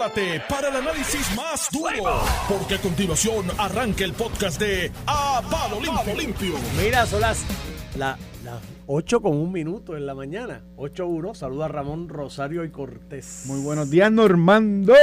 prepárate 0.00 0.40
para 0.48 0.68
el 0.68 0.76
análisis 0.76 1.36
más 1.36 1.68
duro, 1.70 2.22
porque 2.48 2.76
a 2.76 2.78
continuación 2.80 3.46
arranca 3.58 4.02
el 4.04 4.14
podcast 4.14 4.58
de 4.58 4.90
A 5.06 5.42
Palo 5.50 5.78
Limpio. 6.16 6.54
Mira, 6.82 7.04
son 7.04 7.20
las, 7.20 7.44
la- 7.98 8.16
las 8.42 8.62
8 8.86 9.20
con 9.20 9.36
un 9.36 9.52
minuto 9.52 9.96
en 9.98 10.06
la 10.06 10.14
mañana. 10.14 10.62
8-1. 10.78 11.34
Saluda 11.34 11.66
a 11.66 11.68
Ramón 11.68 12.08
Rosario 12.08 12.64
y 12.64 12.70
Cortés. 12.70 13.42
Muy 13.44 13.60
buenos 13.60 13.90
días, 13.90 14.10
Normando. 14.10 14.94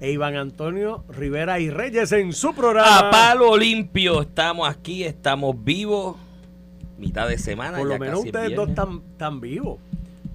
E 0.00 0.12
Iván 0.12 0.36
Antonio 0.36 1.04
Rivera 1.08 1.58
y 1.58 1.68
Reyes 1.68 2.12
en 2.12 2.32
su 2.32 2.54
programa. 2.54 2.98
A 3.08 3.10
palo 3.10 3.56
limpio, 3.56 4.22
estamos 4.22 4.68
aquí, 4.68 5.02
estamos 5.02 5.56
vivos. 5.64 6.16
Mitad 6.98 7.28
de 7.28 7.36
semana. 7.36 7.78
Por 7.78 7.88
lo 7.88 7.94
ya 7.94 7.98
menos 7.98 8.20
casi 8.20 8.28
es 8.28 8.34
ustedes 8.34 8.56
dos 8.56 8.68
están, 8.68 9.02
están 9.12 9.40
vivos. 9.40 9.78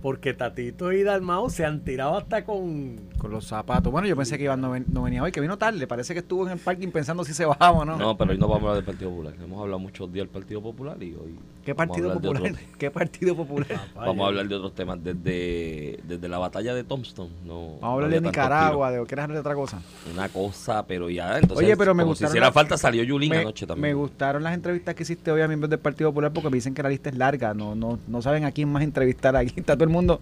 Porque 0.01 0.33
Tatito 0.33 0.91
y 0.91 1.03
Dalmao 1.03 1.49
se 1.51 1.63
han 1.63 1.81
tirado 1.81 2.17
hasta 2.17 2.43
con. 2.43 2.99
Con 3.19 3.29
los 3.31 3.45
zapatos. 3.45 3.91
Bueno, 3.91 4.07
yo 4.07 4.15
pensé 4.15 4.37
que 4.37 4.45
Iván 4.45 4.59
no, 4.59 4.71
ven- 4.71 4.85
no 4.91 5.03
venía 5.03 5.21
hoy, 5.21 5.31
que 5.31 5.39
vino 5.41 5.57
tarde. 5.57 5.85
Parece 5.85 6.13
que 6.13 6.19
estuvo 6.21 6.45
en 6.47 6.53
el 6.53 6.57
parking 6.59 6.87
pensando 6.89 7.23
si 7.23 7.33
se 7.35 7.45
bajaba 7.45 7.77
o 7.79 7.85
no. 7.85 7.97
No, 7.97 8.17
pero 8.17 8.31
hoy 8.31 8.37
no 8.39 8.47
vamos 8.47 8.63
a 8.63 8.69
hablar 8.69 8.75
del 8.77 8.85
Partido 8.85 9.11
Popular. 9.11 9.33
Hemos 9.43 9.61
hablado 9.61 9.77
muchos 9.79 10.11
días 10.11 10.25
del 10.25 10.29
Partido 10.33 10.61
Popular 10.61 10.97
y 11.03 11.13
hoy. 11.13 11.37
¿Qué 11.63 11.73
vamos 11.73 11.85
a 11.85 11.87
partido 12.01 12.07
hablar 12.13 12.21
de 12.23 12.27
popular? 12.29 12.51
otros- 12.53 12.77
¿Qué 12.79 12.89
partido 12.91 13.35
popular? 13.35 13.67
vamos 13.95 14.25
a 14.25 14.27
hablar 14.29 14.47
de 14.47 14.55
otros 14.55 14.73
temas 14.73 15.03
desde, 15.03 15.99
desde 16.07 16.27
la 16.27 16.39
batalla 16.39 16.73
de 16.73 16.83
Tombstone. 16.83 17.29
No, 17.45 17.73
Vamos 17.79 17.83
a 17.83 17.87
hablar 17.93 18.09
no 18.09 18.15
de 18.15 18.21
Nicaragua, 18.21 18.91
de 18.91 19.05
¿quieres 19.05 19.23
hablar 19.23 19.35
de 19.35 19.39
otra 19.41 19.53
cosa? 19.53 19.81
Una 20.11 20.27
cosa, 20.29 20.83
pero 20.87 21.11
ya. 21.11 21.37
Entonces, 21.37 21.63
Oye, 21.65 21.77
pero 21.77 21.93
me 21.93 22.01
como 22.01 22.15
si 22.15 22.23
gustaron 22.23 22.31
hiciera 22.31 22.47
las- 22.47 22.53
falta, 22.55 22.77
salió 22.77 23.03
Yulín 23.03 23.29
Me, 23.29 23.37
anoche 23.37 23.67
también. 23.67 23.81
me 23.89 23.93
gustaron 23.93 24.41
las 24.41 24.55
entrevistas 24.55 24.95
que 24.95 25.03
hiciste 25.03 25.29
hoy 25.31 25.41
a 25.41 25.47
miembros 25.47 25.69
del 25.69 25.77
Partido 25.79 26.09
Popular 26.09 26.33
porque 26.33 26.49
me 26.49 26.55
dicen 26.55 26.73
que 26.73 26.81
la 26.81 26.89
lista 26.89 27.09
es 27.09 27.15
larga. 27.17 27.53
No, 27.53 27.75
no, 27.75 27.99
no 28.07 28.21
saben 28.23 28.45
a 28.45 28.51
quién 28.51 28.71
más 28.71 28.81
entrevistar 28.81 29.35
aquí. 29.35 29.53
Está 29.57 29.75
todo 29.75 29.83
el 29.83 29.90
mundo. 29.91 30.19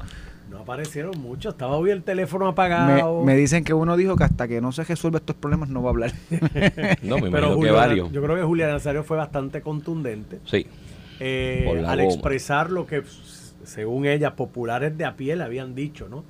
No 0.49 0.59
aparecieron 0.59 1.19
muchos. 1.21 1.53
Estaba 1.53 1.75
hoy 1.77 1.91
el 1.91 2.01
teléfono 2.03 2.45
Me, 2.45 2.51
apagado. 2.51 3.23
me 3.23 3.35
dicen 3.35 3.63
que 3.63 3.73
uno 3.73 3.95
dijo 3.95 4.15
que 4.15 4.23
hasta 4.23 4.47
que 4.47 4.61
no 4.61 4.71
se 4.71 4.83
resuelva 4.83 5.19
estos 5.19 5.35
problemas 5.35 5.69
no 5.69 5.83
va 5.83 5.89
a 5.89 5.91
hablar. 5.91 6.11
No, 7.03 7.19
me 7.19 7.29
Pero 7.29 7.49
que 7.49 7.55
Julio- 7.55 7.73
varios. 7.75 8.11
yo 8.11 8.21
creo 8.23 8.35
que 8.35 8.41
Julián 8.43 8.71
Nazario 8.71 9.03
fue 9.03 9.17
bastante 9.17 9.61
contundente. 9.61 10.39
Sí. 10.45 10.65
eh, 11.19 11.83
al 11.85 11.99
expresar 11.99 12.71
lo 12.71 12.85
que, 12.87 13.03
según 13.63 14.05
ella, 14.07 14.35
populares 14.35 14.97
de 14.97 15.05
a 15.05 15.15
pie 15.15 15.35
le 15.35 15.43
habían 15.43 15.75
dicho, 15.75 16.07
¿no? 16.09 16.23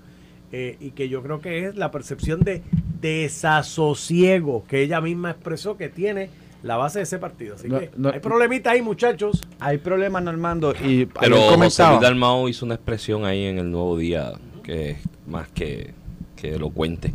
Eh, 0.51 0.77
y 0.79 0.91
que 0.91 1.07
yo 1.09 1.21
creo 1.23 1.39
que 1.41 1.67
es 1.67 1.75
la 1.75 1.91
percepción 1.91 2.39
de 2.41 2.63
desasosiego 3.01 4.63
que 4.67 4.81
ella 4.81 4.99
misma 4.99 5.31
expresó 5.31 5.77
que 5.77 5.89
tiene 5.89 6.29
la 6.63 6.77
base 6.77 6.99
de 6.99 7.03
ese 7.03 7.17
partido. 7.19 7.55
Así 7.55 7.67
No, 7.67 7.79
que 7.79 7.91
no- 7.95 8.09
hay 8.09 8.19
problemita 8.19 8.71
ahí, 8.71 8.81
muchos. 8.81 9.41
Hay 9.59 9.77
problemas, 9.77 10.23
Normando. 10.23 10.73
Y 10.83 11.05
Pero 11.05 11.37
José 11.57 11.83
Luis 11.87 12.01
Dalmao 12.01 12.47
hizo 12.49 12.65
una 12.65 12.75
expresión 12.75 13.25
ahí 13.25 13.45
en 13.45 13.57
el 13.59 13.71
Nuevo 13.71 13.97
Día 13.97 14.33
que 14.63 14.91
es 14.91 14.97
más 15.27 15.47
que, 15.49 15.93
que 16.35 16.55
elocuente. 16.55 17.13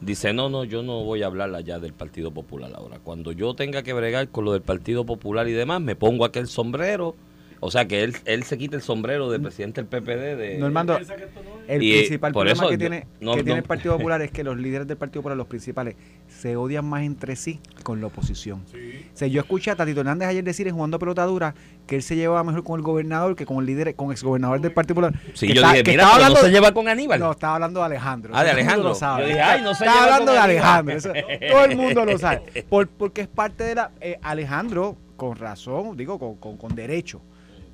Dice, 0.00 0.32
no, 0.32 0.48
no, 0.48 0.64
yo 0.64 0.82
no 0.82 1.04
voy 1.04 1.22
a 1.22 1.26
hablar 1.26 1.54
allá 1.54 1.78
del 1.78 1.92
Partido 1.92 2.32
Popular 2.32 2.72
ahora. 2.74 2.98
Cuando 2.98 3.30
yo 3.32 3.54
tenga 3.54 3.82
que 3.84 3.92
bregar 3.92 4.28
con 4.28 4.44
lo 4.44 4.52
del 4.52 4.62
Partido 4.62 5.06
Popular 5.06 5.46
y 5.48 5.52
demás, 5.52 5.80
me 5.80 5.94
pongo 5.94 6.24
aquel 6.24 6.48
sombrero. 6.48 7.14
O 7.64 7.70
sea, 7.70 7.86
que 7.86 8.02
él, 8.02 8.16
él 8.24 8.42
se 8.42 8.58
quita 8.58 8.74
el 8.74 8.82
sombrero 8.82 9.30
de 9.30 9.38
presidente 9.38 9.80
del 9.82 9.86
PPD. 9.88 10.36
De, 10.36 10.58
Normando, 10.58 10.98
el 11.68 11.80
Y, 11.80 11.92
eh, 11.92 11.98
principal 11.98 12.32
por 12.32 12.40
problema 12.42 12.62
eso 12.64 12.68
que 12.70 12.76
tiene, 12.76 13.06
no, 13.20 13.34
que 13.36 13.44
tiene 13.44 13.50
no. 13.52 13.56
el 13.58 13.68
Partido 13.68 13.96
Popular 13.96 14.20
es 14.22 14.32
que 14.32 14.42
los 14.42 14.56
líderes 14.56 14.88
del 14.88 14.96
Partido 14.96 15.20
Popular, 15.22 15.36
los 15.38 15.46
principales, 15.46 15.94
se 16.26 16.56
odian 16.56 16.84
más 16.84 17.04
entre 17.04 17.36
sí 17.36 17.60
que 17.76 17.84
con 17.84 18.00
la 18.00 18.08
oposición. 18.08 18.64
O 18.68 19.16
sea, 19.16 19.28
yo 19.28 19.40
escuché 19.40 19.70
a 19.70 19.76
Tatito 19.76 20.00
Hernández 20.00 20.26
ayer 20.28 20.42
decir 20.42 20.66
en 20.66 20.74
Jugando 20.74 20.98
Pelotadura 20.98 21.54
que 21.86 21.94
él 21.94 22.02
se 22.02 22.16
llevaba 22.16 22.42
mejor 22.42 22.64
con 22.64 22.80
el 22.80 22.82
gobernador 22.84 23.36
que 23.36 23.46
con 23.46 23.58
el 23.58 23.66
líder, 23.66 23.94
con 23.94 24.06
el 24.08 24.12
exgobernador 24.14 24.60
del 24.60 24.72
Partido 24.72 24.96
Popular. 24.96 25.14
Sí, 25.34 25.46
Que 25.46 25.54
yo 25.54 25.60
está- 25.60 25.70
dije, 25.72 25.84
que 25.84 25.90
mira, 25.92 26.02
estaba 26.02 26.16
pero 26.16 26.22
no 26.22 26.26
hablando- 26.36 26.46
se 26.48 26.52
lleva 26.52 26.74
con 26.74 26.88
Aníbal. 26.88 27.20
No, 27.20 27.30
estaba 27.30 27.54
hablando 27.54 27.78
de 27.78 27.86
Alejandro. 27.86 28.32
Ah, 28.34 28.42
de 28.42 28.50
Alejandro. 28.50 28.88
lo 28.88 28.94
sabe. 28.96 29.22
Yo 29.22 29.28
dije, 29.28 29.40
ay, 29.40 29.62
no 29.62 29.72
se 29.74 29.84
Estaba 29.84 29.92
lleva 29.92 30.04
hablando 30.16 30.32
con 30.32 30.34
de. 30.34 30.40
Alejandro. 30.40 30.94
eso- 30.96 31.12
todo 31.48 31.64
el 31.66 31.76
mundo 31.76 32.04
lo 32.06 32.18
sabe. 32.18 32.64
Por- 32.68 32.88
porque 32.88 33.20
es 33.20 33.28
parte 33.28 33.62
de 33.62 33.76
la... 33.76 33.92
eh, 34.00 34.18
Alejandro, 34.20 34.96
con 35.16 35.36
razón, 35.36 35.96
digo, 35.96 36.18
con, 36.18 36.34
con- 36.36 36.56
con 36.56 36.74
derecho, 36.74 37.20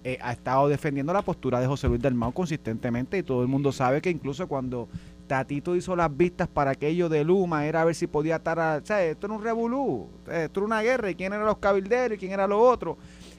eh, 0.04 0.18
ha 0.20 0.32
estado 0.32 0.68
defendiendo 0.68 1.12
la 1.12 1.22
postura 1.22 1.60
de 1.60 1.66
José 1.66 1.88
Luis 1.88 2.00
Dalmau 2.00 2.32
consistentemente 2.32 3.18
y 3.18 3.22
todo 3.22 3.42
el 3.42 3.48
mundo 3.48 3.72
sabe 3.72 4.00
que 4.00 4.10
incluso 4.10 4.46
cuando 4.46 4.88
Tatito 5.26 5.74
hizo 5.74 5.96
las 5.96 6.16
vistas 6.16 6.48
para 6.48 6.70
aquello 6.70 7.08
de 7.08 7.24
Luma 7.24 7.66
era 7.66 7.82
a 7.82 7.84
ver 7.84 7.94
si 7.94 8.06
podía 8.06 8.36
atar 8.36 8.60
a... 8.60 8.76
O 8.76 8.86
sea, 8.86 9.04
esto 9.04 9.26
era 9.26 9.34
un 9.34 9.42
revolú, 9.42 10.08
esto 10.30 10.60
era 10.60 10.66
una 10.66 10.82
guerra 10.82 11.10
y 11.10 11.14
quién 11.14 11.32
eran 11.32 11.46
los 11.46 11.58
cabilderos 11.58 12.16
y 12.16 12.18
quién 12.18 12.32
era 12.32 12.46
lo 12.46 12.60
otro. 12.60 12.96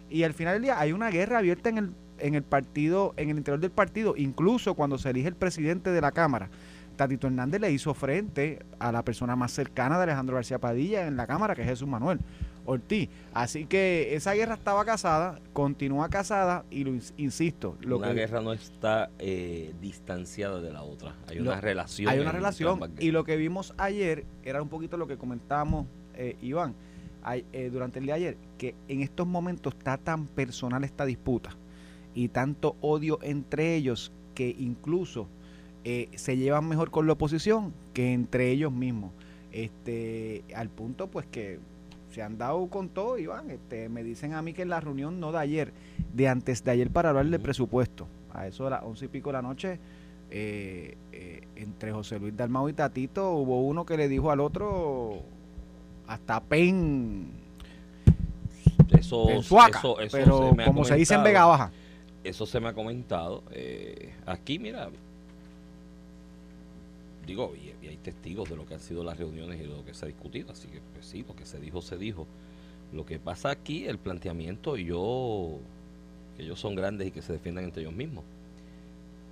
Y 0.09 0.23
al 0.23 0.33
final 0.33 0.55
del 0.55 0.63
día 0.63 0.79
hay 0.79 0.91
una 0.91 1.09
guerra 1.09 1.39
abierta 1.39 1.69
en 1.69 1.77
el, 1.77 1.95
en 2.19 2.35
el 2.35 2.43
partido, 2.43 3.13
en 3.15 3.29
el 3.29 3.37
interior 3.37 3.59
del 3.59 3.71
partido, 3.71 4.15
incluso 4.17 4.75
cuando 4.75 4.97
se 4.97 5.09
elige 5.09 5.29
el 5.29 5.35
presidente 5.35 5.91
de 5.91 6.01
la 6.01 6.11
Cámara. 6.11 6.49
Tatito 6.97 7.27
Hernández 7.27 7.61
le 7.61 7.71
hizo 7.71 7.93
frente 7.93 8.59
a 8.77 8.91
la 8.91 9.05
persona 9.05 9.37
más 9.37 9.53
cercana 9.53 9.97
de 9.97 10.03
Alejandro 10.03 10.35
García 10.35 10.59
Padilla 10.59 11.07
en 11.07 11.15
la 11.15 11.25
Cámara, 11.25 11.55
que 11.55 11.61
es 11.61 11.67
Jesús 11.69 11.87
Manuel 11.87 12.19
Ortiz. 12.69 13.09
Así 13.33 13.65
que 13.65 14.13
esa 14.15 14.33
guerra 14.33 14.53
estaba 14.53 14.85
casada, 14.85 15.39
continúa 15.53 16.07
casada 16.09 16.65
y 16.69 16.83
lo 16.83 16.91
ins- 16.91 17.13
insisto, 17.17 17.75
lo 17.81 17.97
una 17.97 18.09
que 18.09 18.13
guerra 18.13 18.41
no 18.41 18.53
está 18.53 19.09
eh, 19.19 19.73
distanciada 19.81 20.61
de 20.61 20.71
la 20.71 20.83
otra. 20.83 21.15
Hay 21.27 21.37
Lo- 21.39 21.51
una 21.51 21.61
relación. 21.61 22.09
hay 22.09 22.19
una 22.19 22.31
relación 22.31 22.79
y 22.99 23.11
lo 23.11 23.23
que 23.23 23.37
vimos 23.37 23.73
ayer 23.77 24.23
era 24.43 24.61
un 24.61 24.69
poquito 24.69 24.97
lo 24.97 25.07
que 25.07 25.17
comentábamos 25.17 25.87
eh, 26.15 26.35
Iván 26.41 26.75
eh, 27.53 27.69
durante 27.71 27.99
el 27.99 28.05
día 28.05 28.13
de 28.15 28.19
ayer, 28.19 28.37
que 28.57 28.75
en 28.87 29.01
estos 29.01 29.25
momentos 29.27 29.73
está 29.77 29.97
tan 29.97 30.27
personal 30.27 30.83
esta 30.83 31.05
disputa 31.05 31.55
y 32.13 32.27
tanto 32.29 32.75
odio 32.81 33.19
entre 33.21 33.75
ellos 33.75 34.11
que 34.35 34.55
incluso 34.59 35.27
eh, 35.83 36.09
se 36.15 36.37
llevan 36.37 36.67
mejor 36.67 36.91
con 36.91 37.07
la 37.07 37.13
oposición 37.13 37.73
que 37.93 38.13
entre 38.13 38.51
ellos 38.51 38.71
mismos. 38.71 39.11
Este, 39.51 40.43
al 40.55 40.69
punto 40.69 41.07
pues 41.07 41.25
que 41.25 41.59
se 42.11 42.21
han 42.23 42.37
dado 42.37 42.67
con 42.67 42.89
todo, 42.89 43.17
Iván. 43.17 43.49
Este, 43.51 43.89
me 43.89 44.03
dicen 44.03 44.33
a 44.33 44.41
mí 44.41 44.53
que 44.53 44.61
en 44.63 44.69
la 44.69 44.79
reunión 44.79 45.19
no 45.19 45.31
de 45.31 45.37
ayer, 45.39 45.73
de 46.13 46.27
antes 46.27 46.63
de 46.63 46.71
ayer 46.71 46.89
para 46.89 47.09
hablar 47.09 47.25
de 47.27 47.39
presupuesto, 47.39 48.07
a 48.33 48.47
eso 48.47 48.63
de 48.65 48.71
las 48.71 48.83
once 48.83 49.05
y 49.05 49.07
pico 49.07 49.29
de 49.29 49.33
la 49.33 49.41
noche, 49.41 49.79
eh, 50.31 50.95
eh, 51.11 51.41
entre 51.55 51.91
José 51.91 52.19
Luis 52.19 52.35
Dalmau 52.35 52.69
y 52.69 52.73
Tatito, 52.73 53.31
hubo 53.31 53.61
uno 53.63 53.85
que 53.85 53.97
le 53.97 54.07
dijo 54.07 54.29
al 54.31 54.39
otro 54.39 55.21
hasta 56.07 56.39
pen, 56.41 57.27
Eso, 58.91 59.25
pen 59.27 59.43
suaca, 59.43 59.79
eso- 59.79 59.99
eso 59.99 60.17
pero 60.17 60.55
como 60.65 60.83
se 60.85 60.95
dice 60.95 61.13
en. 61.15 61.23
Vega 61.23 61.45
Baja. 61.45 61.71
Eso 62.23 62.45
se 62.45 62.59
me 62.59 62.67
ha 62.69 62.73
comentado. 62.73 63.43
eh, 63.51 64.13
aquí, 64.25 64.59
mira, 64.59 64.89
digo, 67.25 67.53
y, 67.55 67.68
y 67.81 67.87
hay 67.87 67.97
testigos 67.97 68.49
de 68.49 68.55
lo 68.55 68.65
que 68.65 68.73
han 68.75 68.79
sido 68.79 69.03
las 69.03 69.17
reuniones 69.17 69.59
y 69.59 69.63
de 69.63 69.69
lo 69.69 69.85
que 69.85 69.93
se 69.93 70.05
ha 70.05 70.07
discutido, 70.07 70.51
así 70.51 70.67
que, 70.67 70.81
pues 70.93 71.05
sí, 71.05 71.23
lo 71.27 71.35
que 71.35 71.45
se 71.45 71.59
dijo, 71.59 71.81
se 71.81 71.97
dijo. 71.97 72.27
Lo 72.91 73.05
que 73.05 73.19
pasa 73.19 73.51
aquí, 73.51 73.85
el 73.85 73.99
planteamiento, 73.99 74.75
y 74.77 74.85
yo, 74.85 75.57
que 76.35 76.43
ellos 76.43 76.59
son 76.59 76.75
grandes 76.75 77.07
y 77.07 77.11
que 77.11 77.21
se 77.21 77.33
defiendan 77.33 77.63
entre 77.65 77.83
ellos 77.83 77.93
mismos. 77.93 78.23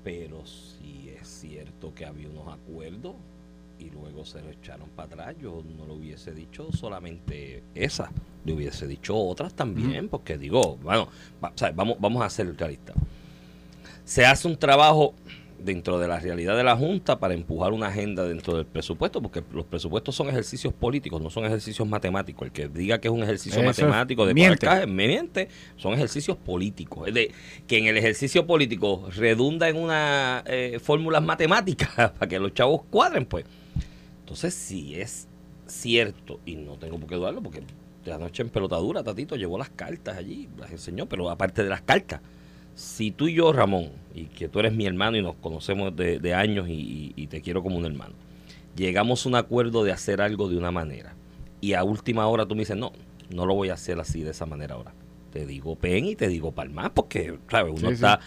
Pero 0.04 0.46
si 0.46 1.10
es 1.10 1.28
cierto 1.28 1.94
que 1.94 2.06
había 2.06 2.30
unos 2.30 2.48
acuerdos 2.54 3.16
y 3.80 3.90
luego 3.90 4.26
se 4.26 4.42
lo 4.42 4.50
echaron 4.50 4.88
para 4.90 5.08
atrás, 5.08 5.36
yo 5.42 5.64
no 5.78 5.86
lo 5.86 5.96
hubiese 5.96 6.32
dicho 6.34 6.72
solamente 6.72 7.62
esa, 7.76 8.10
le 8.46 8.54
hubiese 8.54 8.88
dicho 8.88 9.16
otras 9.18 9.54
también, 9.54 10.08
porque 10.08 10.38
digo, 10.38 10.78
bueno, 10.78 11.10
va- 11.44 11.50
o 11.50 11.58
sea, 11.58 11.72
vamos, 11.72 11.98
vamos 12.00 12.24
a 12.24 12.30
ser 12.30 12.56
realistas. 12.56 12.96
Se 14.06 14.26
hace 14.26 14.48
un 14.48 14.56
trabajo 14.58 15.14
dentro 15.60 16.00
de 16.00 16.08
la 16.08 16.20
realidad 16.20 16.56
de 16.56 16.64
la 16.64 16.76
Junta 16.76 17.20
para 17.20 17.34
empujar 17.34 17.74
una 17.74 17.88
agenda 17.88 18.24
dentro 18.24 18.56
del 18.56 18.66
presupuesto, 18.66 19.22
porque 19.22 19.44
los 19.52 19.66
presupuestos 19.66 20.16
son 20.16 20.30
ejercicios 20.30 20.74
políticos, 20.74 21.22
no 21.22 21.30
son 21.30 21.46
ejercicios 21.46 21.88
matemáticos. 21.88 22.48
El 22.48 22.52
que 22.52 22.68
diga 22.68 23.00
que 23.00 23.08
es 23.08 23.14
un 23.14 23.24
ejercicio 23.24 23.60
Eso 23.60 23.68
matemático 23.68 24.26
de 24.26 24.34
miente. 24.34 24.68
me 24.88 25.08
miente, 25.08 25.50
son 25.76 25.94
ejercicios 25.94 26.38
políticos. 26.38 27.08
Es 27.08 27.14
de 27.14 27.32
que 27.68 27.78
en 27.78 27.88
el 27.88 27.98
ejercicio 27.98 28.46
político 28.46 29.10
redunda 29.16 29.70
en 29.70 29.78
unas 29.78 30.44
eh, 30.46 30.80
fórmulas 30.82 31.24
matemáticas 31.24 31.90
para 31.96 32.28
que 32.28 32.40
los 32.40 32.54
chavos 32.54 32.82
cuadren, 32.90 33.26
pues. 33.26 33.46
Entonces, 34.20 34.54
si 34.54 34.96
es 34.96 35.28
cierto, 35.68 36.40
y 36.46 36.56
no 36.56 36.78
tengo 36.78 37.00
por 37.00 37.10
qué 37.10 37.16
dudarlo, 37.16 37.42
porque 37.42 37.64
de 38.06 38.14
anoche 38.14 38.42
en 38.42 38.50
pelotadura, 38.50 39.04
Tatito 39.04 39.36
llevó 39.36 39.58
las 39.58 39.70
cartas 39.70 40.18
allí, 40.18 40.48
las 40.58 40.72
enseñó, 40.72 41.08
pero 41.08 41.30
aparte 41.30 41.64
de 41.64 41.70
las 41.70 41.82
cartas, 41.82 42.22
si 42.78 43.10
tú 43.10 43.28
y 43.28 43.34
yo, 43.34 43.52
Ramón, 43.52 43.90
y 44.14 44.26
que 44.26 44.48
tú 44.48 44.60
eres 44.60 44.72
mi 44.72 44.86
hermano 44.86 45.18
y 45.18 45.24
nos 45.24 45.36
conocemos 45.36 45.96
de, 45.96 46.20
de 46.20 46.34
años 46.36 46.68
y, 46.70 47.28
te 47.28 47.42
quiero 47.42 47.64
como 47.64 47.76
un 47.78 47.86
hermano, 47.86 48.14
llegamos 48.76 49.26
a 49.26 49.30
un 49.30 49.36
acuerdo 49.36 49.84
de 49.84 49.92
hacer 49.92 50.22
algo 50.22 50.48
de 50.48 50.58
una 50.58 50.70
manera, 50.70 51.16
y 51.60 51.74
a 51.74 51.84
última 51.84 52.28
hora 52.28 52.46
tú 52.46 52.54
me 52.54 52.60
dices, 52.62 52.78
no, 52.78 52.92
no 53.32 53.48
lo 53.48 53.56
voy 53.56 53.70
a 53.70 53.74
hacer 53.74 54.00
así 54.00 54.22
de 54.22 54.30
esa 54.30 54.46
manera 54.46 54.76
ahora. 54.76 54.94
Te 55.34 55.48
digo 55.48 55.76
pen 55.76 56.06
y 56.06 56.16
te 56.16 56.28
digo 56.28 56.52
palmar, 56.52 56.94
porque, 56.94 57.40
¿sabes? 57.50 57.72
Uno 57.72 57.80
Sí, 57.80 57.86
sí. 57.88 57.94
está... 57.96 58.20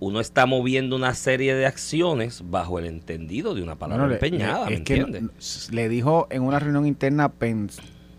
Uno 0.00 0.20
está 0.20 0.44
moviendo 0.44 0.96
una 0.96 1.14
serie 1.14 1.54
de 1.54 1.64
acciones 1.66 2.42
bajo 2.50 2.78
el 2.80 2.84
entendido 2.86 3.54
de 3.54 3.62
una 3.62 3.76
palabra 3.76 4.04
Bueno, 4.04 4.14
empeñada, 4.16 4.68
¿me 4.68 4.76
entiendes? 4.76 5.22
no- 5.22 5.74
le 5.74 5.88
dijo 5.88 6.26
en 6.30 6.42
una 6.42 6.58
reunión 6.58 6.84
interna 6.84 7.30
pen 7.30 7.70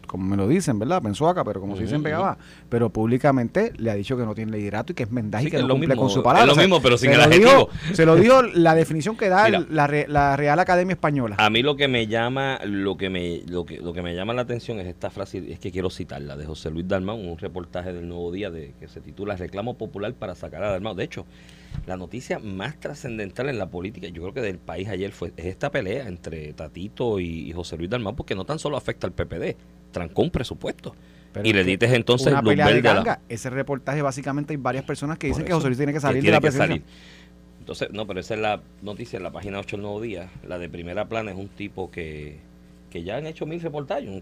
como 0.06 0.26
me 0.26 0.38
lo 0.38 0.48
dicen, 0.48 0.80
¿verdad? 0.80 1.02
Pensó 1.02 1.28
acá, 1.28 1.44
pero 1.44 1.60
como 1.62 1.76
se 1.76 1.84
dice 1.84 1.96
en 1.96 2.04
Vega 2.04 2.20
Baja, 2.20 2.38
pero 2.70 2.90
públicamente 2.90 3.74
le 3.78 3.92
ha 3.92 3.96
dicho 3.96 4.18
que 4.18 4.24
no 4.24 4.34
tiene 4.36 4.52
liderato 4.58 4.92
y 4.92 4.96
que 4.96 5.04
es 5.04 5.12
mendaje 5.12 5.44
Sí, 5.44 5.48
y 5.48 5.52
que 5.52 5.58
que 5.58 5.62
no 5.64 5.66
es 5.66 5.70
lo 5.70 5.74
cumple 5.76 5.88
mismo, 5.90 6.02
con 6.02 6.10
su 6.12 6.20
es 6.20 6.24
palabra. 6.24 6.46
lo 6.46 6.52
O 6.52 6.56
sea, 6.56 6.64
mismo, 6.64 6.82
pero 6.82 6.98
sin 6.98 7.12
se 7.12 7.16
el 7.16 7.22
lo 7.30 7.36
dijo- 7.36 7.50
adjetivo. 7.70 7.94
se 7.96 8.06
lo 8.06 8.16
dio 8.16 8.42
la 8.42 8.76
definición 8.76 9.18
que 9.18 9.30
da 9.30 9.46
Mira. 9.46 9.58
el- 9.60 10.06
la 10.14 10.36
Real 10.36 10.60
Academia 10.60 10.94
Española. 10.94 11.36
A 11.40 11.50
mí 11.50 11.62
lo 11.64 11.76
que 11.76 11.88
me 11.88 12.08
llama, 12.08 12.60
lo 12.66 12.98
que 12.98 13.10
me, 13.10 13.42
lo 13.48 13.66
que, 13.66 13.78
lo 13.78 13.94
que 13.94 14.02
me 14.02 14.16
llama 14.16 14.34
la 14.34 14.42
atención 14.44 14.80
es 14.80 14.88
esta 14.88 15.10
frase, 15.10 15.44
es 15.52 15.60
que 15.60 15.72
quiero 15.72 15.90
citarla, 15.90 16.36
de 16.36 16.46
José 16.46 16.70
Luis 16.72 16.88
Dalmau, 16.88 17.18
un 17.18 17.38
reportaje 17.38 17.94
del 17.94 18.08
Nuevo 18.08 18.32
Día 18.32 18.50
de, 18.52 18.74
que 18.80 18.88
se 18.88 19.02
titula 19.02 19.36
Reclamo 19.36 19.78
Popular 19.78 20.14
para 20.14 20.36
sacar 20.36 20.64
a 20.64 20.72
Dalmau. 20.72 20.96
De 20.96 21.04
hecho, 21.04 21.26
la 21.86 21.98
noticia 21.98 22.40
más 22.40 22.80
trascendental 22.80 23.50
en 23.50 23.58
la 23.58 23.68
política, 23.70 24.08
yo 24.08 24.22
creo 24.22 24.34
que 24.34 24.42
del 24.42 24.58
país 24.58 24.88
ayer 24.90 25.12
fue 25.12 25.32
es 25.38 25.46
esta 25.46 25.72
pelea 25.72 26.08
entre 26.08 26.54
Tatito 26.54 27.20
y, 27.20 27.50
y 27.50 27.52
José 27.54 27.78
Luis 27.78 27.90
Dalmau, 27.90 28.16
porque 28.16 28.36
no 28.36 28.46
tan 28.46 28.60
solo 28.60 28.78
afecta 28.78 29.08
al 29.08 29.14
PPD, 29.14 29.56
trancó 29.92 30.22
un 30.24 30.32
presupuesto. 30.32 30.96
Pero 31.34 31.48
y 31.48 31.54
le 31.54 31.64
dices 31.66 31.92
entonces 31.92 32.32
una 32.32 32.42
pelea 32.42 32.68
de 32.68 32.82
la- 32.82 32.94
ganga. 32.94 33.20
Ese 33.28 33.50
reportaje 33.50 34.02
básicamente 34.02 34.54
hay 34.54 34.58
varias 34.58 34.86
personas 34.86 35.18
que 35.18 35.28
dicen 35.28 35.44
que 35.46 35.52
José 35.54 35.68
Luis 35.68 35.78
tiene 35.78 35.92
que 35.94 36.00
salir 36.00 36.22
tiene 36.22 36.32
de 36.38 36.38
la 36.38 36.40
que 36.40 36.58
presidencia. 36.58 36.76
salir. 36.86 36.86
Entonces, 37.60 37.90
no, 37.92 38.06
pero 38.06 38.20
esa 38.20 38.36
es 38.36 38.40
la 38.40 38.62
noticia 38.84 39.18
en 39.18 39.24
la 39.24 39.32
página 39.32 39.60
8 39.60 39.76
del 39.78 39.82
Nuevo 39.82 40.00
Día. 40.00 40.30
La 40.48 40.60
de 40.60 40.70
primera 40.70 41.06
plana 41.10 41.32
es 41.32 41.38
un 41.38 41.48
tipo 41.50 41.90
que, 41.92 42.38
que 42.92 43.04
ya 43.04 43.18
han 43.18 43.26
hecho 43.26 43.46
mil 43.46 43.60
reportajes. 43.60 44.08
un 44.08 44.22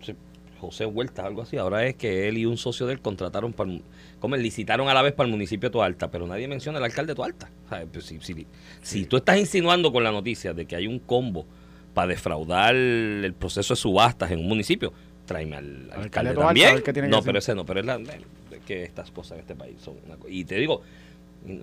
José 0.64 0.86
Huerta, 0.86 1.26
algo 1.26 1.42
así. 1.42 1.58
Ahora 1.58 1.86
es 1.86 1.96
que 1.96 2.28
él 2.28 2.38
y 2.38 2.46
un 2.46 2.58
socio 2.58 2.86
de 2.88 2.94
él 2.94 3.00
contrataron, 3.02 3.54
para, 3.54 3.72
como 4.20 4.36
licitaron 4.38 4.88
a 4.90 4.94
la 4.94 5.02
vez 5.02 5.14
para 5.14 5.28
el 5.28 5.32
municipio 5.32 5.70
de 5.70 5.74
Toalta, 5.74 6.10
pero 6.10 6.26
nadie 6.28 6.48
menciona 6.48 6.78
al 6.80 6.86
alcalde 6.86 7.12
de 7.12 7.16
Toalta. 7.16 7.50
Pues, 7.92 8.06
si, 8.06 8.20
si- 8.22 8.48
si 8.82 9.06
tú 9.06 9.18
estás 9.18 9.38
insinuando 9.38 9.92
con 9.92 10.04
la 10.04 10.12
noticia 10.12 10.54
de 10.54 10.66
que 10.66 10.76
hay 10.76 10.88
un 10.88 11.00
combo 11.00 11.46
para 11.94 12.08
defraudar 12.08 12.76
el 12.76 13.34
proceso 13.38 13.74
de 13.74 13.80
subastas 13.80 14.32
en 14.32 14.40
un 14.40 14.48
municipio, 14.48 14.92
tráeme 15.26 15.58
al, 15.58 15.66
Al 15.92 16.02
alcalde, 16.04 16.30
alcalde 16.30 16.34
también. 16.36 16.68
no, 17.10 17.22
pero 17.24 17.40
ese 17.40 17.56
no, 17.56 17.66
pero 17.66 17.80
es 17.82 17.86
la, 17.86 17.96
es 17.96 18.60
que 18.66 18.84
estas 18.84 19.12
cosas 19.12 19.34
en 19.34 19.40
este 19.42 19.56
país 19.56 19.76
son 19.82 19.96
una 20.06 20.16
co- 20.18 20.28
Y 20.30 20.44
te 20.46 20.56
digo, 20.56 20.82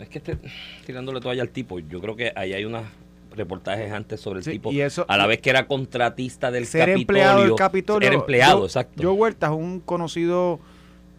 es 0.01 0.09
que 0.09 0.19
esté 0.19 0.37
tirándole 0.87 1.21
toalla 1.21 1.43
al 1.43 1.49
tipo, 1.51 1.79
yo 1.81 2.01
creo 2.01 2.15
que 2.17 2.33
ahí 2.37 2.53
hay 2.53 2.65
unos 2.65 2.85
reportajes 3.31 3.93
antes 3.93 4.21
sobre 4.21 4.39
el 4.39 4.45
Sí, 4.45 4.53
tipo, 4.53 4.73
y 4.73 4.81
eso- 4.81 5.05
a 5.09 5.17
la 5.17 5.27
vez 5.27 5.41
que 5.41 5.51
era 5.51 5.67
contratista 5.67 6.51
del 6.51 6.67
ser 6.67 6.81
Capitolio. 6.91 7.01
empleado 7.01 7.43
del 7.43 7.55
Capitolio. 7.55 8.07
Era 8.09 8.17
empleado, 8.17 8.59
Yo- 8.61 8.65
exacto. 8.67 9.03
Joe 9.03 9.13
Huerta 9.13 9.47
es 9.47 9.53
un 9.53 9.81
conocido 9.81 10.59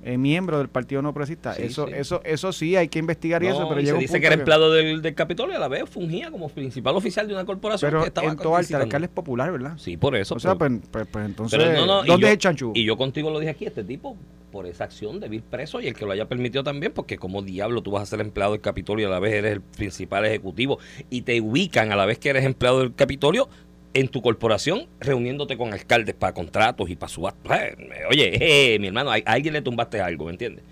eh, 0.03 0.17
miembro 0.17 0.57
del 0.57 0.67
Partido 0.67 1.03
No 1.03 1.13
Progresista. 1.13 1.53
Sí, 1.53 1.61
eso, 1.61 1.85
sí. 1.85 1.93
eso, 1.95 2.21
eso 2.23 2.51
sí, 2.51 2.75
hay 2.75 2.87
que 2.87 2.97
investigar 2.97 3.43
y 3.43 3.47
No, 3.49 3.53
eso, 3.53 3.69
pero 3.69 3.81
y 3.81 3.83
llega 3.83 3.91
se 3.91 3.95
un 3.97 3.99
dice 3.99 4.13
punto 4.13 4.21
que 4.21 4.25
era 4.25 4.35
que- 4.35 4.39
empleado 4.41 4.71
del, 4.71 5.01
del 5.03 5.13
Capitolio 5.13 5.53
y 5.53 5.57
a 5.57 5.59
la 5.59 5.67
vez 5.67 5.87
fungía 5.87 6.31
como 6.31 6.49
principal 6.49 6.95
oficial 6.95 7.27
de 7.27 7.35
una 7.35 7.45
corporación 7.45 7.91
Pero 7.91 8.01
que 8.01 8.07
estaba 8.07 8.27
en 8.31 8.35
Toalta, 8.37 8.57
el 8.57 8.61
visitando. 8.63 8.83
alcalde 8.85 9.05
es 9.05 9.11
popular, 9.13 9.51
¿verdad? 9.51 9.73
Sí, 9.77 9.97
por 9.97 10.15
eso. 10.15 10.33
o 10.33 10.39
sea, 10.39 10.55
pues, 10.55 10.71
pues- 10.89 11.05
pues 11.11 11.23
entonces, 11.27 11.59
no, 11.59 11.85
no, 11.85 11.95
¿dónde 12.03 12.17
yo- 12.21 12.27
es 12.27 12.33
el 12.33 12.39
chanchu? 12.39 12.71
Y 12.73 12.83
yo 12.83 12.97
contigo 12.97 13.29
lo 13.29 13.37
dije 13.39 13.51
aquí, 13.51 13.65
este 13.67 13.83
tipo, 13.83 14.17
por 14.51 14.67
esa 14.67 14.83
acción 14.83 15.19
de 15.19 15.33
ir 15.33 15.41
preso 15.43 15.81
y 15.81 15.87
el 15.87 15.93
que 15.93 16.05
lo 16.05 16.11
haya 16.11 16.27
permitido 16.27 16.63
también, 16.63 16.91
porque 16.91 17.17
como 17.17 17.41
diablo 17.41 17.81
tú 17.81 17.91
vas 17.91 18.03
a 18.03 18.05
ser 18.05 18.21
empleado 18.21 18.51
del 18.51 18.61
Capitolio 18.61 19.07
y 19.07 19.09
a 19.09 19.11
la 19.11 19.19
vez 19.19 19.33
eres 19.33 19.53
el 19.53 19.61
principal 19.61 20.25
ejecutivo 20.25 20.79
y 21.09 21.21
te 21.21 21.39
ubican 21.41 21.91
a 21.91 21.95
la 21.95 22.05
vez 22.05 22.19
que 22.19 22.29
eres 22.29 22.45
empleado 22.45 22.81
del 22.81 22.93
Capitolio 22.93 23.49
en 23.93 24.07
tu 24.07 24.21
corporación 24.21 24.87
reuniéndote 24.99 25.57
con 25.57 25.73
alcaldes 25.73 26.15
para 26.15 26.33
contratos 26.33 26.89
y 26.89 26.95
para 26.95 27.09
subastas. 27.09 27.61
Eh, 27.61 27.75
Oye, 28.09 28.73
eh, 28.75 28.79
mi 28.79 28.87
hermano, 28.87 29.11
a, 29.11 29.15
alguien 29.25 29.53
le 29.53 29.61
tumbaste 29.61 29.99
algo, 29.99 30.25
¿me 30.25 30.31
entiendes? 30.31 30.63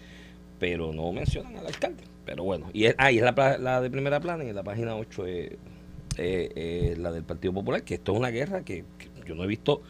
Pero 0.60 0.94
no 0.94 1.12
mencionan 1.12 1.58
al 1.58 1.68
alcalde. 1.68 2.04
Pero 2.26 2.44
bueno, 2.44 2.70
y 2.74 2.86
es, 2.86 2.96
ah, 2.98 3.12
y 3.12 3.18
es 3.18 3.24
la, 3.24 3.58
la 3.58 3.82
de 3.82 3.90
primera 3.90 4.20
plana 4.20 4.44
y 4.44 4.50
en 4.50 4.56
la 4.56 4.64
página 4.64 4.96
8 4.96 5.26
es, 5.26 5.52
eh, 6.18 6.52
eh, 6.56 6.96
la 6.98 7.12
del 7.12 7.24
Partido 7.24 7.54
Popular, 7.54 7.84
que 7.84 7.96
esto 7.96 8.12
es 8.12 8.18
una 8.18 8.30
guerra 8.30 8.62
que 8.64 8.84
yo 9.26 9.36
no 9.36 9.46
he 9.46 9.48
visto 9.48 9.82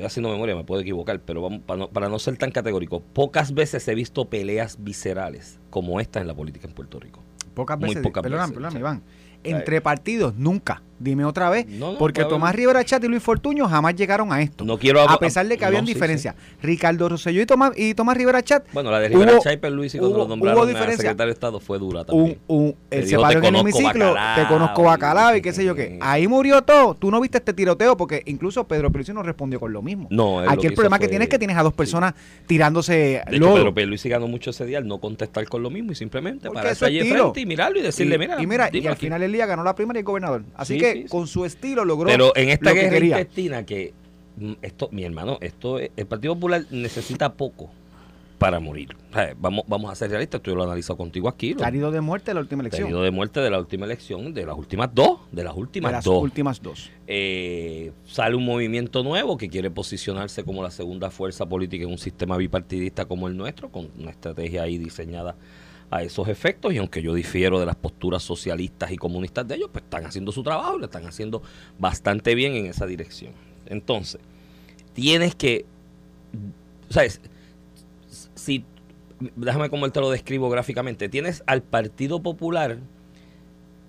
estoy 0.00 0.06
haciendo 0.06 0.30
memoria, 0.30 0.56
me 0.56 0.64
puedo 0.64 0.80
equivocar, 0.80 1.20
pero 1.20 1.42
vamos, 1.42 1.60
para, 1.66 1.78
no, 1.80 1.88
para 1.90 2.08
no 2.08 2.18
ser 2.18 2.36
tan 2.36 2.50
categórico, 2.50 3.00
pocas 3.00 3.52
veces 3.52 3.86
he 3.88 3.94
visto 3.94 4.28
peleas 4.28 4.82
viscerales 4.82 5.60
como 5.70 6.00
esta 6.00 6.20
en 6.20 6.26
la 6.26 6.34
política 6.34 6.66
en 6.66 6.74
Puerto 6.74 6.98
Rico. 6.98 7.22
Pocas 7.54 7.78
muy 7.78 7.90
veces, 7.90 8.02
pocas 8.02 8.22
perdóname, 8.22 8.48
veces, 8.48 8.54
perdóname. 8.54 8.80
Iván. 8.80 9.02
Entre 9.44 9.80
partidos, 9.80 10.34
nunca. 10.34 10.82
Dime 11.02 11.24
otra 11.24 11.48
vez. 11.48 11.66
No, 11.66 11.92
no, 11.92 11.98
porque 11.98 12.26
Tomás 12.26 12.54
Rivera 12.54 12.84
Chat 12.84 13.02
y 13.04 13.08
Luis 13.08 13.22
Fortuño 13.22 13.66
jamás 13.66 13.96
llegaron 13.96 14.32
a 14.34 14.42
esto. 14.42 14.66
No 14.66 14.78
quiero 14.78 15.00
a 15.00 15.18
pesar 15.18 15.48
de 15.48 15.56
que 15.56 15.64
habían 15.64 15.86
sí, 15.86 15.94
diferencias. 15.94 16.34
Ricardo 16.62 17.08
Rosselló 17.08 17.40
y 17.40 17.46
Tomás, 17.46 17.72
y 17.74 17.94
Tomás 17.94 18.16
Rivera 18.18 18.42
Chat. 18.42 18.64
Bueno, 18.74 18.90
la 18.90 19.00
de 19.00 19.08
Rivera 19.08 19.32
Hubo- 19.32 19.42
Chaiper 19.42 19.72
Luis 19.72 19.94
y 19.94 19.98
cuando 19.98 20.14
hubo- 20.16 20.22
lo 20.24 20.28
nombraron 20.28 20.68
a 20.76 20.90
secretario 20.92 21.26
de 21.26 21.32
Estado 21.32 21.58
fue 21.58 21.78
dura 21.78 22.00
un, 22.00 22.06
también. 22.06 22.38
un, 22.48 22.76
él 22.90 23.02
se 23.04 23.08
dijo, 23.08 23.22
paró 23.22 23.40
"Te 23.40 23.48
en 23.48 23.54
el 23.54 23.60
hemiciclo, 23.62 24.08
bacalao", 24.12 24.42
te 24.42 24.48
conozco 24.52 24.82
bacalao 24.82 25.36
y 25.36 25.40
qué 25.40 25.52
sé 25.54 25.64
yo 25.64 25.74
qué. 25.74 25.98
Ahí 26.02 26.28
murió 26.28 26.60
todo. 26.62 26.94
Tú 26.94 27.10
no 27.10 27.18
viste 27.18 27.38
este 27.38 27.54
tiroteo 27.54 27.96
porque 27.96 28.22
incluso 28.26 28.64
Pedro 28.68 28.90
Pierluisi 28.90 29.14
no 29.14 29.22
respondió 29.22 29.58
con 29.58 29.72
lo 29.72 29.80
mismo. 29.80 30.06
No, 30.10 30.40
Aquí 30.40 30.58
que 30.62 30.66
el 30.66 30.74
problema 30.74 30.98
que 30.98 31.08
tienes 31.08 31.26
es 31.28 31.30
que 31.30 31.38
tienes 31.38 31.56
a 31.56 31.62
dos 31.62 31.72
sí. 31.72 31.78
personas 31.78 32.12
tirándose 32.46 33.22
De 33.30 33.36
hecho. 33.36 33.54
Pedro 33.54 33.72
Pierluisi 33.74 34.08
ganó 34.08 34.26
mucho 34.28 34.50
ese 34.50 34.66
día 34.66 34.78
al 34.78 34.86
no 34.86 34.98
contestar 34.98 35.46
con 35.48 35.62
lo 35.62 35.70
mismo 35.70 35.92
y 35.92 35.94
simplemente 35.94 36.48
su 36.74 36.84
allí 36.84 37.00
frente 37.08 37.40
y 37.40 37.46
mirarlo 37.46 37.78
y 37.78 37.82
decirle, 37.82 38.18
mira, 38.18 38.42
y 38.42 38.46
mira, 38.46 38.68
y 38.72 38.86
al 38.86 38.92
aquí". 38.94 39.06
final 39.06 39.20
del 39.20 39.32
día 39.32 39.46
ganó 39.46 39.62
la 39.64 39.74
primera 39.74 39.98
y 39.98 40.00
el 40.00 40.04
gobernador. 40.04 40.42
Así 40.56 40.74
Sí, 40.74 40.80
que 40.92 40.98
sí, 41.00 41.02
sí. 41.04 41.08
con 41.08 41.26
su 41.26 41.44
estilo 41.44 41.84
logró 41.84 42.08
Pero 42.08 42.32
en 42.36 42.48
esta 42.50 42.72
que 42.72 42.80
guerra 42.80 42.90
quería. 42.94 43.20
intestina 43.20 43.64
que 43.66 43.92
mm, 44.36 44.52
esto, 44.62 44.88
mi 44.92 45.04
hermano, 45.04 45.38
esto 45.40 45.78
es- 45.78 45.90
el 45.96 46.06
Partido 46.06 46.34
Popular 46.34 46.64
necesita 46.70 47.32
poco 47.32 47.70
para 48.38 48.58
morir. 48.58 48.96
O 49.10 49.12
sea, 49.14 49.34
vamos, 49.38 49.64
vamos 49.68 49.92
a 49.92 49.94
ser 49.94 50.08
realistas, 50.10 50.40
tú 50.40 50.56
lo 50.56 50.62
analizado 50.64 50.96
contigo 50.96 51.28
aquí. 51.28 51.52
Lo, 51.52 51.90
de 51.90 52.00
muerte 52.00 52.30
en 52.30 52.36
la 52.36 52.40
última 52.40 52.62
elección. 52.62 52.84
herido 52.84 53.02
de 53.02 53.10
muerte 53.10 53.38
de 53.40 53.50
la 53.50 53.58
última 53.58 53.84
elección, 53.84 54.32
de 54.32 54.46
las 54.46 54.56
últimas 54.56 54.88
dos, 54.94 55.20
de 55.30 55.44
las 55.44 55.54
de 55.54 55.60
últimas 55.60 55.92
las 55.92 56.04
dos. 56.04 56.22
últimas 56.22 56.62
dos. 56.62 56.90
Eh, 57.06 57.92
sale 58.06 58.34
un 58.36 58.46
movimiento 58.46 59.02
nuevo 59.02 59.36
que 59.36 59.50
quiere 59.50 59.70
posicionarse 59.70 60.42
como 60.42 60.62
la 60.62 60.70
segunda 60.70 61.10
fuerza 61.10 61.44
política 61.46 61.84
en 61.84 61.90
un 61.90 61.98
sistema 61.98 62.38
bipartidista 62.38 63.04
como 63.04 63.28
el 63.28 63.36
nuestro, 63.36 63.68
con 63.68 63.88
una 63.98 64.10
estrategia 64.10 64.62
ahí 64.62 64.78
diseñada 64.78 65.36
a 65.90 66.02
esos 66.02 66.28
efectos 66.28 66.72
y 66.72 66.78
aunque 66.78 67.02
yo 67.02 67.14
difiero 67.14 67.58
de 67.58 67.66
las 67.66 67.76
posturas 67.76 68.22
socialistas 68.22 68.92
y 68.92 68.96
comunistas 68.96 69.46
de 69.46 69.56
ellos, 69.56 69.70
pues 69.72 69.84
están 69.84 70.06
haciendo 70.06 70.30
su 70.32 70.42
trabajo 70.42 70.78
lo 70.78 70.84
están 70.84 71.06
haciendo 71.06 71.42
bastante 71.78 72.34
bien 72.34 72.54
en 72.54 72.66
esa 72.66 72.86
dirección. 72.86 73.32
Entonces, 73.66 74.20
tienes 74.92 75.34
que, 75.34 75.64
¿sabes? 76.88 77.20
Si, 78.34 78.64
déjame 79.36 79.68
cómo 79.68 79.90
te 79.90 80.00
lo 80.00 80.10
describo 80.10 80.48
gráficamente, 80.48 81.08
tienes 81.08 81.42
al 81.46 81.62
Partido 81.62 82.22
Popular 82.22 82.78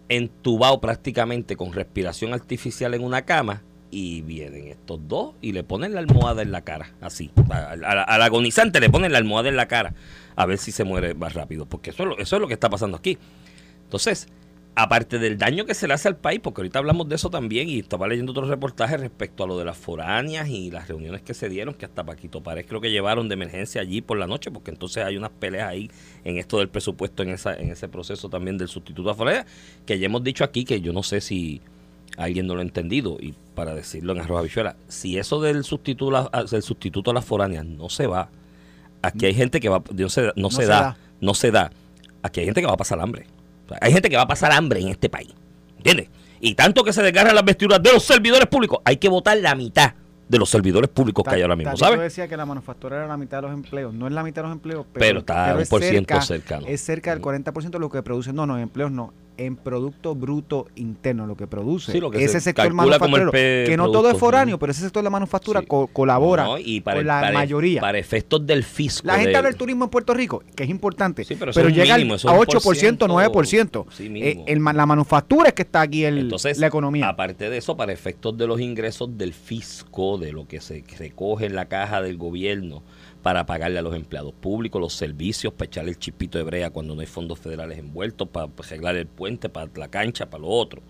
entubado 0.10 0.82
prácticamente 0.82 1.56
con 1.56 1.72
respiración 1.72 2.34
artificial 2.34 2.94
en 2.96 3.04
una 3.04 3.24
cama 3.24 3.62
y 3.92 4.22
vienen 4.22 4.68
estos 4.68 5.00
dos 5.08 5.36
y 5.42 5.52
le 5.52 5.64
ponen 5.64 5.94
la 5.94 6.00
almohada 6.00 6.42
en 6.42 6.52
la 6.52 6.62
cara, 6.62 6.94
así. 7.00 7.32
Al 7.50 8.22
agonizante 8.22 8.80
le 8.80 8.90
ponen 8.90 9.12
la 9.12 9.20
almohada 9.20 9.50
en 9.50 9.56
la 9.56 9.68
cara 9.68 9.94
a 10.42 10.46
ver 10.46 10.58
si 10.58 10.72
se 10.72 10.84
muere 10.84 11.14
más 11.14 11.34
rápido, 11.34 11.66
porque 11.66 11.92
eso 11.92 12.04
es 12.04 12.10
lo, 12.10 12.18
eso 12.18 12.36
es 12.36 12.42
lo 12.42 12.48
que 12.48 12.54
está 12.54 12.70
pasando 12.70 12.98
aquí. 12.98 13.18
Entonces, 13.84 14.28
aparte 14.76 15.20
del 15.20 15.38
daño 15.38 15.66
que 15.66 15.74
se 15.74 15.88
le 15.88 15.94
hace 15.94 16.08
al 16.08 16.16
país, 16.16 16.40
porque 16.42 16.62
ahorita 16.62 16.80
hablamos 16.80 17.08
de 17.10 17.16
eso 17.16 17.30
también 17.30 17.70
y 17.70 17.80
estaba 17.80 18.08
leyendo 18.08 18.32
otros 18.32 18.48
reportajes 18.48 19.00
respecto 19.00 19.44
a 19.44 19.48
lo 19.48 19.58
de 19.58 19.66
las 19.66 19.78
foráneas 19.78 20.48
y 20.50 20.72
las 20.72 20.88
reuniones 20.88 21.22
que 21.22 21.34
se 21.34 21.50
dieron, 21.50 21.74
que 21.74 21.86
hasta 21.86 22.04
Paquito 22.04 22.42
Párez 22.42 22.66
creo 22.68 22.80
que 22.82 22.90
llevaron 22.90 23.28
de 23.28 23.34
emergencia 23.34 23.82
allí 23.82 24.02
por 24.02 24.18
la 24.18 24.28
noche, 24.28 24.50
porque 24.50 24.72
entonces 24.72 25.04
hay 25.04 25.18
unas 25.18 25.32
peleas 25.32 25.70
ahí 25.70 25.92
en 26.24 26.38
esto 26.38 26.60
del 26.60 26.70
presupuesto, 26.70 27.24
en, 27.24 27.30
esa, 27.30 27.54
en 27.54 27.70
ese 27.70 27.88
proceso 27.90 28.30
también 28.30 28.58
del 28.58 28.68
sustituto 28.68 29.10
a 29.10 29.16
foránea, 29.16 29.46
que 29.86 30.00
ya 30.00 30.06
hemos 30.06 30.24
dicho 30.24 30.44
aquí 30.44 30.64
que 30.64 30.82
yo 30.82 30.94
no 30.94 31.04
sé 31.04 31.22
si 31.22 31.62
alguien 32.18 32.48
no 32.48 32.56
lo 32.56 32.62
ha 32.62 32.64
entendido 32.64 33.18
y 33.20 33.34
para 33.56 33.76
decirlo 33.76 34.14
en 34.14 34.22
arroz 34.22 34.40
habichuela, 34.40 34.76
si 34.88 35.18
eso 35.18 35.42
del 35.42 35.64
sustituto, 35.64 36.30
del 36.50 36.64
sustituto 36.64 37.12
a 37.12 37.14
las 37.14 37.26
foráneas 37.26 37.66
no 37.66 37.90
se 37.90 38.08
va, 38.08 38.30
aquí 39.02 39.26
hay 39.26 39.34
gente 39.34 39.60
que 39.60 39.70
va, 39.70 39.82
no 39.94 40.10
se, 40.10 40.32
no 40.36 40.50
se 40.50 40.58
se 40.58 40.66
da, 40.66 40.82
da. 40.82 40.98
no 41.20 41.34
se 41.34 41.52
da, 41.52 41.72
aquí 42.24 42.40
hay 42.42 42.46
gente 42.48 42.62
que 42.62 42.68
va 42.68 42.74
a 42.74 42.78
pasar 42.78 43.00
hambre. 43.00 43.26
O 43.66 43.70
sea, 43.70 43.78
hay 43.82 43.94
gente 43.94 44.10
que 44.10 44.16
va 44.18 44.24
a 44.24 44.28
pasar 44.28 44.52
hambre 44.52 44.80
en 44.82 44.90
este 44.90 45.10
país. 45.10 45.30
¿Entiendes? 45.78 46.10
Y 46.40 46.56
tanto 46.56 46.84
que 46.84 46.94
se 46.94 47.02
desgarran 47.04 47.36
las 47.36 47.46
vestiduras 47.46 47.82
de 47.82 47.94
los 47.94 48.04
servidores 48.04 48.48
públicos, 48.48 48.80
hay 48.84 48.98
que 48.98 49.10
votar 49.10 49.38
la 49.38 49.56
mitad 49.56 49.94
de 50.28 50.38
los 50.40 50.50
servidores 50.50 50.90
públicos 50.90 51.26
que 51.28 51.36
hay 51.36 51.42
ahora 51.42 51.58
mismo, 51.58 51.76
¿sabes? 51.76 52.00
decía 52.00 52.26
que 52.28 52.38
la 52.38 52.46
manufactura 52.46 52.96
era 52.98 53.08
la 53.08 53.18
mitad 53.18 53.40
de 53.40 53.42
los 53.44 53.52
empleos. 53.54 53.94
No 53.94 54.08
es 54.08 54.14
la 54.14 54.24
mitad 54.24 54.42
de 54.44 54.48
los 54.48 54.56
empleos, 54.56 54.86
pero, 54.94 55.00
Pero 55.06 55.20
está 55.20 55.56
un 55.58 55.66
por 55.66 55.84
ciento 55.84 56.14
cerca- 56.14 56.26
cercano. 56.26 56.68
Es 56.68 56.80
cerca 56.82 57.12
del 57.14 57.22
40% 57.22 57.70
de 57.70 57.80
lo 57.80 57.90
que 57.90 58.02
produce. 58.02 58.32
No, 58.32 58.46
no, 58.46 58.58
empleos 58.58 58.92
no. 58.92 59.14
En 59.46 59.56
Producto 59.56 60.14
Bruto 60.16 60.68
Interno, 60.76 61.26
lo 61.26 61.36
que 61.36 61.48
produce. 61.48 61.92
Sí, 61.92 62.00
lo 62.00 62.12
que 62.12 62.20
ese 62.24 62.34
se 62.34 62.42
sector 62.42 62.72
manufacturero. 62.74 63.32
Que 63.32 63.74
no 63.78 63.90
todo 63.92 64.10
es 64.12 64.18
foráneo, 64.18 64.56
sí. 64.56 64.60
pero 64.60 64.72
ese 64.72 64.82
sector 64.82 65.02
de 65.02 65.06
la 65.06 65.10
manufactura 65.10 65.62
Sí. 65.62 65.66
co- 65.66 65.88
colabora 65.88 66.44
No, 66.44 66.58
y 66.60 66.82
para 66.82 66.98
con 67.00 67.08
la 67.08 67.22
para- 67.22 67.34
mayoría. 67.34 67.82
Para 67.82 67.98
efectos 67.98 68.46
del 68.46 68.64
fisco. 68.64 69.08
La 69.08 69.18
gente 69.18 69.36
habla 69.36 69.50
del 69.50 69.58
turismo 69.58 69.86
en 69.86 69.90
Puerto 69.90 70.14
Rico, 70.14 70.44
que 70.56 70.64
es 70.64 70.70
importante, 70.70 71.26
pero 71.40 71.52
pero, 71.54 71.70
llega 71.70 71.96
al- 71.96 72.02
mínimo, 72.02 72.18
a 72.24 72.32
un 72.34 72.40
8%, 72.40 73.08
9%. 73.08 73.86
Sí, 73.92 74.12
Eh, 74.16 74.44
el 74.48 74.62
la 74.64 74.86
manufactura 74.86 75.50
es 75.50 75.54
que 75.54 75.64
está 75.64 75.82
aquí 75.82 76.06
el, 76.06 76.20
Entonces, 76.20 76.58
la 76.60 76.68
economía. 76.68 77.10
aparte 77.10 77.50
de 77.50 77.58
eso, 77.58 77.76
para 77.76 77.92
efectos 77.92 78.38
de 78.38 78.48
los 78.48 78.62
ingresos 78.62 79.18
del 79.18 79.34
fisco, 79.34 80.18
de 80.18 80.32
lo 80.32 80.48
que 80.48 80.62
se 80.62 80.84
recoge 81.00 81.46
en 81.48 81.56
la 81.56 81.66
caja 81.66 82.02
del 82.02 82.18
gobierno 82.18 82.84
para 83.22 83.46
pagarle 83.46 83.80
a 83.80 83.82
los 83.82 83.96
empleados 83.96 84.34
públicos, 84.34 84.82
los 84.82 84.94
servicios, 84.94 85.54
para 85.54 85.68
echarle 85.68 85.92
el 85.92 86.00
chipito 86.00 86.38
de 86.38 86.44
brea 86.44 86.70
cuando 86.72 86.96
no 86.96 87.02
hay 87.02 87.08
fondos 87.08 87.40
federales 87.40 87.78
envueltos, 87.78 88.28
para 88.28 88.50
arreglar 88.58 88.96
el 88.96 89.08
puente, 89.08 89.50
para 89.50 89.70
la 89.76 89.88
cancha, 89.90 90.30
para 90.30 90.42
lo 90.42 90.48
otro. 90.50 90.82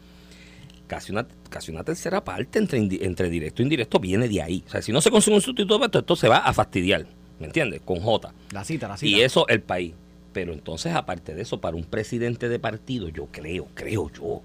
casi 0.87 1.11
una, 1.11 1.27
casi 1.49 1.71
una 1.71 1.83
tercera 1.83 2.23
parte 2.23 2.59
entre, 2.59 2.79
entre 2.79 3.29
directo 3.29 3.61
e 3.61 3.63
indirecto 3.63 3.99
viene 3.99 4.27
de 4.27 4.41
ahí. 4.41 4.63
O 4.67 4.69
sea, 4.69 4.81
si 4.81 4.91
no 4.91 5.01
se 5.01 5.11
consigue 5.11 5.35
un 5.35 5.41
sustituto, 5.41 5.77
pues, 5.77 5.91
esto 5.93 6.15
se 6.15 6.27
va 6.27 6.37
a 6.37 6.53
fastidiar, 6.53 7.05
¿me 7.39 7.47
entiendes? 7.47 7.81
Con 7.81 7.99
J. 7.99 8.33
La 8.51 8.63
cita, 8.63 8.87
la 8.87 8.97
cita. 8.97 9.17
Y 9.17 9.21
eso 9.21 9.47
el 9.47 9.61
país. 9.61 9.93
Pero 10.33 10.53
entonces, 10.53 10.93
aparte 10.93 11.35
de 11.35 11.41
eso, 11.41 11.59
para 11.59 11.75
un 11.75 11.83
presidente 11.83 12.47
de 12.47 12.59
partido, 12.59 13.09
yo 13.09 13.27
creo, 13.31 13.67
creo 13.73 14.09
yo, 14.11 14.41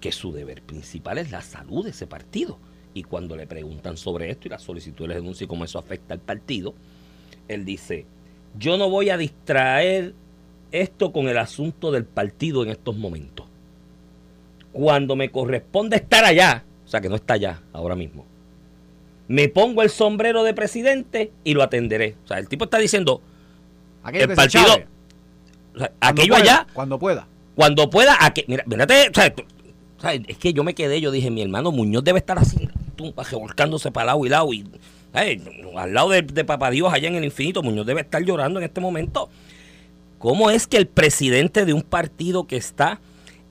que 0.00 0.10
su 0.10 0.32
deber 0.32 0.62
principal 0.62 1.18
es 1.18 1.30
la 1.30 1.42
salud 1.42 1.84
de 1.84 1.90
ese 1.90 2.06
partido. 2.06 2.58
Y 2.94 3.04
cuando 3.04 3.36
le 3.36 3.46
preguntan 3.46 3.96
sobre 3.96 4.30
esto 4.30 4.48
y 4.48 4.50
la 4.50 4.58
solicitud 4.58 5.06
de 5.06 5.14
denuncia 5.14 5.44
y 5.44 5.46
cómo 5.46 5.64
eso 5.64 5.78
afecta 5.78 6.14
al 6.14 6.20
partido, 6.20 6.74
él 7.54 7.64
dice, 7.64 8.06
yo 8.58 8.76
no 8.78 8.88
voy 8.90 9.10
a 9.10 9.16
distraer 9.16 10.14
esto 10.72 11.12
con 11.12 11.28
el 11.28 11.38
asunto 11.38 11.90
del 11.90 12.04
partido 12.04 12.62
en 12.62 12.70
estos 12.70 12.96
momentos. 12.96 13.46
Cuando 14.72 15.16
me 15.16 15.30
corresponde 15.30 15.96
estar 15.96 16.24
allá, 16.24 16.64
o 16.84 16.88
sea 16.88 17.00
que 17.00 17.08
no 17.08 17.16
está 17.16 17.34
allá 17.34 17.60
ahora 17.72 17.96
mismo, 17.96 18.24
me 19.26 19.48
pongo 19.48 19.82
el 19.82 19.90
sombrero 19.90 20.42
de 20.44 20.54
presidente 20.54 21.32
y 21.44 21.54
lo 21.54 21.62
atenderé. 21.62 22.16
O 22.24 22.28
sea, 22.28 22.38
el 22.38 22.48
tipo 22.48 22.64
está 22.64 22.78
diciendo, 22.78 23.20
Aquello 24.02 24.24
el 24.30 24.34
partido, 24.36 24.64
o 25.74 25.78
sea, 25.78 25.92
aquello 26.00 26.34
pueda, 26.34 26.42
allá, 26.42 26.66
Cuando 26.72 26.98
pueda. 26.98 27.26
cuando 27.54 27.90
pueda, 27.90 28.16
mira, 28.48 28.64
mírate, 28.66 29.08
o 29.10 29.14
sea, 29.14 29.34
tú- 29.34 29.42
o 29.98 30.00
sea, 30.00 30.14
es 30.14 30.38
que 30.38 30.52
yo 30.52 30.64
me 30.64 30.74
quedé, 30.74 31.00
yo 31.00 31.10
dije, 31.10 31.30
mi 31.30 31.42
hermano 31.42 31.72
Muñoz 31.72 32.02
debe 32.04 32.18
estar 32.20 32.38
así, 32.38 32.68
tum, 32.96 33.12
revolcándose 33.30 33.90
para 33.90 34.06
lado 34.06 34.24
y 34.24 34.28
lado, 34.28 34.52
y 34.52 34.64
ay, 35.12 35.42
al 35.76 35.94
lado 35.94 36.10
de, 36.10 36.22
de 36.22 36.44
Papá 36.44 36.70
Dios 36.70 36.92
allá 36.92 37.08
en 37.08 37.16
el 37.16 37.24
infinito, 37.24 37.62
Muñoz 37.62 37.86
debe 37.86 38.00
estar 38.00 38.22
llorando 38.22 38.58
en 38.58 38.64
este 38.64 38.80
momento. 38.80 39.28
¿Cómo 40.18 40.50
es 40.50 40.66
que 40.66 40.76
el 40.76 40.86
presidente 40.86 41.64
de 41.64 41.72
un 41.72 41.82
partido 41.82 42.46
que 42.46 42.56
está 42.56 43.00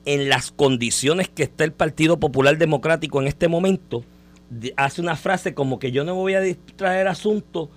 en 0.04 0.28
las 0.28 0.50
condiciones 0.50 1.28
que 1.28 1.42
está 1.42 1.64
el 1.64 1.72
Partido 1.72 2.18
Popular 2.18 2.56
Democrático 2.58 3.20
en 3.20 3.28
este 3.28 3.48
momento, 3.48 4.04
hace 4.76 5.00
una 5.00 5.16
frase 5.16 5.54
como 5.54 5.78
que 5.78 5.92
yo 5.92 6.04
no 6.04 6.14
me 6.14 6.20
voy 6.20 6.34
a 6.34 6.40
distraer 6.40 7.08
asunto 7.08 7.70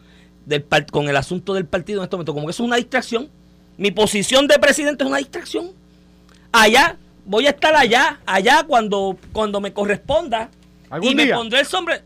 del 0.46 0.66
con 0.92 1.10
el 1.10 1.18
asunto 1.18 1.54
del 1.54 1.66
partido 1.66 2.00
en 2.00 2.06
este 2.06 2.16
momento, 2.16 2.34
como 2.34 2.48
que 2.48 2.52
eso 2.52 2.63
es 2.63 2.68
una 2.68 2.78
distracción. 2.78 3.30
Mi 3.78 3.92
posición 3.92 4.48
de 4.48 4.60
presidente 4.60 5.04
es 5.04 5.10
una 5.10 5.18
distracción. 5.18 5.72
Allá, 6.52 6.98
voy 7.25 7.48
a 7.48 7.52
estar 7.52 7.75
allá, 7.75 8.20
allá 8.25 8.63
cuando, 8.68 9.18
cuando 9.32 9.60
me 9.60 9.74
corresponda. 9.74 10.50
¿Algún 10.90 11.12
y 11.12 11.16
me 11.16 11.28
pondré 11.34 11.62
el 11.62 11.66
sombrero. 11.66 12.04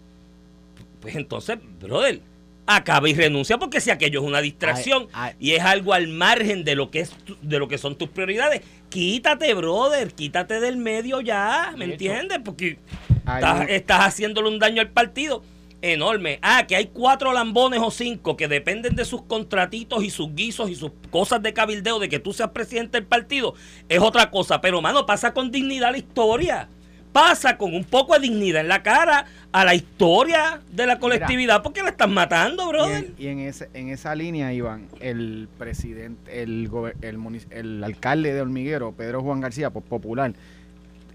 Pues 1.07 1.15
entonces, 1.15 1.57
brother, 1.79 2.19
acaba 2.65 3.07
y 3.07 3.13
renuncia 3.13 3.57
porque 3.57 3.79
si 3.79 3.89
aquello 3.91 4.19
es 4.19 4.25
una 4.27 4.41
distracción 4.41 5.07
Ay, 5.13 5.31
ay. 5.31 5.35
y 5.39 5.51
es 5.53 5.61
algo 5.63 5.93
al 5.93 6.09
margen 6.09 6.65
de 6.65 6.75
lo 6.75 6.91
que 6.91 6.99
es 6.99 7.11
tu- 7.11 7.37
de 7.41 7.59
lo 7.59 7.69
que 7.69 7.77
son 7.77 7.95
tus 7.95 8.09
prioridades, 8.09 8.61
quítate, 8.89 9.53
brother, 9.53 10.11
quítate 10.13 10.59
del 10.59 10.75
medio 10.75 11.21
ya, 11.21 11.73
¿me 11.77 11.85
entiendes? 11.85 12.39
Porque 12.43 12.77
estás, 13.17 13.69
estás 13.69 13.99
haciéndole 14.01 14.49
un 14.49 14.59
daño 14.59 14.81
al 14.81 14.89
partido 14.89 15.43
enorme. 15.81 16.39
Ah, 16.41 16.65
que 16.67 16.75
hay 16.75 16.87
cuatro 16.87 17.31
lambones 17.31 17.79
o 17.81 17.89
cinco 17.91 18.35
que 18.35 18.47
dependen 18.49 18.95
de 18.95 19.05
sus 19.05 19.21
contratitos 19.21 20.03
y 20.03 20.09
sus 20.09 20.33
guisos 20.35 20.69
y 20.69 20.75
sus 20.75 20.91
cosas 21.11 21.41
de 21.41 21.53
cabildeo 21.53 21.99
de 21.99 22.09
que 22.09 22.19
tú 22.19 22.33
seas 22.33 22.49
presidente 22.49 22.97
del 22.97 23.05
partido, 23.07 23.53
es 23.87 23.99
otra 23.99 24.29
cosa. 24.31 24.59
Pero, 24.59 24.81
mano, 24.81 25.05
pasa 25.05 25.33
con 25.33 25.51
dignidad 25.51 25.91
la 25.91 25.99
historia. 25.99 26.67
Pasa 27.11 27.57
con 27.57 27.73
un 27.73 27.83
poco 27.83 28.13
de 28.13 28.19
dignidad 28.19 28.61
en 28.61 28.67
la 28.67 28.83
cara 28.83 29.25
a 29.51 29.65
la 29.65 29.73
historia 29.73 30.61
de 30.71 30.85
la 30.85 30.99
colectividad 30.99 31.63
porque 31.63 31.81
la 31.81 31.89
están 31.89 32.13
matando, 32.13 32.65
Y 32.65 32.67
brother. 32.69 33.05
en, 33.05 33.15
y 33.17 33.27
en 33.27 33.39
ese, 33.39 33.69
en 33.73 33.89
esa 33.89 34.13
línea, 34.13 34.53
Iván, 34.53 34.87
el 34.99 35.47
presidente, 35.57 36.43
el, 36.43 36.69
el, 37.01 37.41
el 37.49 37.83
alcalde 37.83 38.33
de 38.33 38.41
Hormiguero, 38.41 38.91
Pedro 38.91 39.23
Juan 39.23 39.39
García, 39.41 39.71
po- 39.71 39.81
popular, 39.81 40.33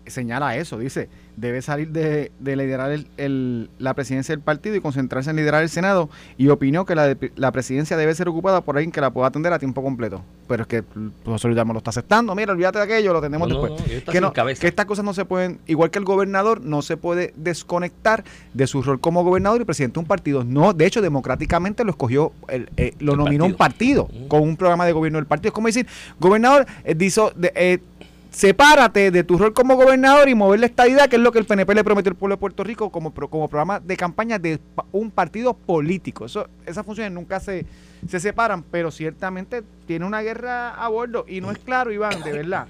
señala 0.07 0.57
eso, 0.57 0.79
dice, 0.79 1.09
debe 1.37 1.63
salir 1.63 1.89
de, 1.91 2.31
de 2.41 2.57
liderar 2.57 2.91
el- 2.93 3.07
el- 3.17 3.71
la 3.79 3.95
presidencia 3.95 4.35
del 4.35 4.43
partido 4.43 4.77
y 4.77 4.81
concentrarse 4.81 5.31
en 5.31 5.37
liderar 5.37 5.63
el 5.63 5.69
Senado 5.71 6.11
y 6.37 6.49
opinó 6.49 6.85
que 6.85 6.95
la, 6.95 7.15
de- 7.15 7.33
la 7.37 7.53
presidencia 7.53 7.97
debe 7.97 8.15
ser 8.15 8.29
ocupada 8.29 8.61
por 8.61 8.77
alguien 8.77 8.93
que 8.93 9.01
la 9.01 9.11
pueda 9.11 9.29
atender 9.29 9.53
a 9.53 9.59
tiempo 9.59 9.83
completo. 9.83 10.23
Pero 10.49 10.63
es 10.63 10.69
que 10.69 10.85
José 11.25 11.49
Luis 11.49 11.57
Dalmau 11.57 11.73
lo 11.75 11.79
está 11.79 11.91
aceptando, 11.91 12.35
mira, 12.35 12.53
olvídate 12.53 12.79
de 12.79 12.85
aquello, 12.85 13.13
lo 13.15 13.23
tenemos 13.23 13.49
No, 13.49 13.63
después. 13.63 13.81
no, 14.07 14.13
que, 14.13 14.21
no- 14.21 14.33
que 14.33 14.67
estas 14.69 14.85
cosas 14.87 15.05
no 15.05 15.15
se 15.15 15.25
pueden, 15.25 15.61
igual 15.67 15.91
que 15.91 15.99
el 15.99 16.05
gobernador, 16.05 16.61
no 16.61 16.83
se 16.83 16.97
puede 16.99 17.33
desconectar 17.37 18.25
de 18.53 18.67
su 18.67 18.83
rol 18.83 19.01
como 19.01 19.25
gobernador 19.25 19.61
y 19.61 19.65
presidente 19.65 19.95
de 19.95 20.01
un 20.01 20.07
partido. 20.07 20.45
No, 20.45 20.73
de 20.75 20.85
hecho, 20.87 21.01
democráticamente 21.01 21.85
lo 21.85 21.91
escogió, 21.93 22.33
el- 22.49 22.69
eh, 22.77 22.95
lo 22.99 23.13
El 23.13 23.19
nominó 23.19 23.47
un 23.47 23.55
partido 23.55 24.05
Ujú. 24.05 24.29
con 24.29 24.43
un 24.43 24.57
programa 24.57 24.85
de 24.85 24.93
gobierno 24.93 25.19
del 25.19 25.27
partido. 25.27 25.49
Es 25.49 25.55
como 25.55 25.69
decir, 25.69 25.87
gobernador, 26.21 26.67
eh, 26.85 26.95
de- 26.95 27.53
eh, 27.55 27.79
sepárate 28.33 29.11
de 29.11 29.25
tu 29.25 29.37
rol 29.37 29.53
como 29.53 29.77
gobernador 29.77 30.29
y 30.29 30.35
mover 30.35 30.59
la 30.59 30.67
estadidad, 30.67 31.09
que 31.09 31.17
es 31.17 31.23
lo 31.23 31.33
que 31.33 31.39
el 31.39 31.45
PNP 31.45 31.75
le 31.75 31.85
prometió 31.85 32.11
al 32.11 32.17
pueblo 32.17 32.37
de 32.37 32.41
Puerto 32.41 32.65
Rico 32.65 32.91
como, 32.91 33.13
como 33.13 33.49
programa 33.49 33.79
de 33.79 33.97
campaña 33.97 34.39
de 34.39 34.59
un 34.91 35.11
partido 35.11 35.55
político. 35.55 36.25
Esas 36.25 36.87
funciones 36.87 37.13
nunca 37.13 37.41
se, 37.41 37.67
se 38.09 38.21
separan, 38.21 38.63
pero 38.63 38.91
ciertamente 38.91 39.63
tiene 39.87 40.07
una 40.07 40.23
guerra 40.23 40.71
a 40.71 40.89
bordo 40.89 41.27
y 41.29 41.43
no 41.43 41.51
es 41.51 41.59
claro, 41.59 41.93
Iván, 41.93 42.23
de 42.23 42.33
verdad, 42.33 42.67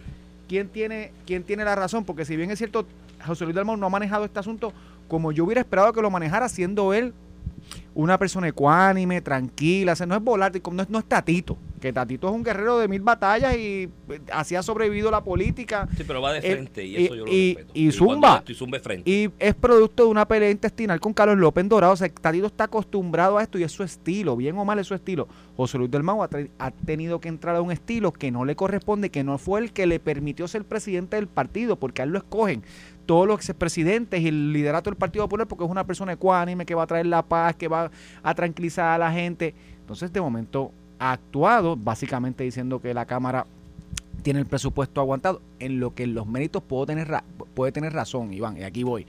quién 0.48 0.68
tiene, 0.68 1.12
quién 1.26 1.44
tiene 1.44 1.64
la 1.64 1.76
razón, 1.76 2.04
porque 2.04 2.24
si 2.24 2.36
bien 2.36 2.50
es 2.50 2.58
cierto, 2.58 2.84
José 3.24 3.44
Luis 3.44 3.54
Dalmau 3.54 3.76
no 3.76 3.86
ha 3.86 3.90
manejado 3.90 4.24
este 4.24 4.40
asunto 4.40 4.72
como 5.06 5.30
yo 5.30 5.44
hubiera 5.44 5.60
esperado 5.60 5.92
que 5.92 6.02
lo 6.02 6.10
manejara, 6.10 6.48
siendo 6.48 6.92
él 6.92 7.14
una 7.94 8.18
persona 8.18 8.48
ecuánime, 8.48 9.20
tranquila, 9.20 9.92
o 9.92 9.96
sea, 9.96 10.06
no 10.06 10.14
es 10.14 10.22
volar, 10.22 10.52
no 10.72 10.82
es, 10.82 10.88
no 10.90 10.98
es 10.98 11.04
Tatito, 11.04 11.58
que 11.80 11.92
Tatito 11.92 12.28
es 12.28 12.34
un 12.34 12.42
guerrero 12.42 12.78
de 12.78 12.88
mil 12.88 13.02
batallas 13.02 13.54
y 13.56 13.88
eh, 14.08 14.20
así 14.32 14.54
ha 14.54 14.62
sobrevivido 14.62 15.10
la 15.10 15.22
política 15.22 15.88
Sí, 15.96 16.04
pero 16.06 16.22
va 16.22 16.32
de 16.32 16.38
Eh, 16.38 16.52
frente 16.52 16.84
y 16.84 16.96
y- 16.96 17.04
eso 17.04 17.14
yo 17.16 17.26
lo 17.26 17.32
y- 17.32 17.54
respeto. 17.54 17.72
y 17.78 17.92
zumba. 17.92 18.36
estoy 18.38 18.54
zumba 18.54 18.78
frente. 18.80 19.10
y 19.10 19.30
es 19.38 19.54
producto 19.54 20.04
de 20.04 20.08
una 20.10 20.26
pelea 20.26 20.50
intestinal 20.50 21.00
con 21.00 21.12
Carlos 21.12 21.36
López 21.38 21.68
Dorado, 21.68 21.92
o 21.92 21.96
sea, 21.96 22.08
Tatito 22.08 22.46
está 22.46 22.64
acostumbrado 22.64 23.36
a 23.38 23.42
esto 23.42 23.58
y 23.58 23.62
es 23.64 23.72
su 23.72 23.82
estilo, 23.82 24.36
bien 24.36 24.56
o 24.56 24.64
mal 24.64 24.78
es 24.78 24.86
su 24.86 24.94
estilo. 24.94 25.28
José 25.56 25.76
Luis 25.76 25.90
del 25.90 26.02
Mau 26.02 26.22
ha 26.22 26.70
tenido 26.86 27.20
que 27.20 27.28
entrar 27.28 27.56
a 27.56 27.60
un 27.60 27.72
estilo 27.72 28.12
que 28.12 28.30
no 28.30 28.44
le 28.46 28.56
corresponde, 28.56 29.10
que 29.10 29.22
no 29.22 29.36
fue 29.38 29.60
el 29.60 29.72
que 29.72 29.86
le 29.86 30.00
permitió 30.00 30.48
ser 30.48 30.64
presidente 30.64 31.16
del 31.16 31.26
partido, 31.26 31.76
porque 31.76 32.00
a 32.02 32.04
él 32.04 32.10
lo 32.12 32.18
escogen 32.18 32.62
todos 33.04 33.26
los 33.26 33.48
expresidentes 33.48 34.20
y 34.20 34.28
el 34.28 34.52
liderato 34.52 34.88
del 34.88 34.96
Partido 34.96 35.24
Popular 35.24 35.48
porque 35.48 35.64
es 35.64 35.70
una 35.70 35.84
persona 35.84 36.12
ecuánime 36.12 36.64
que 36.64 36.76
va 36.76 36.84
a 36.84 36.86
traer 36.86 37.06
la 37.06 37.22
paz, 37.22 37.56
que 37.56 37.66
va 37.66 37.81
a 38.22 38.34
tranquilizar 38.34 38.86
a 38.86 38.98
la 38.98 39.12
gente. 39.12 39.54
Entonces, 39.80 40.12
de 40.12 40.20
momento, 40.20 40.72
ha 40.98 41.12
actuado 41.12 41.76
básicamente 41.76 42.44
diciendo 42.44 42.80
que 42.80 42.94
la 42.94 43.06
Cámara 43.06 43.46
tiene 44.22 44.40
el 44.40 44.46
presupuesto 44.46 45.00
aguantado, 45.00 45.40
en 45.58 45.80
lo 45.80 45.94
que 45.94 46.06
los 46.06 46.26
méritos 46.26 46.62
puedo 46.62 46.86
tener 46.86 47.08
puede 47.54 47.72
tener 47.72 47.92
razón, 47.92 48.32
Iván, 48.32 48.56
y 48.56 48.62
aquí 48.62 48.84
voy. 48.84 49.06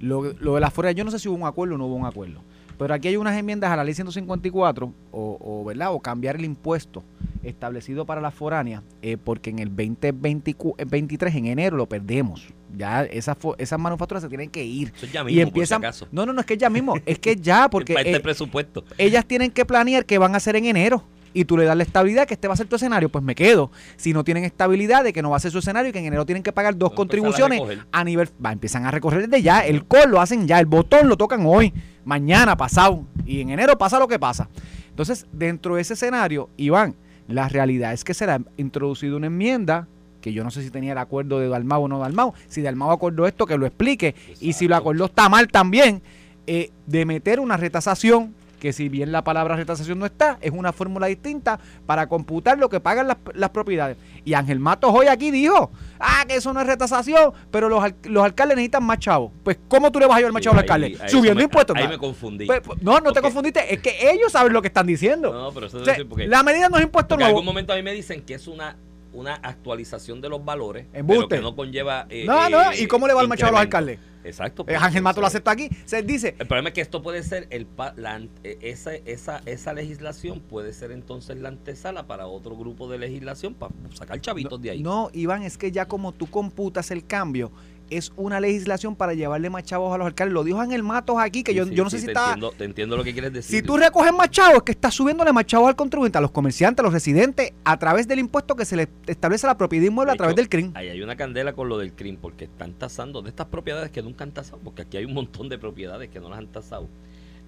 Lo, 0.00 0.32
lo 0.34 0.54
de 0.54 0.60
las 0.60 0.72
foras, 0.72 0.94
yo 0.94 1.04
no 1.04 1.10
sé 1.10 1.18
si 1.18 1.28
hubo 1.28 1.36
un 1.36 1.46
acuerdo 1.46 1.74
o 1.74 1.78
no 1.78 1.86
hubo 1.86 1.94
un 1.94 2.06
acuerdo, 2.06 2.42
pero 2.78 2.94
aquí 2.94 3.08
hay 3.08 3.16
unas 3.16 3.36
enmiendas 3.38 3.70
a 3.70 3.76
la 3.76 3.84
ley 3.84 3.94
154, 3.94 4.92
o, 5.12 5.38
o, 5.40 5.64
¿verdad? 5.64 5.92
o 5.92 6.00
cambiar 6.00 6.36
el 6.36 6.44
impuesto 6.44 7.02
establecido 7.42 8.06
para 8.06 8.20
las 8.20 8.34
foráneas, 8.34 8.82
eh, 9.02 9.16
porque 9.22 9.50
en 9.50 9.58
el 9.58 9.68
2023, 9.68 11.34
en 11.34 11.46
enero, 11.46 11.76
lo 11.76 11.86
perdemos. 11.86 12.48
Ya 12.76 13.04
esas, 13.04 13.36
esas 13.58 13.78
manufacturas 13.78 14.22
se 14.22 14.28
tienen 14.28 14.50
que 14.50 14.64
ir. 14.64 14.92
Eso 14.96 15.06
es 15.06 15.12
ya 15.12 15.22
Y 15.22 15.24
mismo, 15.24 15.42
empiezan. 15.42 15.80
por 15.80 15.92
si 15.92 15.98
acaso. 16.00 16.08
No, 16.12 16.26
no, 16.26 16.32
no, 16.32 16.40
es 16.40 16.46
que 16.46 16.56
ya 16.56 16.70
mismo, 16.70 16.94
es 17.04 17.18
que 17.18 17.36
ya, 17.36 17.68
porque 17.70 17.94
Para 17.94 18.06
este 18.06 18.18
eh, 18.18 18.20
presupuesto. 18.20 18.84
ellas 18.98 19.24
tienen 19.26 19.50
que 19.50 19.64
planear 19.64 20.04
qué 20.04 20.18
van 20.18 20.34
a 20.34 20.36
hacer 20.38 20.56
en 20.56 20.66
enero. 20.66 21.04
Y 21.32 21.44
tú 21.44 21.56
le 21.56 21.64
das 21.64 21.76
la 21.76 21.84
estabilidad 21.84 22.26
que 22.26 22.34
este 22.34 22.48
va 22.48 22.54
a 22.54 22.56
ser 22.56 22.66
tu 22.66 22.74
escenario, 22.74 23.08
pues 23.08 23.22
me 23.22 23.36
quedo. 23.36 23.70
Si 23.96 24.12
no 24.12 24.24
tienen 24.24 24.42
estabilidad 24.44 25.04
de 25.04 25.12
que 25.12 25.22
no 25.22 25.30
va 25.30 25.36
a 25.36 25.40
ser 25.40 25.52
su 25.52 25.58
escenario 25.58 25.90
y 25.90 25.92
que 25.92 26.00
en 26.00 26.06
enero 26.06 26.26
tienen 26.26 26.42
que 26.42 26.50
pagar 26.52 26.76
dos 26.76 26.90
a 26.90 26.92
a 26.92 26.96
contribuciones 26.96 27.60
a 27.92 28.02
nivel. 28.02 28.28
Va, 28.44 28.50
empiezan 28.50 28.84
a 28.84 28.90
recorrer 28.90 29.28
desde 29.28 29.40
ya. 29.40 29.60
El 29.60 29.86
call 29.86 30.10
lo 30.10 30.20
hacen 30.20 30.48
ya. 30.48 30.58
El 30.58 30.66
botón 30.66 31.08
lo 31.08 31.16
tocan 31.16 31.42
hoy, 31.46 31.72
mañana, 32.04 32.56
pasado. 32.56 33.04
Y 33.24 33.40
en 33.42 33.50
enero 33.50 33.78
pasa 33.78 34.00
lo 34.00 34.08
que 34.08 34.18
pasa. 34.18 34.48
Entonces, 34.88 35.26
dentro 35.32 35.76
de 35.76 35.82
ese 35.82 35.94
escenario, 35.94 36.50
Iván, 36.56 36.96
la 37.28 37.48
realidad 37.48 37.92
es 37.92 38.02
que 38.02 38.12
se 38.12 38.26
le 38.26 38.32
ha 38.32 38.40
introducido 38.56 39.16
una 39.16 39.28
enmienda 39.28 39.86
que 40.20 40.32
yo 40.32 40.44
no 40.44 40.50
sé 40.50 40.62
si 40.62 40.70
tenía 40.70 40.92
el 40.92 40.98
acuerdo 40.98 41.38
de 41.38 41.48
Dalmau 41.48 41.84
o 41.84 41.88
no 41.88 41.98
Dalmau. 41.98 42.34
Si 42.48 42.62
Dalmau 42.62 42.90
acordó 42.90 43.26
esto, 43.26 43.46
que 43.46 43.56
lo 43.56 43.66
explique. 43.66 44.14
Y 44.40 44.52
si 44.52 44.68
lo 44.68 44.76
acordó 44.76 45.06
está 45.06 45.28
mal 45.28 45.48
también, 45.48 46.02
eh, 46.46 46.70
de 46.86 47.04
meter 47.06 47.40
una 47.40 47.56
retasación, 47.56 48.34
que 48.58 48.74
si 48.74 48.90
bien 48.90 49.10
la 49.10 49.24
palabra 49.24 49.56
retasación 49.56 49.98
no 49.98 50.04
está, 50.04 50.36
es 50.42 50.50
una 50.50 50.74
fórmula 50.74 51.06
distinta 51.06 51.58
para 51.86 52.06
computar 52.08 52.58
lo 52.58 52.68
que 52.68 52.78
pagan 52.78 53.08
las, 53.08 53.16
las 53.32 53.48
propiedades. 53.48 53.96
Y 54.22 54.34
Ángel 54.34 54.58
Matos 54.60 54.90
hoy 54.94 55.06
aquí 55.06 55.30
dijo, 55.30 55.70
ah, 55.98 56.24
que 56.28 56.34
eso 56.34 56.52
no 56.52 56.60
es 56.60 56.66
retasación, 56.66 57.32
pero 57.50 57.70
los, 57.70 57.82
los 58.04 58.22
alcaldes 58.22 58.56
necesitan 58.56 58.84
más 58.84 58.98
chavos. 58.98 59.32
Pues, 59.42 59.58
¿cómo 59.66 59.90
tú 59.90 59.98
le 59.98 60.06
vas 60.06 60.16
a 60.16 60.18
llevar 60.18 60.32
más 60.34 60.40
Sí, 60.40 60.44
chavos 60.44 60.58
al 60.58 60.64
ahí- 60.64 60.84
alcalde? 60.84 60.98
ahí 61.04 61.08
Subiendo 61.08 61.38
me- 61.38 61.44
impuestos. 61.44 61.74
Ahí 61.74 61.84
No. 61.84 61.88
me 61.90 61.98
confundí. 61.98 62.44
Pues, 62.44 62.60
pues, 62.60 62.82
no, 62.82 63.00
no 63.00 63.12
te 63.12 63.22
confundiste, 63.22 63.72
es 63.72 63.80
que 63.80 64.10
ellos 64.10 64.30
saben 64.30 64.52
lo 64.52 64.60
que 64.60 64.68
están 64.68 64.86
diciendo. 64.86 65.32
No, 65.32 65.52
pero 65.54 65.66
eso 65.66 65.78
O 65.78 65.80
es 65.80 65.86
sea, 65.86 66.04
porque, 66.06 66.26
la 66.26 66.42
medida 66.42 66.68
no 66.68 66.76
es 66.76 66.82
impuesto 66.82 67.08
porque 67.14 67.22
en 67.24 67.28
nuevo. 67.28 67.38
algún 67.38 67.46
momento 67.46 67.72
a 67.72 67.76
mí 67.76 67.82
me 67.82 67.92
dicen 67.94 68.20
que 68.22 68.34
es 68.34 68.46
una 68.46 68.76
una 69.12 69.34
actualización 69.34 70.20
de 70.20 70.28
los 70.28 70.44
valores, 70.44 70.86
Embuste. 70.92 71.26
pero 71.28 71.40
que 71.40 71.42
no 71.42 71.56
conlleva... 71.56 72.06
eh, 72.08 72.24
No, 72.26 72.46
eh, 72.46 72.50
no, 72.50 72.72
¿y 72.74 72.86
cómo 72.86 73.06
le 73.06 73.14
va 73.14 73.20
al 73.20 73.28
machado 73.28 73.48
a 73.48 73.52
los 73.52 73.60
alcaldes? 73.60 73.98
Exacto. 74.22 74.62
Eh, 74.62 74.66
pues, 74.68 74.82
Ángel 74.82 75.02
Mato 75.02 75.20
lo 75.20 75.26
acepta 75.26 75.50
aquí. 75.50 75.70
Se 75.86 76.02
dice, 76.02 76.34
El 76.38 76.46
problema 76.46 76.68
es 76.68 76.74
que 76.74 76.80
esto 76.82 77.02
puede 77.02 77.22
ser, 77.22 77.46
el 77.50 77.66
la 77.96 78.20
eh, 78.44 78.58
esa, 78.60 78.94
esa, 78.94 79.40
esa 79.46 79.72
legislación 79.72 80.40
puede 80.40 80.72
ser 80.72 80.92
entonces 80.92 81.38
la 81.38 81.48
antesala 81.48 82.06
para 82.06 82.26
otro 82.26 82.56
grupo 82.56 82.88
de 82.88 82.98
legislación 82.98 83.54
para 83.54 83.72
sacar 83.94 84.20
chavitos 84.20 84.60
de 84.60 84.70
ahí. 84.70 84.82
No, 84.82 85.08
Iván, 85.12 85.42
es 85.42 85.56
que 85.56 85.72
ya 85.72 85.86
como 85.86 86.12
tú 86.12 86.26
computas 86.26 86.90
el 86.90 87.06
cambio, 87.06 87.50
es 87.90 88.12
una 88.16 88.40
legislación 88.40 88.96
para 88.96 89.14
llevarle 89.14 89.50
más 89.50 89.64
chavos 89.64 89.92
a 89.94 89.98
los 89.98 90.06
alcaldes. 90.06 90.32
Lo 90.32 90.44
dijo 90.44 90.60
Ángel 90.60 90.82
Matos 90.82 91.16
aquí, 91.18 91.42
que 91.42 91.54
yo, 91.54 91.64
Sí, 91.66 91.74
yo 91.74 91.84
no 91.84 91.90
sí, 91.90 91.96
sé 91.96 92.00
si 92.00 92.06
te 92.06 92.12
está... 92.12 92.24
Entiendo, 92.28 92.52
te 92.56 92.64
entiendo 92.64 92.96
lo 92.96 93.04
que 93.04 93.12
quieres 93.12 93.32
decir. 93.32 93.56
Si 93.60 93.62
tú 93.66 93.76
recoges 93.76 94.12
más 94.12 94.30
chavos, 94.30 94.56
es 94.56 94.62
que 94.62 94.72
estás 94.72 94.94
subiéndole 94.94 95.32
más 95.32 95.44
chavos 95.46 95.68
al 95.68 95.76
contribuyente, 95.76 96.18
a 96.18 96.20
los 96.20 96.30
comerciantes, 96.30 96.80
a 96.80 96.82
los 96.84 96.92
residentes, 96.92 97.52
a 97.64 97.78
través 97.78 98.06
del 98.08 98.18
impuesto 98.20 98.56
que 98.56 98.64
se 98.64 98.76
le 98.76 98.88
establece 99.06 99.46
a 99.46 99.50
la 99.50 99.58
propiedad 99.58 99.86
inmueble 99.86 100.10
De 100.10 100.14
a 100.14 100.16
través 100.16 100.32
hecho, 100.34 100.42
del 100.42 100.48
CRIM. 100.48 100.72
Ahí 100.74 100.88
hay 100.88 101.02
una 101.02 101.16
candela 101.16 101.52
con 101.52 101.68
lo 101.68 101.78
del 101.78 101.92
CRIM, 101.92 102.16
porque 102.16 102.44
están 102.44 102.72
tasando 102.74 103.22
de 103.22 103.28
estas 103.30 103.46
propiedades 103.48 103.90
que 103.90 104.02
nunca 104.02 104.24
han 104.24 104.32
tasado, 104.32 104.58
porque 104.62 104.82
aquí 104.82 104.96
hay 104.96 105.04
un 105.04 105.14
montón 105.14 105.48
de 105.48 105.58
propiedades 105.58 106.08
que 106.10 106.20
no 106.20 106.28
las 106.30 106.38
han 106.38 106.46
tasado. 106.48 106.88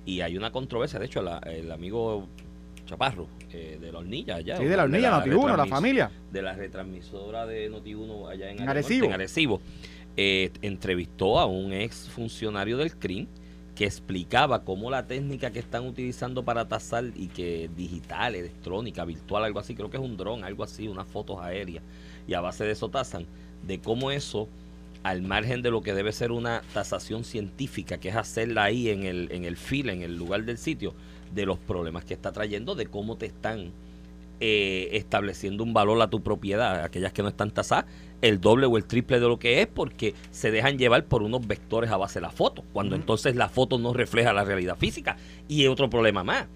Y 0.04 0.20
hay 0.20 0.36
una 0.36 0.50
controversia, 0.50 0.98
de 0.98 1.06
hecho, 1.06 1.22
la- 1.22 1.38
el 1.38 1.70
amigo 1.70 2.26
Chaparro, 2.84 3.28
eh, 3.52 3.78
de 3.80 3.92
la 3.92 4.00
hornilla 4.00 4.34
allá. 4.36 4.56
Sí, 4.56 4.64
de 4.64 4.76
la 4.76 4.82
hornilla, 4.82 5.10
Noti1, 5.24 5.46
la 5.46 5.64
retransmis- 5.64 5.68
familia. 5.68 6.10
De 6.32 6.42
la 6.42 6.52
retransmisora 6.54 7.46
de 7.46 7.70
Noti1 7.70 8.28
allá 8.28 8.50
en, 8.50 8.68
Arecibo. 8.68 9.06
en 9.06 9.12
Arecibo, 9.12 9.60
eh, 10.16 10.50
entrevistó 10.62 11.38
a 11.38 11.46
un 11.46 11.72
ex 11.72 12.08
funcionario 12.08 12.76
del 12.76 12.96
CRIM 12.96 13.26
que 13.74 13.86
explicaba 13.86 14.64
cómo 14.64 14.90
la 14.90 15.06
técnica 15.06 15.50
que 15.50 15.58
están 15.58 15.86
utilizando 15.86 16.44
para 16.44 16.68
tasar 16.68 17.04
y 17.14 17.28
que 17.28 17.70
digital, 17.74 18.34
electrónica, 18.34 19.04
virtual, 19.04 19.44
algo 19.44 19.60
así, 19.60 19.74
creo 19.74 19.88
que 19.88 19.96
es 19.96 20.02
un 20.02 20.16
dron, 20.16 20.44
algo 20.44 20.64
así, 20.64 20.88
unas 20.88 21.06
fotos 21.06 21.38
aéreas, 21.40 21.82
y 22.28 22.34
a 22.34 22.40
base 22.40 22.64
de 22.64 22.72
eso 22.72 22.90
tasan, 22.90 23.26
de 23.62 23.80
cómo 23.80 24.10
eso, 24.10 24.48
al 25.02 25.22
margen 25.22 25.62
de 25.62 25.70
lo 25.70 25.80
que 25.80 25.94
debe 25.94 26.12
ser 26.12 26.32
una 26.32 26.62
tasación 26.74 27.24
científica, 27.24 27.98
que 27.98 28.10
es 28.10 28.16
hacerla 28.16 28.64
ahí 28.64 28.90
en 28.90 29.04
el, 29.04 29.32
en 29.32 29.44
el 29.44 29.56
fil, 29.56 29.88
en 29.88 30.02
el 30.02 30.16
lugar 30.16 30.44
del 30.44 30.58
sitio, 30.58 30.94
de 31.34 31.46
los 31.46 31.58
problemas 31.58 32.04
que 32.04 32.12
está 32.14 32.30
trayendo, 32.30 32.74
de 32.74 32.86
cómo 32.86 33.16
te 33.16 33.26
están 33.26 33.72
eh, 34.44 34.88
estableciendo 34.96 35.62
un 35.62 35.72
valor 35.72 36.02
a 36.02 36.08
tu 36.08 36.20
propiedad, 36.20 36.82
aquellas 36.82 37.12
que 37.12 37.22
no 37.22 37.28
están 37.28 37.52
tasadas, 37.52 37.84
el 38.22 38.40
doble 38.40 38.66
o 38.66 38.76
el 38.76 38.84
triple 38.84 39.20
de 39.20 39.28
lo 39.28 39.38
que 39.38 39.62
es, 39.62 39.68
porque 39.68 40.14
se 40.32 40.50
dejan 40.50 40.78
llevar 40.78 41.04
por 41.04 41.22
unos 41.22 41.46
vectores 41.46 41.92
a 41.92 41.96
base 41.96 42.14
de 42.18 42.22
la 42.22 42.30
foto, 42.30 42.64
cuando 42.72 42.96
entonces 42.96 43.36
la 43.36 43.48
foto 43.48 43.78
no 43.78 43.92
refleja 43.92 44.32
la 44.32 44.42
realidad 44.44 44.76
física. 44.76 45.16
Y 45.46 45.68
otro 45.68 45.88
problema 45.88 46.24
más, 46.24 46.48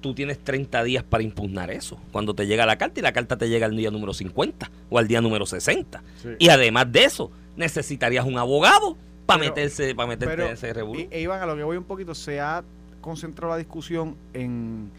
tú 0.00 0.14
tienes 0.14 0.38
30 0.38 0.84
días 0.84 1.02
para 1.02 1.24
impugnar 1.24 1.72
eso, 1.72 1.98
cuando 2.12 2.32
te 2.32 2.46
llega 2.46 2.64
la 2.64 2.78
carta 2.78 3.00
y 3.00 3.02
la 3.02 3.12
carta 3.12 3.36
te 3.36 3.48
llega 3.48 3.66
al 3.66 3.76
día 3.76 3.90
número 3.90 4.14
50 4.14 4.70
o 4.88 4.96
al 4.96 5.08
día 5.08 5.20
número 5.20 5.46
60. 5.46 6.04
Y 6.38 6.48
además 6.48 6.92
de 6.92 7.04
eso, 7.04 7.32
necesitaría 7.56 8.22
un 8.22 8.38
abogado 8.38 8.96
para 9.26 9.40
meterse, 9.40 9.96
para 9.96 10.06
meterte 10.10 10.36
Pero, 10.36 10.46
en 10.46 10.52
ese 10.52 10.72
y- 10.96 11.08
e 11.10 11.22
Iván, 11.22 11.42
a 11.42 11.46
lo 11.46 11.56
que 11.56 11.64
voy 11.64 11.76
un 11.76 11.84
poquito, 11.84 12.14
se 12.14 12.38
ha 12.38 12.62
concentrado 13.00 13.52
la 13.52 13.58
discusión 13.58 14.14
en, 14.32 14.90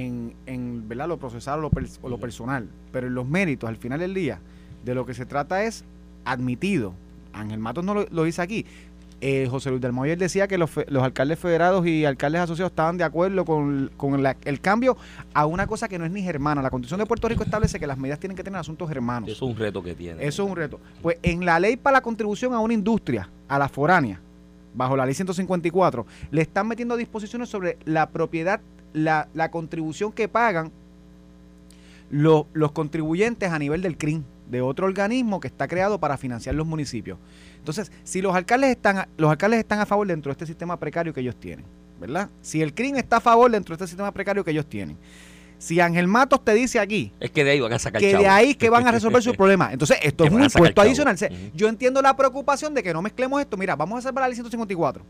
en, 0.00 0.34
en 0.46 0.88
¿verdad? 0.88 1.08
lo 1.08 1.16
procesal 1.18 1.58
o 1.58 1.62
lo, 1.62 1.70
o 2.02 2.08
lo 2.08 2.18
personal, 2.18 2.68
pero 2.92 3.06
en 3.06 3.14
los 3.14 3.26
méritos, 3.26 3.68
al 3.68 3.76
final 3.76 4.00
del 4.00 4.14
día, 4.14 4.38
de 4.84 4.94
lo 4.94 5.06
que 5.06 5.14
se 5.14 5.26
trata 5.26 5.64
es 5.64 5.84
admitido. 6.24 6.92
Ángel 7.32 7.58
Matos 7.58 7.84
no 7.84 7.94
lo, 7.94 8.06
lo 8.10 8.24
dice 8.24 8.42
aquí. 8.42 8.64
Eh, 9.22 9.46
José 9.50 9.70
Luis 9.70 9.80
del 9.80 9.92
Moyer 9.92 10.18
decía 10.18 10.46
que 10.46 10.58
los, 10.58 10.70
los 10.88 11.02
alcaldes 11.02 11.38
federados 11.38 11.86
y 11.86 12.04
alcaldes 12.04 12.42
asociados 12.42 12.70
estaban 12.72 12.98
de 12.98 13.04
acuerdo 13.04 13.46
con, 13.46 13.90
con 13.96 14.22
la- 14.22 14.36
el 14.44 14.60
cambio 14.60 14.96
a 15.32 15.46
una 15.46 15.66
cosa 15.66 15.88
que 15.88 15.98
no 15.98 16.04
es 16.04 16.10
ni 16.10 16.22
germana. 16.22 16.60
La 16.60 16.68
Constitución 16.68 17.00
de 17.00 17.06
Puerto 17.06 17.26
Rico 17.26 17.42
establece 17.42 17.80
que 17.80 17.86
las 17.86 17.96
medidas 17.96 18.20
tienen 18.20 18.36
que 18.36 18.44
tener 18.44 18.60
asuntos 18.60 18.90
hermanos. 18.90 19.30
Eso 19.30 19.46
es 19.46 19.50
un 19.52 19.56
reto 19.58 19.82
que 19.82 19.94
tiene. 19.94 20.22
Eso 20.22 20.44
es 20.44 20.50
un 20.50 20.54
reto. 20.56 20.78
Pues 21.00 21.16
en 21.22 21.46
la 21.46 21.58
ley 21.58 21.76
para 21.78 21.96
la 21.96 22.00
contribución 22.02 22.52
a 22.52 22.58
una 22.60 22.74
industria, 22.74 23.30
a 23.48 23.58
la 23.58 23.70
foránea, 23.70 24.20
bajo 24.74 24.94
la 24.98 25.06
ley 25.06 25.14
154, 25.14 26.04
le 26.30 26.42
están 26.42 26.68
metiendo 26.68 26.94
disposiciones 26.98 27.48
sobre 27.48 27.78
la 27.86 28.10
propiedad, 28.10 28.60
la, 28.96 29.28
la 29.34 29.50
contribución 29.50 30.10
que 30.10 30.26
pagan 30.26 30.72
lo- 32.10 32.46
los 32.54 32.72
contribuyentes 32.72 33.50
a 33.50 33.58
nivel 33.58 33.82
del 33.82 33.96
CRIM, 33.98 34.22
de 34.50 34.60
otro 34.62 34.86
organismo 34.86 35.38
que 35.40 35.48
está 35.48 35.68
creado 35.68 35.98
para 35.98 36.16
financiar 36.16 36.54
los 36.54 36.66
municipios. 36.66 37.18
Entonces, 37.58 37.90
si 38.04 38.22
los 38.22 38.34
alcaldes 38.34 38.70
están, 38.70 38.98
a- 38.98 39.08
los 39.16 39.30
alcaldes 39.30 39.58
están 39.60 39.80
a 39.80 39.86
favor 39.86 40.06
dentro 40.06 40.30
de 40.30 40.32
este 40.32 40.46
sistema 40.46 40.78
precario 40.78 41.12
que 41.12 41.20
ellos 41.20 41.36
tienen, 41.36 41.64
¿verdad? 42.00 42.30
Si 42.40 42.62
el 42.62 42.72
CRIM 42.72 42.96
está 42.96 43.16
a 43.18 43.20
favor 43.20 43.50
dentro 43.50 43.72
de 43.76 43.84
este 43.84 43.88
sistema 43.88 44.12
precario 44.12 44.44
que 44.44 44.52
ellos 44.52 44.66
tienen, 44.66 44.96
si 45.58 45.80
Ángel 45.80 46.06
Matos 46.06 46.44
te 46.44 46.52
dice 46.52 46.78
aquí 46.78 47.12
Es 47.18 47.30
que 47.30 47.42
de 47.42 47.52
ahí 47.52 47.60
van 47.60 47.72
a 47.72 47.78
sacar 47.78 48.00
que 48.00 48.12
chavo. 48.12 48.22
de 48.22 48.28
ahí 48.28 48.54
que 48.54 48.68
van 48.70 48.86
a 48.86 48.92
resolver 48.92 49.22
sus 49.22 49.36
problemas. 49.38 49.72
Entonces, 49.72 49.98
esto 50.02 50.24
Que 50.24 50.28
es 50.28 50.34
un 50.34 50.42
impuesto 50.44 50.80
adicional. 50.82 51.16
Yo 51.54 51.68
entiendo 51.68 52.00
la 52.02 52.14
preocupación 52.16 52.72
de 52.74 52.82
que 52.82 52.92
no 52.92 53.02
mezclemos 53.02 53.40
esto. 53.40 53.56
Mira, 53.56 53.74
vamos 53.74 53.98
a 53.98 54.02
salvar 54.02 54.22
la 54.22 54.28
ley 54.28 54.36
154. 54.36 55.02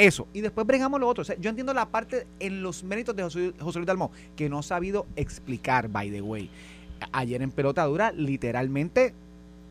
Eso. 0.00 0.26
Y 0.32 0.40
después 0.40 0.66
bregamos 0.66 0.98
lo 0.98 1.06
otro. 1.08 1.22
O 1.22 1.24
sea, 1.24 1.36
yo 1.38 1.50
entiendo 1.50 1.74
la 1.74 1.86
parte 1.90 2.26
en 2.38 2.62
los 2.62 2.82
méritos 2.84 3.14
de 3.14 3.22
José, 3.22 3.52
José 3.60 3.78
Luis 3.80 3.86
Dalmau, 3.86 4.10
que 4.34 4.48
no 4.48 4.60
ha 4.60 4.62
sabido 4.62 5.06
explicar, 5.14 5.88
by 5.88 6.10
the 6.10 6.22
way. 6.22 6.48
Ayer 7.12 7.42
en 7.42 7.50
pelota 7.50 7.84
dura, 7.84 8.10
literalmente, 8.12 9.12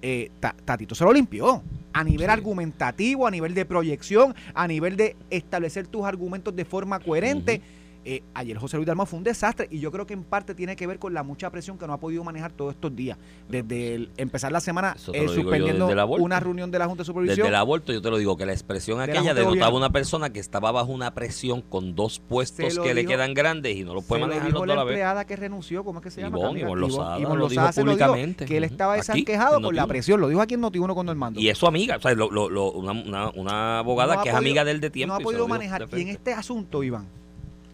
eh, 0.02 0.30
Ta- 0.40 0.56
Tatito 0.66 0.94
se 0.94 1.04
lo 1.04 1.14
limpió. 1.14 1.64
A 1.94 2.04
nivel 2.04 2.28
Sí. 2.28 2.32
argumentativo, 2.32 3.26
a 3.26 3.32
nivel 3.32 3.56
de 3.56 3.66
proyección, 3.66 4.36
a 4.54 4.68
nivel 4.68 4.96
de 4.98 5.16
establecer 5.32 5.88
tus 5.88 6.06
argumentos 6.06 6.56
de 6.56 6.64
forma 6.64 7.00
coherente. 7.00 7.62
Eh, 8.06 8.24
ayer 8.34 8.58
José 8.58 8.78
Luis 8.78 8.88
Dalmau 8.88 9.06
fue 9.06 9.18
un 9.18 9.24
desastre 9.26 9.68
y 9.70 9.80
yo 9.80 9.92
creo 9.92 10.08
que 10.08 10.14
en 10.14 10.24
parte 10.24 10.56
tiene 10.56 10.76
que 10.78 10.88
ver 10.88 11.00
con 11.00 11.14
la 11.14 11.22
mucha 11.22 11.50
presión 11.50 11.78
que 11.78 11.86
no 11.86 11.94
ha 11.94 11.98
podido 12.00 12.24
manejar 12.24 12.52
todos 12.54 12.74
estos 12.74 12.96
días. 12.96 13.18
Desde 13.50 13.96
el- 13.96 14.10
empezar 14.18 14.52
la 14.54 14.62
semana 14.62 14.96
eh, 15.14 15.28
suspendiendo 15.28 15.94
la 15.94 16.06
una 16.06 16.40
reunión 16.40 16.72
de 16.72 16.80
la 16.80 16.88
Junta 16.88 17.02
de 17.02 17.06
Supervisión. 17.06 17.38
Desde 17.38 17.50
el 17.50 17.56
aborto, 17.56 17.92
yo 17.92 18.02
te 18.02 18.10
lo 18.10 18.18
digo, 18.18 18.38
que 18.38 18.46
la 18.46 18.54
expresión 18.54 19.02
aquella 19.02 19.34
de 19.34 19.42
denotaba 19.42 19.76
una 19.76 19.90
persona 19.90 20.30
que 20.32 20.40
estaba 20.40 20.72
bajo 20.72 20.92
una 20.92 21.14
presión 21.14 21.62
con 21.62 21.94
dos 21.96 22.20
puestos 22.20 22.80
que 22.80 22.94
le 22.94 23.06
quedan 23.06 23.34
grandes 23.34 23.76
y 23.76 23.84
no 23.84 23.94
lo 23.94 24.02
puede 24.02 24.22
manejar 24.26 24.52
los 24.52 24.66
la 24.68 24.76
vez. 24.84 24.94
empleada 24.94 25.26
que 25.26 25.36
renunció, 25.36 25.84
¿cómo 25.84 26.00
es 26.00 26.04
que 26.04 26.12
se 26.12 26.22
llama? 26.22 26.38
Ivonne? 26.38 26.60
Ivonne 26.62 26.82
Lozada, 26.82 27.20
Ivonne 27.20 27.40
lo 27.40 27.50
dijo 27.50 27.62
lo 27.66 27.72
públicamente. 27.74 28.46
que 28.46 28.58
él 28.58 28.64
estaba 28.64 28.96
desanquejado 28.96 29.62
con 29.62 29.76
la 29.76 29.84
Noti1. 29.84 29.88
presión. 29.88 30.22
Lo 30.22 30.30
dijo 30.30 30.42
aquí 30.42 30.54
en 30.54 30.62
Noti1 30.62 30.94
con 30.96 31.06
Normando. 31.06 31.40
Y 31.40 31.50
es 31.50 31.58
su 31.58 31.68
amiga, 31.68 31.98
o 31.98 32.02
sea, 32.02 32.14
lo- 32.14 32.32
lo- 32.32 32.50
lo- 32.50 32.72
una, 32.72 32.92
una- 32.94 33.30
una 33.36 33.80
abogada 33.80 34.16
No 34.16 34.24
que 34.24 34.30
es 34.30 34.36
amiga 34.36 34.64
de 34.64 34.72
él 34.72 34.80
de 34.80 34.90
tiempo. 34.90 35.14
No 35.14 35.20
ha 35.20 35.24
podido 35.24 35.48
manejar. 35.48 35.86
Y 35.96 36.02
en 36.02 36.08
este 36.10 36.34
asunto, 36.34 36.82
Iván, 36.84 37.08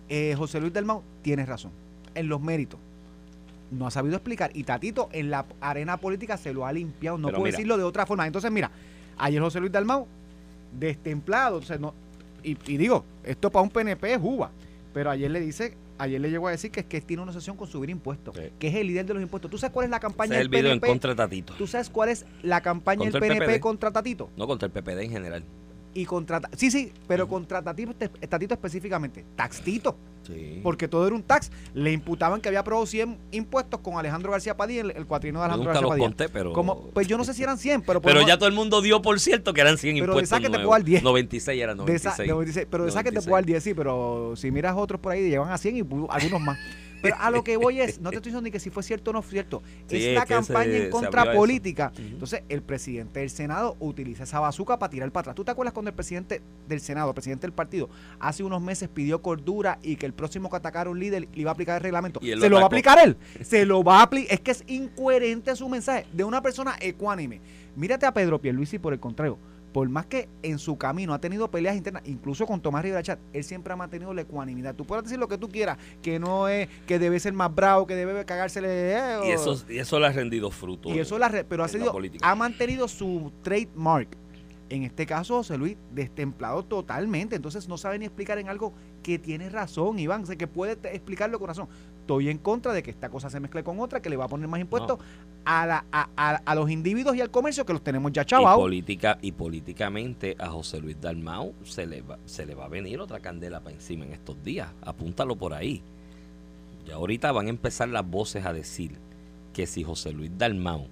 eh, 0.10 0.36
José 0.38 0.60
Luis 0.60 0.74
Dalmau 0.74 1.02
tiene 1.22 1.46
razón. 1.46 1.72
En 2.14 2.28
los 2.30 2.42
méritos. 2.42 2.80
No 3.72 3.88
ha 3.88 3.92
sabido 3.92 4.16
explicar. 4.16 4.52
Y 4.54 4.64
Tatito 4.64 5.10
en 5.12 5.30
la 5.32 5.46
arena 5.60 5.98
política 5.98 6.38
se 6.38 6.54
lo 6.54 6.66
ha 6.66 6.72
limpiado. 6.72 7.18
No 7.18 7.28
Pero 7.28 7.38
puedo 7.38 7.46
mira. 7.46 7.58
decirlo 7.58 7.78
de 7.78 7.84
otra 7.84 8.06
forma. 8.06 8.26
Entonces, 8.28 8.52
mira, 8.52 8.72
ayer 9.18 9.42
José 9.42 9.60
Luis 9.60 9.72
Dalmau, 9.72 10.08
destemplado. 10.78 11.56
Entonces, 11.58 11.80
no, 11.80 11.94
y, 12.44 12.58
y 12.72 12.78
digo, 12.78 13.04
esto 13.24 13.52
para 13.52 13.64
un 13.64 13.70
PNP 13.70 14.14
es 14.14 14.20
uva. 14.22 14.52
Pero 14.94 15.10
ayer 15.10 15.30
le 15.30 15.42
dice, 15.42 15.76
ayer 15.98 16.22
le 16.22 16.30
llegó 16.30 16.48
a 16.48 16.52
decir 16.52 16.72
que 16.72 16.82
es 16.82 16.86
que 16.86 17.02
tiene 17.02 17.24
una 17.24 17.32
obsesión 17.32 17.58
con 17.58 17.68
subir 17.68 17.90
impuestos. 17.90 18.36
Sí. 18.36 18.44
Que 18.60 18.68
es 18.68 18.76
el 18.76 18.88
líder 18.88 19.06
de 19.06 19.14
los 19.16 19.24
impuestos. 19.24 19.52
¿Tú 19.52 19.58
sabes 19.58 19.74
cuál 19.74 19.86
es 19.86 19.90
la 19.90 19.98
Ese 19.98 20.02
campaña 20.04 20.40
el 20.40 20.50
del 20.50 20.66
en 20.68 20.72
PNP? 20.80 20.88
contra 20.88 21.16
Tatito. 21.16 21.54
¿Tú 21.56 21.68
sabes 21.68 21.90
cuál 21.90 22.10
es 22.10 22.26
la 22.44 22.62
campaña 22.62 23.06
del 23.06 23.16
el 23.16 23.20
PNP 23.20 23.46
PPD. 23.46 23.60
contra 23.60 23.92
Tatito? 23.92 24.30
No 24.38 24.48
contra 24.48 24.68
el 24.68 24.72
PPD 24.72 25.00
en 25.02 25.12
general. 25.12 25.44
Y 25.98 26.06
contra 26.06 26.42
Ta- 26.42 26.50
sí, 26.58 26.70
sí, 26.70 26.92
pero 27.08 27.26
contra 27.28 27.64
Tatito, 27.64 27.94
Tatito 28.30 28.54
específicamente, 28.54 29.26
Taxtito, 29.36 29.96
Sí. 30.24 30.60
porque 30.62 30.88
todo 30.90 31.08
era 31.08 31.16
un 31.16 31.24
tax. 31.24 31.52
Le 31.74 31.94
imputaban 31.94 32.42
que 32.42 32.50
había 32.50 32.60
aprobado 32.60 32.86
100 32.86 33.18
impuestos 33.32 33.80
con 33.80 33.98
Alejandro 33.98 34.30
García 34.32 34.58
Padilla, 34.58 34.82
el, 34.82 34.92
el 34.92 35.06
cuatrino 35.06 35.40
de 35.40 35.46
Alejandro 35.46 35.70
nunca 35.72 35.82
los 35.82 35.90
García 35.92 36.04
Padilla. 36.06 36.18
conté, 36.26 36.30
pero. 36.30 36.52
Como, 36.52 36.88
pues 36.90 37.08
yo 37.08 37.18
no 37.18 37.24
sé 37.24 37.34
si 37.34 37.44
eran 37.44 37.58
100, 37.58 37.82
pero 37.84 38.02
Pero 38.02 38.22
ya 38.28 38.38
todo 38.38 38.50
el 38.50 38.56
mundo 38.56 38.82
dio 38.82 39.02
por 39.02 39.20
cierto 39.22 39.54
que 39.54 39.62
eran 39.62 39.78
100 39.78 39.96
Pero 39.96 40.06
de 40.08 40.12
impuestos. 40.12 40.30
saque 40.30 40.44
te 40.48 40.50
nuevos. 40.50 40.66
puedo 40.66 40.80
dar 40.80 40.84
10. 40.86 41.04
96 41.04 41.62
eran 41.64 41.78
de 41.78 41.84
96. 41.84 42.14
esa- 42.14 42.24
de 42.24 42.30
96, 42.30 42.68
pero 42.70 42.86
de 42.86 42.92
saque 42.92 43.10
te 43.12 43.16
96. 43.16 43.30
puedo 43.30 43.36
dar 43.38 43.46
10, 43.46 43.64
sí, 43.64 43.74
pero 43.74 44.34
si 44.36 44.52
miras 44.52 44.76
otros 44.76 45.00
por 45.00 45.14
ahí 45.14 45.30
llevan 45.30 45.50
a 45.52 45.58
100 45.58 45.78
y 45.78 45.80
algunos 46.10 46.42
más. 46.42 46.60
Pero 47.06 47.16
a 47.20 47.30
lo 47.32 47.44
que 47.44 47.58
voy 47.58 47.82
es, 47.82 48.00
no 48.00 48.10
te 48.10 48.18
estoy 48.18 48.30
diciendo 48.32 48.42
ni 48.42 48.52
que 48.52 48.60
si 48.60 48.70
fue 48.70 48.84
cierto 48.84 49.12
o 49.12 49.14
no 49.14 49.22
fue 49.22 49.32
cierto, 49.32 49.64
Sí, 49.88 50.06
es 50.06 50.14
la 50.16 50.22
se- 50.22 50.28
campaña 50.28 50.72
se 50.72 50.86
en 50.86 50.92
contra 50.92 51.34
política. 51.34 51.92
Entonces, 51.98 52.44
el 52.50 52.62
presidente 52.62 53.20
del 53.22 53.30
Senado 53.30 53.76
utiliza 53.80 54.24
esa 54.24 54.40
bazuca 54.40 54.78
para 54.80 54.90
tirar 54.90 55.12
para 55.12 55.22
atrás. 55.22 55.36
¿Tú 55.36 55.44
te 55.46 55.52
acuerdas 55.52 55.74
cuando 55.74 55.90
el 55.90 55.96
presidente 55.96 56.42
del 56.68 56.80
Senado, 56.82 57.10
el 57.10 57.14
presidente 57.16 57.48
del 57.48 57.54
partido, 57.54 57.90
hace 58.20 58.44
unos 58.44 58.62
meses 58.62 58.90
pidió 58.90 59.22
cordura 59.22 59.80
y 59.84 59.96
que 59.96 60.06
el 60.06 60.14
próximo 60.14 60.50
que 60.50 60.58
atacara 60.58 60.90
a 60.90 60.92
un 60.92 61.00
líder 61.00 61.28
le 61.34 61.42
iba 61.42 61.52
a 61.52 61.54
aplicar 61.54 61.78
el 61.78 61.84
reglamento? 61.84 62.20
Él 62.22 62.32
lo 62.40 62.42
Se 62.42 62.50
lo 62.50 62.58
va 62.58 62.64
a 62.64 62.66
aplicar 62.66 62.98
él. 63.04 63.18
Se 63.42 63.66
lo 63.66 63.84
va 63.84 64.00
a 64.00 64.04
aplicar. 64.04 64.34
Es 64.34 64.40
que 64.42 64.52
es 64.52 64.64
incoherente 64.68 65.56
su 65.56 65.68
mensaje 65.70 66.06
de 66.14 66.24
una 66.24 66.42
persona 66.42 66.76
ecuánime. 66.80 67.42
Mírate 67.76 68.06
a 68.06 68.14
Pedro 68.14 68.40
Pierluisi 68.40 68.80
por 68.80 68.94
el 68.94 69.00
contrario. 69.00 69.38
Por 69.76 69.90
más 69.90 70.06
que 70.06 70.30
en 70.42 70.58
su 70.58 70.78
camino 70.78 71.14
ha 71.14 71.20
tenido 71.20 71.52
peleas 71.52 71.76
internas, 71.76 72.02
incluso 72.06 72.46
con 72.46 72.62
Tomás 72.62 72.82
Rivera 72.82 73.04
Chat, 73.04 73.20
él 73.34 73.44
siempre 73.44 73.74
ha 73.74 73.76
mantenido 73.76 74.14
la 74.14 74.22
ecuanimidad. 74.22 74.74
Tú 74.74 74.86
puedes 74.86 75.04
decir 75.04 75.20
lo 75.20 75.28
que 75.28 75.38
tú 75.38 75.50
quieras, 75.50 75.78
que 76.02 76.18
no 76.18 76.48
es, 76.48 76.70
que 76.88 76.98
debe 76.98 77.20
ser 77.20 77.34
más 77.34 77.54
bravo, 77.54 77.86
que 77.86 77.94
debe 77.94 78.24
cagársele. 78.24 78.70
eh, 78.70 79.18
Y 79.28 79.32
eso, 79.32 79.62
y 79.68 79.78
eso 79.80 80.00
le 80.00 80.08
ha 80.08 80.14
rendido 80.14 80.50
fruto. 80.50 80.88
y 80.88 81.00
eso 81.00 81.20
la 81.20 81.28
re- 81.28 81.44
pero 81.44 81.66
ha, 81.66 81.68
sido- 81.68 81.92
ha 82.22 82.36
mantenido 82.36 82.88
su 82.88 83.34
trademark. 83.44 84.08
En 84.70 84.84
este 84.84 85.06
caso, 85.06 85.36
José 85.36 85.58
Luis, 85.58 85.76
destemplado 85.94 86.64
totalmente. 86.64 87.36
Entonces 87.36 87.68
no 87.68 87.78
sabe 87.78 88.00
ni 88.00 88.06
explicar 88.06 88.38
en 88.40 88.48
algo 88.48 88.72
que 89.04 89.20
tiene 89.20 89.50
razón, 89.50 90.00
Iván. 90.00 90.24
O 90.24 90.26
sea, 90.26 90.38
que 90.38 90.48
puede 90.48 90.72
explicarlo 90.92 91.38
con 91.38 91.50
razón. 91.50 91.68
Estoy 92.06 92.30
en 92.30 92.38
contra 92.38 92.72
de 92.72 92.84
que 92.84 92.92
esta 92.92 93.10
cosa 93.10 93.32
se 93.32 93.40
mezcle 93.40 93.64
con 93.64 93.80
otra, 93.80 94.00
que 94.00 94.12
le 94.12 94.16
va 94.16 94.26
a 94.26 94.28
poner 94.28 94.48
más 94.48 94.62
impuestos 94.62 95.00
a, 95.44 95.66
la- 95.66 95.86
a, 95.92 96.08
a- 96.16 96.36
a 96.46 96.54
los 96.54 96.70
individuos 96.70 97.16
y 97.16 97.22
al 97.22 97.32
comercio 97.32 97.66
que 97.66 97.74
los 97.74 97.82
tenemos 97.84 98.12
ya 98.14 98.22
y, 98.22 98.26
chavados. 98.26 98.60
política, 98.60 99.18
y 99.24 99.32
políticamente 99.32 100.36
a 100.38 100.50
José 100.50 100.80
Luis 100.82 101.02
Dalmau 101.02 101.54
se 101.64 101.88
le, 101.88 102.04
va, 102.04 102.20
se 102.26 102.46
le 102.46 102.54
va 102.54 102.66
a 102.66 102.68
venir 102.68 103.00
otra 103.02 103.20
candela 103.22 103.60
para 103.60 103.76
encima 103.76 104.06
en 104.06 104.14
estos 104.14 104.44
días. 104.44 104.70
Apúntalo 104.84 105.36
por 105.36 105.56
ahí. 105.56 105.82
Ya 106.86 106.94
ahorita 106.94 107.32
van 107.32 107.48
a 107.48 107.50
empezar 107.50 107.90
las 107.90 108.08
voces 108.08 108.46
a 108.46 108.54
decir 108.54 108.92
que 109.52 109.66
si 109.66 109.84
José 109.84 110.14
Luis 110.14 110.30
Dalmau 110.38 110.86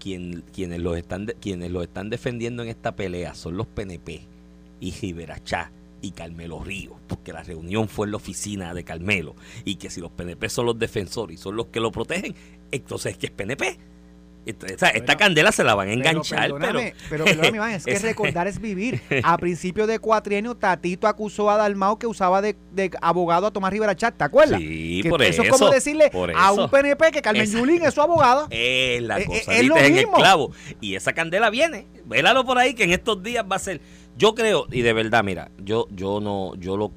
quien, 0.00 0.42
quienes, 0.54 0.80
los 0.80 0.96
están 0.96 1.26
de- 1.26 1.34
quienes 1.34 1.70
los 1.70 1.82
están 1.82 2.08
defendiendo 2.08 2.62
en 2.62 2.70
esta 2.70 2.96
pelea 2.96 3.34
son 3.34 3.58
los 3.58 3.66
PNP 3.66 4.22
y 4.80 4.90
Giberachá 4.92 5.70
y 6.00 6.12
Carmelo 6.12 6.62
Ríos, 6.62 6.94
porque 7.08 7.32
la 7.32 7.42
reunión 7.42 7.88
fue 7.88 8.06
en 8.06 8.12
la 8.12 8.16
oficina 8.18 8.72
de 8.74 8.84
Carmelo 8.84 9.34
y 9.64 9.76
que 9.76 9.90
si 9.90 10.00
los 10.00 10.10
PNP 10.12 10.48
son 10.48 10.66
los 10.66 10.78
defensores 10.78 11.38
y 11.38 11.42
son 11.42 11.56
los 11.56 11.66
que 11.66 11.80
lo 11.80 11.90
protegen, 11.90 12.34
entonces 12.70 13.12
es 13.12 13.18
que 13.18 13.26
es 13.26 13.32
PNP. 13.32 13.78
Entonces, 14.46 14.78
esta 14.94 15.16
candela 15.18 15.52
se 15.52 15.62
la 15.62 15.74
van 15.74 15.88
a 15.88 15.92
enganchar, 15.92 16.44
pero, 16.44 16.58
perdóname, 16.58 16.94
pero, 17.10 17.54
Iván, 17.54 17.72
es 17.72 17.84
que 17.84 17.98
recordar 17.98 18.46
es 18.46 18.58
vivir. 18.58 18.98
A 19.22 19.36
principio 19.36 19.86
de 19.86 19.98
cuatrienio, 19.98 20.54
Tatito 20.56 21.06
acusó 21.06 21.50
a 21.50 21.58
Dalmao 21.58 21.98
que 21.98 22.06
usaba 22.06 22.40
de, 22.40 22.56
de 22.72 22.90
abogado 23.02 23.46
a 23.46 23.50
Tomás 23.50 23.70
Rivera 23.70 23.94
Chat, 23.94 24.16
¿te 24.16 24.24
acuerdas? 24.24 24.58
Sí, 24.58 25.00
Que 25.02 25.10
por 25.10 25.20
eso, 25.20 25.42
eso. 25.42 25.52
es 25.54 25.58
como 25.60 25.70
decirle 25.70 26.10
a 26.34 26.52
un 26.52 26.70
PNP 26.70 27.10
que 27.10 27.20
Carmen 27.20 27.42
Esa- 27.42 27.58
Yulín 27.58 27.82
es 27.82 27.92
su 27.92 28.00
abogada. 28.00 28.46
Es 28.50 29.02
la 29.02 29.20
Eh, 29.20 29.26
cosa, 29.26 29.52
eh, 29.52 29.60
es 29.60 29.66
lo 29.66 29.76
en 29.76 29.84
el 29.84 29.92
mismo. 29.92 30.14
clavo. 30.14 30.52
Y 30.80 30.94
esa 30.94 31.12
candela 31.12 31.50
viene. 31.50 31.86
Vélalo 32.06 32.46
por 32.46 32.56
ahí 32.56 32.72
que 32.72 32.84
en 32.84 32.92
estos 32.92 33.22
días 33.22 33.44
va 33.50 33.56
a 33.56 33.58
ser. 33.58 33.82
Yo 34.18 34.34
creo, 34.34 34.66
y 34.70 34.82
de 34.82 34.92
verdad, 34.92 35.22
mira, 35.22 35.50
yo, 35.64 35.86
yo 35.94 36.20
no, 36.20 36.56
yo 36.56 36.76
lo, 36.76 36.90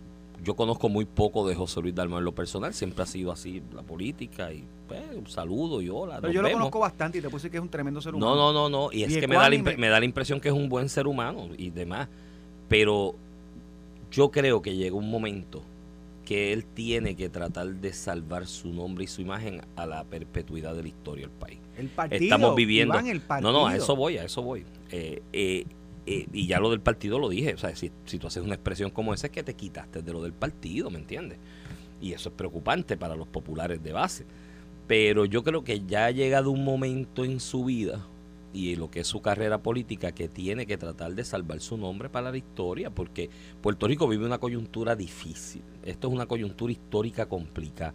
yo 0.44 0.56
conozco 0.56 0.90
muy 0.90 1.06
poco 1.06 1.48
de 1.48 1.54
José 1.54 1.82
Luis 1.82 1.94
Dalmau 1.94 2.18
en 2.18 2.26
lo 2.26 2.34
personal. 2.34 2.74
Siempre 2.74 3.04
ha 3.04 3.06
sido 3.06 3.32
así 3.32 3.62
la 3.76 3.84
política 3.84 4.52
y 4.52 4.66
pues, 4.88 5.02
un 5.16 5.28
saludo 5.28 5.82
y 5.82 5.90
hola. 5.90 6.20
Pero 6.20 6.34
yo 6.34 6.42
lo 6.42 6.52
conozco 6.52 6.80
bastante 6.80 7.20
y 7.20 7.22
te 7.22 7.30
puse 7.30 7.52
que 7.52 7.58
es 7.58 7.64
un 7.64 7.70
tremendo 7.70 8.02
ser 8.02 8.16
humano. 8.16 8.36
No, 8.36 8.52
no, 8.52 8.70
no, 8.70 8.88
no. 8.88 8.92
Y 8.92 9.04
es 9.04 9.16
que 9.16 9.28
me 9.28 9.36
da, 9.36 9.50
la 9.50 9.62
me 9.62 9.88
da 9.88 10.00
la 10.00 10.06
impresión 10.06 10.40
que 10.42 10.50
es 10.50 10.56
un 10.56 10.68
buen 10.68 10.90
ser 10.90 11.06
humano 11.06 11.50
y 11.58 11.70
demás. 11.70 12.08
Pero 12.68 13.14
yo 14.12 14.32
creo 14.32 14.62
que 14.64 14.76
llega 14.76 14.96
un 14.96 15.12
momento 15.12 15.62
que 16.26 16.54
él 16.54 16.66
tiene 16.66 17.16
que 17.16 17.30
tratar 17.30 17.68
de 17.68 17.94
salvar 17.94 18.48
su 18.48 18.70
nombre 18.70 19.04
y 19.04 19.08
su 19.08 19.22
imagen 19.22 19.62
a 19.76 19.86
la 19.86 20.04
perpetuidad 20.06 20.74
de 20.74 20.84
la 20.84 20.88
historia 20.88 21.28
del 21.28 21.36
país. 21.36 21.60
El 21.78 21.90
partido. 21.90 22.24
Estamos 22.24 22.56
viviendo. 22.56 22.96
Iván, 22.96 23.08
el 23.08 23.20
no, 23.20 23.28
partido. 23.28 23.52
no, 23.52 23.68
a 23.68 23.76
eso 23.76 23.96
voy, 23.96 24.18
a 24.18 24.24
eso 24.24 24.42
voy. 24.42 24.66
Eh, 24.90 25.22
eh, 25.34 25.66
eh, 26.06 26.28
y 26.34 26.48
ya 26.48 26.60
lo 26.60 26.70
del 26.70 26.82
partido 26.82 27.20
lo 27.20 27.30
dije. 27.30 27.54
O 27.54 27.58
sea, 27.58 27.76
si, 27.76 27.92
si 28.06 28.18
tú 28.18 28.28
haces 28.28 28.44
una 28.44 28.56
expresión 28.56 28.90
como 28.92 29.14
esa, 29.14 29.28
es 29.28 29.34
que 29.34 29.44
te 29.44 29.54
quitaste 29.54 30.02
de 30.02 30.14
lo 30.14 30.22
del 30.24 30.34
partido, 30.34 30.90
¿me 30.90 31.00
entiendes? 31.00 31.38
Y 32.02 32.14
eso 32.14 32.30
es 32.30 32.36
preocupante 32.36 32.98
para 32.98 33.16
los 33.16 33.28
populares 33.28 33.84
de 33.84 33.94
base. 33.94 34.26
Pero 34.88 35.26
yo 35.26 35.44
creo 35.44 35.64
que 35.64 35.82
ya 35.86 36.06
ha 36.06 36.12
llegado 36.12 36.52
un 36.52 36.64
momento 36.64 37.24
en 37.24 37.40
su 37.40 37.66
vida 37.66 38.06
y 38.54 38.74
en 38.74 38.80
lo 38.80 38.92
que 38.92 39.02
es 39.02 39.08
su 39.08 39.22
carrera 39.22 39.60
política 39.60 40.12
que 40.12 40.28
tiene 40.28 40.66
que 40.66 40.78
tratar 40.78 41.14
de 41.14 41.24
salvar 41.24 41.62
su 41.62 41.78
nombre 41.78 42.10
para 42.10 42.32
la 42.32 42.38
historia, 42.38 42.90
porque 42.90 43.30
Puerto 43.62 43.88
Rico 43.88 44.08
vive 44.08 44.26
una 44.26 44.40
coyuntura 44.40 44.96
difícil. 44.96 45.62
Esto 45.84 46.08
es 46.08 46.14
una 46.14 46.26
coyuntura 46.26 46.72
histórica 46.72 47.28
complicada 47.28 47.94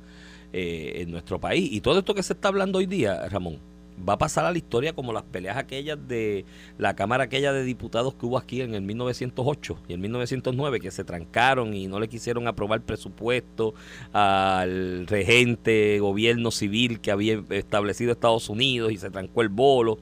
eh, 0.53 1.03
en 1.03 1.11
nuestro 1.11 1.38
país. 1.38 1.71
Y 1.73 1.81
todo 1.81 1.99
esto 1.99 2.14
que 2.14 2.23
se 2.23 2.33
está 2.33 2.49
hablando 2.49 2.79
hoy 2.79 2.87
día, 2.87 3.29
Ramón, 3.29 3.59
va 3.96 4.14
a 4.14 4.18
pasar 4.18 4.44
a 4.44 4.52
la 4.52 4.59
historia 4.59 4.92
como 4.92 5.12
las 5.12 5.22
peleas 5.22 5.56
aquellas 5.56 5.98
de 6.06 6.44
la 6.78 6.94
Cámara 6.94 7.24
aquella 7.24 7.52
de 7.52 7.64
Diputados 7.64 8.14
que 8.14 8.26
hubo 8.26 8.38
aquí 8.38 8.61
en 8.61 8.74
el 8.74 8.82
1908 8.82 9.78
y 9.88 9.94
en 9.94 10.00
1909 10.00 10.80
que 10.80 10.90
se 10.90 11.04
trancaron 11.04 11.74
y 11.74 11.87
no 11.87 12.00
le 12.00 12.09
quisieron 12.09 12.46
aprobar 12.48 12.82
presupuesto 12.82 13.74
al 14.12 15.06
regente 15.06 15.98
gobierno 16.00 16.50
civil 16.50 17.00
que 17.00 17.11
había 17.11 17.42
establecido 17.50 18.12
Estados 18.12 18.48
Unidos 18.48 18.92
y 18.92 18.96
se 18.96 19.11
trancó 19.11 19.42
el 19.42 19.48
bolo. 19.48 19.98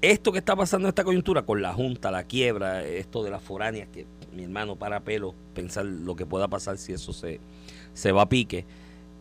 Esto 0.00 0.32
que 0.32 0.38
está 0.38 0.56
pasando 0.56 0.88
en 0.88 0.90
esta 0.90 1.04
coyuntura 1.04 1.42
con 1.42 1.62
la 1.62 1.72
Junta, 1.72 2.10
la 2.10 2.24
quiebra, 2.24 2.84
esto 2.84 3.22
de 3.22 3.30
las 3.30 3.40
foráneas, 3.40 3.88
que 3.88 4.04
mi 4.34 4.42
hermano 4.42 4.76
para 4.76 5.00
pelo 5.00 5.34
pensar 5.54 5.84
lo 5.84 6.16
que 6.16 6.26
pueda 6.26 6.48
pasar 6.48 6.78
si 6.78 6.92
eso 6.92 7.12
se, 7.12 7.38
se 7.94 8.12
va 8.12 8.22
a 8.22 8.28
pique. 8.28 8.64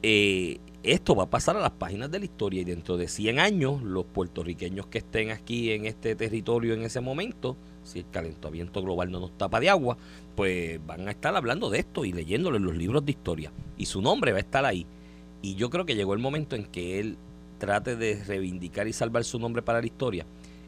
Eh, 0.03 0.59
esto 0.83 1.15
va 1.15 1.25
a 1.25 1.29
pasar 1.29 1.55
a 1.57 1.59
las 1.59 1.71
páginas 1.71 2.09
de 2.09 2.19
la 2.19 2.25
historia 2.25 2.61
y 2.61 2.63
dentro 2.63 2.97
de 2.97 3.07
100 3.07 3.39
años 3.39 3.83
los 3.83 4.05
puertorriqueños 4.05 4.87
que 4.87 4.97
estén 4.97 5.29
aquí 5.29 5.71
en 5.71 5.85
este 5.85 6.15
territorio 6.15 6.73
en 6.73 6.81
ese 6.81 7.01
momento, 7.01 7.55
si 7.83 7.99
el 7.99 8.09
calentamiento 8.09 8.81
global 8.81 9.11
no 9.11 9.19
nos 9.19 9.37
tapa 9.37 9.59
de 9.59 9.69
agua, 9.69 9.97
pues 10.35 10.79
van 10.85 11.07
a 11.07 11.11
estar 11.11 11.35
hablando 11.35 11.69
de 11.69 11.79
esto 11.79 12.03
y 12.03 12.13
leyéndolo 12.13 12.57
en 12.57 12.63
los 12.63 12.75
libros 12.75 13.05
de 13.05 13.11
historia. 13.11 13.51
Y 13.77 13.85
su 13.85 14.01
nombre 14.01 14.31
va 14.31 14.39
a 14.39 14.41
estar 14.41 14.65
ahí. 14.65 14.87
Y 15.43 15.55
yo 15.55 15.69
creo 15.69 15.85
que 15.85 15.95
llegó 15.95 16.13
el 16.13 16.19
momento 16.19 16.55
en 16.55 16.65
que 16.65 16.99
él 16.99 17.17
trate 17.59 17.95
de 17.95 18.23
reivindicar 18.23 18.87
y 18.87 18.93
salvar 18.93 19.23
su 19.23 19.37
nombre 19.37 19.61
para 19.61 19.81
la 19.81 19.85
historia. 19.85 20.25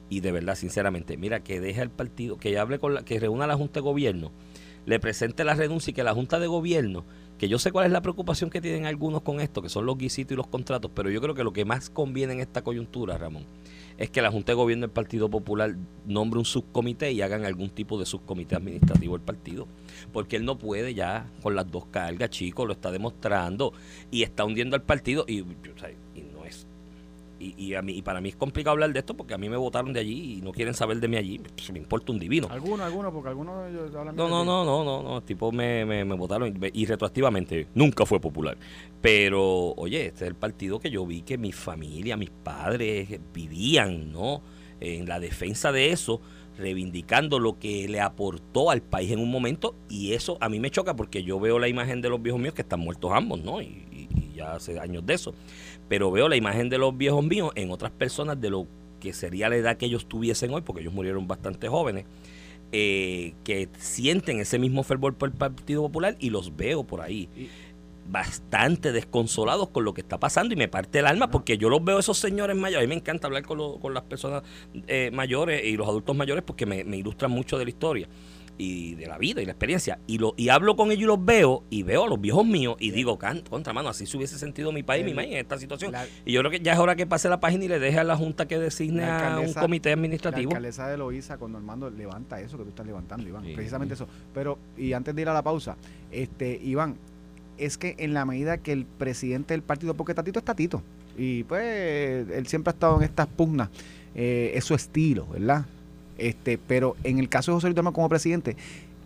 Y 0.09 0.19
de 0.19 0.31
verdad, 0.31 0.55
sinceramente, 0.55 1.17
mira, 1.17 1.43
que 1.43 1.59
deje 1.59 1.81
el 1.81 1.89
partido, 1.89 2.37
que 2.37 2.57
hable 2.59 2.77
con 2.77 2.93
la, 2.93 3.03
que 3.03 3.19
reúna 3.19 3.45
a 3.45 3.47
la 3.47 3.55
Junta 3.55 3.79
de 3.79 3.81
Gobierno, 3.81 4.31
le 4.85 4.99
presente 4.99 5.43
la 5.43 5.55
renuncia 5.55 5.89
y 5.89 5.93
que 5.93 6.03
la 6.03 6.13
Junta 6.13 6.39
de 6.39 6.45
Gobierno, 6.45 7.03
que 7.37 7.47
yo 7.47 7.59
sé 7.59 7.71
cuál 7.71 7.85
es 7.85 7.91
la 7.91 8.01
preocupación 8.01 8.49
que 8.49 8.61
tienen 8.61 8.85
algunos 8.85 9.21
con 9.21 9.39
esto, 9.39 9.61
que 9.61 9.69
son 9.69 9.85
los 9.85 9.97
guisitos 9.97 10.33
y 10.33 10.35
los 10.35 10.47
contratos, 10.47 10.91
pero 10.93 11.09
yo 11.09 11.21
creo 11.21 11.35
que 11.35 11.43
lo 11.43 11.53
que 11.53 11.65
más 11.65 11.89
conviene 11.89 12.33
en 12.33 12.39
esta 12.39 12.63
coyuntura, 12.63 13.17
Ramón, 13.17 13.45
es 13.97 14.09
que 14.09 14.21
la 14.21 14.31
Junta 14.31 14.51
de 14.51 14.55
Gobierno 14.55 14.87
del 14.87 14.91
Partido 14.91 15.29
Popular 15.29 15.75
nombre 16.05 16.39
un 16.39 16.45
subcomité 16.45 17.11
y 17.11 17.21
hagan 17.21 17.45
algún 17.45 17.69
tipo 17.69 17.99
de 17.99 18.05
subcomité 18.05 18.55
administrativo 18.55 19.15
del 19.15 19.25
partido. 19.25 19.67
Porque 20.11 20.35
él 20.35 20.45
no 20.45 20.57
puede 20.57 20.93
ya 20.93 21.29
con 21.41 21.55
las 21.55 21.69
dos 21.69 21.85
cargas, 21.87 22.29
chicos, 22.29 22.67
lo 22.67 22.73
está 22.73 22.91
demostrando 22.91 23.73
y 24.09 24.23
está 24.23 24.45
hundiendo 24.45 24.75
al 24.75 24.83
partido 24.83 25.25
y, 25.27 25.41
o 25.41 25.45
sea. 25.79 25.91
Y, 27.43 27.55
y 27.57 27.73
a 27.75 27.81
mí, 27.81 27.93
y 27.93 28.01
para 28.01 28.21
mí 28.21 28.29
es 28.29 28.35
complicado 28.35 28.71
hablar 28.73 28.93
de 28.93 28.99
esto 28.99 29.15
porque 29.15 29.33
a 29.33 29.37
mí 29.37 29.49
me 29.49 29.57
votaron 29.57 29.91
de 29.93 29.99
allí 29.99 30.37
y 30.37 30.41
no 30.41 30.51
quieren 30.51 30.73
saber 30.73 30.99
de 30.99 31.07
mí 31.07 31.17
allí. 31.17 31.39
Pues, 31.39 31.71
me 31.71 31.79
importa 31.79 32.11
un 32.11 32.19
divino. 32.19 32.47
Algunos, 32.49 32.81
algunos, 32.81 33.11
porque 33.13 33.29
algunos 33.29 33.69
ellos 33.69 33.93
hablan 33.95 34.15
No, 34.15 34.25
de- 34.25 34.29
no, 34.31 34.45
no, 34.45 34.63
no, 34.65 34.83
no, 34.83 35.03
no, 35.03 35.21
tipo 35.23 35.51
me, 35.51 35.85
me, 35.85 36.05
me 36.05 36.15
votaron 36.15 36.53
y, 36.73 36.81
y 36.81 36.85
retroactivamente 36.85 37.67
nunca 37.75 38.05
fue 38.05 38.19
popular. 38.19 38.57
Pero, 39.01 39.73
oye, 39.75 40.05
este 40.07 40.23
es 40.25 40.29
el 40.29 40.35
partido 40.35 40.79
que 40.79 40.89
yo 40.89 41.05
vi 41.05 41.21
que 41.23 41.37
mi 41.37 41.51
familia, 41.51 42.15
mis 42.17 42.29
padres 42.29 43.19
vivían, 43.33 44.11
¿no? 44.11 44.41
En 44.79 45.07
la 45.07 45.19
defensa 45.19 45.71
de 45.71 45.91
eso, 45.91 46.21
reivindicando 46.57 47.39
lo 47.39 47.57
que 47.59 47.87
le 47.87 47.99
aportó 47.99 48.69
al 48.69 48.81
país 48.81 49.11
en 49.11 49.19
un 49.19 49.29
momento 49.31 49.75
y 49.89 50.13
eso 50.13 50.37
a 50.39 50.49
mí 50.49 50.59
me 50.59 50.69
choca 50.71 50.95
porque 50.95 51.23
yo 51.23 51.39
veo 51.39 51.57
la 51.59 51.67
imagen 51.67 52.01
de 52.01 52.09
los 52.09 52.21
viejos 52.21 52.39
míos 52.41 52.53
que 52.53 52.61
están 52.61 52.79
muertos 52.79 53.11
ambos, 53.13 53.43
¿no? 53.43 53.61
Y 53.61 53.85
ya 54.43 54.53
hace 54.55 54.79
años 54.79 55.05
de 55.05 55.13
eso. 55.15 55.33
Pero 55.89 56.11
veo 56.11 56.27
la 56.29 56.35
imagen 56.35 56.69
de 56.69 56.77
los 56.77 56.95
viejos 56.97 57.23
míos 57.23 57.51
en 57.55 57.71
otras 57.71 57.91
personas 57.91 58.39
de 58.39 58.49
lo 58.49 58.67
que 58.99 59.13
sería 59.13 59.49
la 59.49 59.55
edad 59.57 59.77
que 59.77 59.85
ellos 59.85 60.05
tuviesen 60.07 60.53
hoy, 60.53 60.61
porque 60.61 60.81
ellos 60.81 60.93
murieron 60.93 61.27
bastante 61.27 61.67
jóvenes 61.67 62.05
eh, 62.71 63.33
que 63.43 63.69
sienten 63.77 64.39
ese 64.39 64.57
mismo 64.57 64.83
fervor 64.83 65.13
por 65.15 65.29
el 65.29 65.35
Partido 65.35 65.81
Popular 65.83 66.15
y 66.19 66.29
los 66.29 66.55
veo 66.55 66.83
por 66.83 67.01
ahí 67.01 67.29
Y- 67.37 67.49
bastante 68.09 68.91
desconsolados 68.91 69.69
con 69.69 69.85
lo 69.85 69.93
que 69.93 70.01
está 70.01 70.19
pasando 70.19 70.53
y 70.53 70.57
me 70.57 70.67
parte 70.67 70.99
el 70.99 71.05
alma 71.07 71.29
porque 71.31 71.57
yo 71.57 71.69
los 71.69 71.83
veo 71.83 71.99
esos 71.99 72.17
señores 72.17 72.55
mayores. 72.57 72.83
A 72.85 72.87
mí 72.87 72.93
me 72.95 72.99
encanta 72.99 73.27
hablar 73.27 73.43
con, 73.43 73.57
lo- 73.57 73.79
con 73.79 73.93
las 73.93 74.03
personas 74.03 74.43
eh, 74.87 75.09
mayores 75.13 75.63
y 75.65 75.77
los 75.77 75.87
adultos 75.87 76.15
mayores 76.15 76.43
porque 76.43 76.65
me, 76.65 76.83
me 76.83 76.97
ilustran 76.97 77.31
mucho 77.31 77.57
de 77.57 77.63
la 77.65 77.69
historia 77.69 78.07
y 78.57 78.95
de 78.95 79.07
la 79.07 79.17
vida 79.17 79.41
y 79.41 79.45
la 79.45 79.51
experiencia. 79.51 79.99
Y 80.07 80.17
lo 80.19 80.33
y 80.37 80.49
hablo 80.49 80.75
con 80.75 80.91
ellos 80.91 81.01
y 81.03 81.05
los 81.05 81.23
veo 81.25 81.63
y 81.69 81.83
veo 81.83 82.03
a 82.05 82.07
los 82.07 82.21
viejos 82.21 82.45
míos 82.45 82.75
y 82.79 82.91
digo, 82.91 83.17
"Can- 83.17 83.41
contra 83.41 83.73
mano, 83.73 83.89
así 83.89 84.05
se 84.05 84.15
hubiese 84.17 84.37
sentido 84.37 84.71
mi 84.71 84.83
país, 84.83 85.03
mi 85.03 85.11
El- 85.11 85.15
maíz 85.15 85.31
en 85.31 85.37
esta 85.39 85.57
situación. 85.57 85.91
la- 85.91 86.05
y 86.25 86.31
yo 86.33 86.39
creo 86.41 86.51
que 86.51 86.59
ya 86.59 86.73
es 86.73 86.79
hora 86.79 86.95
que 86.95 87.05
pase 87.07 87.29
la 87.29 87.39
página 87.39 87.65
y 87.65 87.67
le 87.67 87.79
deje 87.79 87.99
a 87.99 88.03
la 88.03 88.15
Junta 88.15 88.47
que 88.47 88.59
designe 88.59 89.01
La 89.01 89.35
a 89.35 89.39
un 89.39 89.53
comité 89.53 89.89
La 89.89 89.93
administrativo. 89.95 90.51
alcaldesa 90.51 90.87
de 90.87 90.97
Loíza, 90.97 91.37
cuando 91.37 91.57
Armando 91.57 91.89
levanta 91.89 92.39
eso 92.41 92.57
que 92.57 92.63
tú 92.63 92.69
estás 92.69 92.85
levantando, 92.85 93.27
Iván. 93.27 93.43
Sí. 93.45 93.53
Precisamente 93.55 93.95
eso. 93.95 94.07
Pero, 94.33 94.59
y 94.77 94.93
antes 94.93 95.15
de 95.15 95.21
ir 95.23 95.29
a 95.29 95.33
la 95.33 95.41
pausa, 95.41 95.75
este, 96.11 96.59
Iván, 96.63 96.95
es 97.57 97.77
que 97.77 97.95
en 97.99 98.13
la 98.13 98.25
medida 98.25 98.57
que 98.57 98.71
el 98.71 98.85
presidente 98.85 99.53
del 99.53 99.61
partido, 99.63 99.93
porque 99.95 100.13
Tatito 100.13 100.39
es 100.39 100.45
Tatito, 100.45 100.81
y 101.17 101.43
pues 101.43 102.27
él 102.31 102.47
siempre 102.47 102.71
ha 102.71 102.73
estado 102.73 102.97
en 102.97 103.03
estas 103.03 103.27
pugnas, 103.27 103.69
eh, 104.15 104.51
es 104.55 104.63
su 104.65 104.73
estilo, 104.75 105.27
¿verdad? 105.27 105.65
Este, 106.17 106.57
pero 106.57 106.95
en 107.03 107.19
el 107.19 107.29
caso 107.29 107.51
de 107.51 107.55
José 107.55 107.67
Luis 107.67 107.75
Dalmau 107.75 107.93
como 107.93 108.09
presidente, 108.09 108.55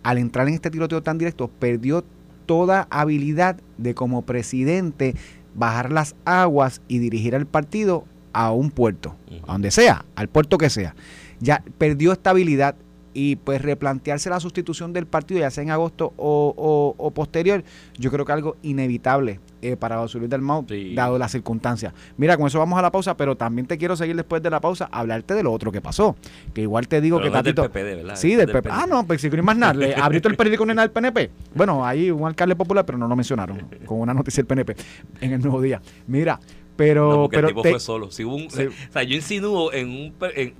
al 0.03 0.17
entrar 0.17 0.47
en 0.47 0.53
este 0.53 0.69
tiroteo 0.69 1.03
tan 1.03 1.17
directo, 1.17 1.47
perdió 1.47 2.03
toda 2.45 2.87
habilidad 2.89 3.57
de 3.77 3.93
como 3.93 4.23
presidente 4.23 5.15
bajar 5.53 5.91
las 5.91 6.15
aguas 6.25 6.81
y 6.87 6.99
dirigir 6.99 7.35
al 7.35 7.45
partido 7.45 8.05
a 8.33 8.51
un 8.51 8.71
puerto, 8.71 9.15
a 9.47 9.53
donde 9.53 9.71
sea, 9.71 10.05
al 10.15 10.27
puerto 10.27 10.57
que 10.57 10.69
sea. 10.69 10.95
Ya 11.39 11.63
perdió 11.77 12.11
estabilidad 12.11 12.75
y 13.19 13.35
pues 13.37 13.63
replantearse 13.63 14.29
la 14.29 14.39
sustitución 14.39 14.93
del 14.93 15.07
partido, 15.07 15.39
ya 15.39 15.49
sea 15.49 15.63
en 15.63 15.71
agosto 15.71 16.13
o, 16.17 16.53
o- 16.55 16.93
o 17.03 17.11
posterior, 17.11 17.63
yo 17.97 18.11
creo 18.11 18.25
que 18.25 18.31
algo 18.31 18.57
inevitable 18.61 19.39
eh, 19.63 19.75
para 19.75 19.97
José 19.97 20.19
Luis 20.19 20.29
Dalmau, 20.29 20.65
Sí. 20.69 20.93
dado 20.93 21.17
las 21.17 21.31
circunstancias. 21.31 21.93
Mira, 22.15 22.37
con 22.37 22.45
eso 22.45 22.59
vamos 22.59 22.77
a 22.77 22.81
la 22.83 22.91
pausa, 22.91 23.17
pero 23.17 23.35
también 23.35 23.65
te 23.65 23.75
quiero 23.79 23.95
seguir 23.95 24.15
después 24.15 24.43
de 24.43 24.51
la 24.51 24.61
pausa, 24.61 24.87
hablarte 24.91 25.33
de 25.33 25.41
lo 25.41 25.51
otro 25.51 25.71
que 25.71 25.81
pasó. 25.81 26.15
Que 26.53 26.61
igual 26.61 26.87
te 26.87 27.01
digo 27.01 27.17
Pero 27.17 27.25
que 27.25 27.33
no 27.33 27.37
es 27.39 27.43
del 27.43 27.55
Tatito... 27.55 27.71
PPD, 27.73 27.95
¿verdad? 28.03 28.15
Sí, 28.17 28.33
Es 28.33 28.37
del 28.37 28.45
del 28.47 28.55
PP. 28.57 28.69
Ah, 28.71 28.85
no, 28.87 29.03
pues 29.07 29.19
si 29.19 29.29
quieres 29.29 29.43
más 29.43 29.57
nada. 29.57 29.73
Le 29.73 29.95
abrió 29.95 30.21
el 30.23 30.35
periódico 30.37 30.63
en 30.69 30.77
el 30.77 30.91
PNP. 30.91 31.31
Bueno, 31.55 31.83
ahí 31.83 32.11
un 32.11 32.27
alcalde 32.27 32.55
popular, 32.55 32.85
pero 32.85 32.99
no 32.99 33.07
lo 33.07 33.15
mencionaron. 33.15 33.57
Con 33.87 33.99
una 33.99 34.13
noticia 34.13 34.43
del 34.43 34.47
PNP 34.47 34.75
en 35.21 35.33
el 35.33 35.41
nuevo 35.41 35.59
día. 35.59 35.81
Mira, 36.05 36.39
pero. 36.77 37.09
No, 37.23 37.29
pero 37.29 37.47
el 37.47 37.53
tipo 37.53 37.61
te- 37.63 37.71
fue 37.71 37.79
solo. 37.81 38.09
Si 38.11 38.23
hubo 38.23 38.35
un- 38.35 38.49
Sí. 38.49 38.63
O 38.67 38.91
sea, 38.93 39.03
yo 39.03 39.15
insinúo 39.15 39.73
en 39.73 39.89
un. 39.89 40.13
en- 40.35 40.53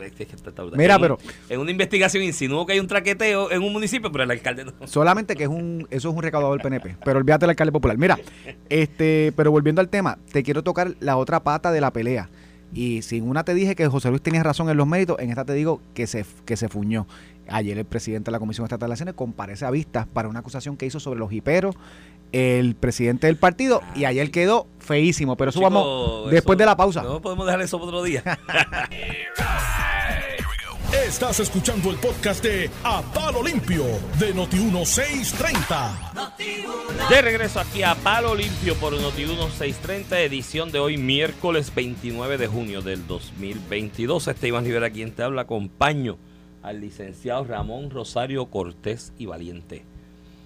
Mira, 0.76 0.96
en 0.96 1.02
pero- 1.02 1.18
En 1.50 1.60
una 1.60 1.72
investigación 1.72 2.24
insinúo 2.24 2.66
que 2.66 2.74
hay 2.74 2.80
un 2.80 2.88
traqueteo 2.88 3.52
en 3.52 3.62
un 3.64 3.72
municipio, 3.72 4.12
pero 4.12 4.24
el 4.26 4.32
alcalde 4.32 4.66
no. 4.66 4.74
Solamente 4.88 5.36
que 5.36 5.44
es 5.44 5.50
un, 5.50 5.88
eso 5.92 6.10
es 6.10 6.16
un 6.16 6.22
recaudador 6.22 6.58
del 6.58 6.64
PNP. 6.64 6.98
Pero 7.06 7.20
olvídate 7.20 7.44
del 7.44 7.52
alcalde 7.52 7.72
popular. 7.72 7.98
Mira, 7.98 8.18
este, 8.70 9.32
pero 9.36 9.52
volviendo 9.52 9.82
al 9.82 9.90
tema, 9.90 10.18
te 10.32 10.44
quiero 10.44 10.64
tocar 10.64 10.96
la 11.00 11.18
otra 11.18 11.44
pata 11.44 11.72
de 11.72 11.82
la 11.82 11.92
pelea. 11.92 12.30
Y 12.74 13.02
si 13.02 13.18
en 13.18 13.30
una 13.30 13.46
te 13.46 13.54
dije 13.54 13.76
que 13.76 13.88
José 13.88 14.10
Luis 14.10 14.22
tenía 14.22 14.44
razón 14.44 14.70
en 14.70 14.76
los 14.76 14.86
méritos, 14.86 15.18
en 15.20 15.30
esta 15.30 15.46
te 15.46 15.54
digo 15.54 15.82
que 15.94 16.06
se, 16.06 16.26
que 16.46 16.58
se 16.58 16.68
fuñó. 16.68 17.08
Ayer 17.50 17.78
el 17.78 17.86
presidente 17.86 18.26
de 18.26 18.34
la 18.34 18.40
Comisión 18.40 18.66
Estatal 18.66 18.88
de 18.88 18.92
Elecciones 18.92 19.14
comparece 19.16 19.66
a 19.66 19.72
vistas 19.72 20.06
para 20.06 20.28
una 20.28 20.40
acusación 20.40 20.76
que 20.76 20.86
hizo 20.86 21.00
sobre 21.00 21.18
los 21.20 21.32
hiperos 21.32 21.76
el 22.32 22.76
presidente 22.76 23.28
del 23.28 23.38
partido 23.38 23.82
y 23.96 24.06
ayer 24.06 24.32
quedó 24.32 24.68
feísimo. 24.80 25.36
Pero 25.38 25.50
eso 25.50 25.60
Chico, 25.60 25.70
vamos 25.72 26.32
después 26.32 26.56
eso- 26.56 26.60
de 26.60 26.66
la 26.66 26.78
pausa. 26.78 27.04
No 27.04 27.22
podemos 27.22 27.46
dejar 27.46 27.62
eso 27.62 27.78
para 27.78 27.88
otro 27.90 28.04
día. 28.04 28.24
Estás 31.06 31.40
escuchando 31.40 31.90
el 31.90 31.98
podcast 31.98 32.44
de 32.44 32.70
A 32.84 33.02
Palo 33.14 33.44
Limpio 33.44 33.84
de 34.20 34.34
Noti1630. 34.34 37.10
De 37.10 37.22
regreso 37.22 37.60
aquí 37.60 37.84
a 37.84 37.94
Palo 37.96 38.34
Limpio 38.36 38.76
por 38.76 38.94
Noti1 38.94 39.50
630, 39.50 40.20
edición 40.22 40.72
de 40.72 40.80
hoy, 40.80 40.98
miércoles 40.98 41.74
29 41.76 42.38
de 42.38 42.48
junio 42.48 42.82
del 42.82 43.06
2022. 43.08 44.28
Este 44.30 44.48
Iván 44.48 44.64
Rivera, 44.66 44.90
quien 44.90 45.12
te 45.12 45.24
habla, 45.24 45.42
acompaño 45.44 46.18
al 46.64 46.82
licenciado 46.82 47.44
Ramón 47.46 47.90
Rosario 47.90 48.46
Cortés 48.48 49.14
y 49.18 49.26
Valiente. 49.28 49.86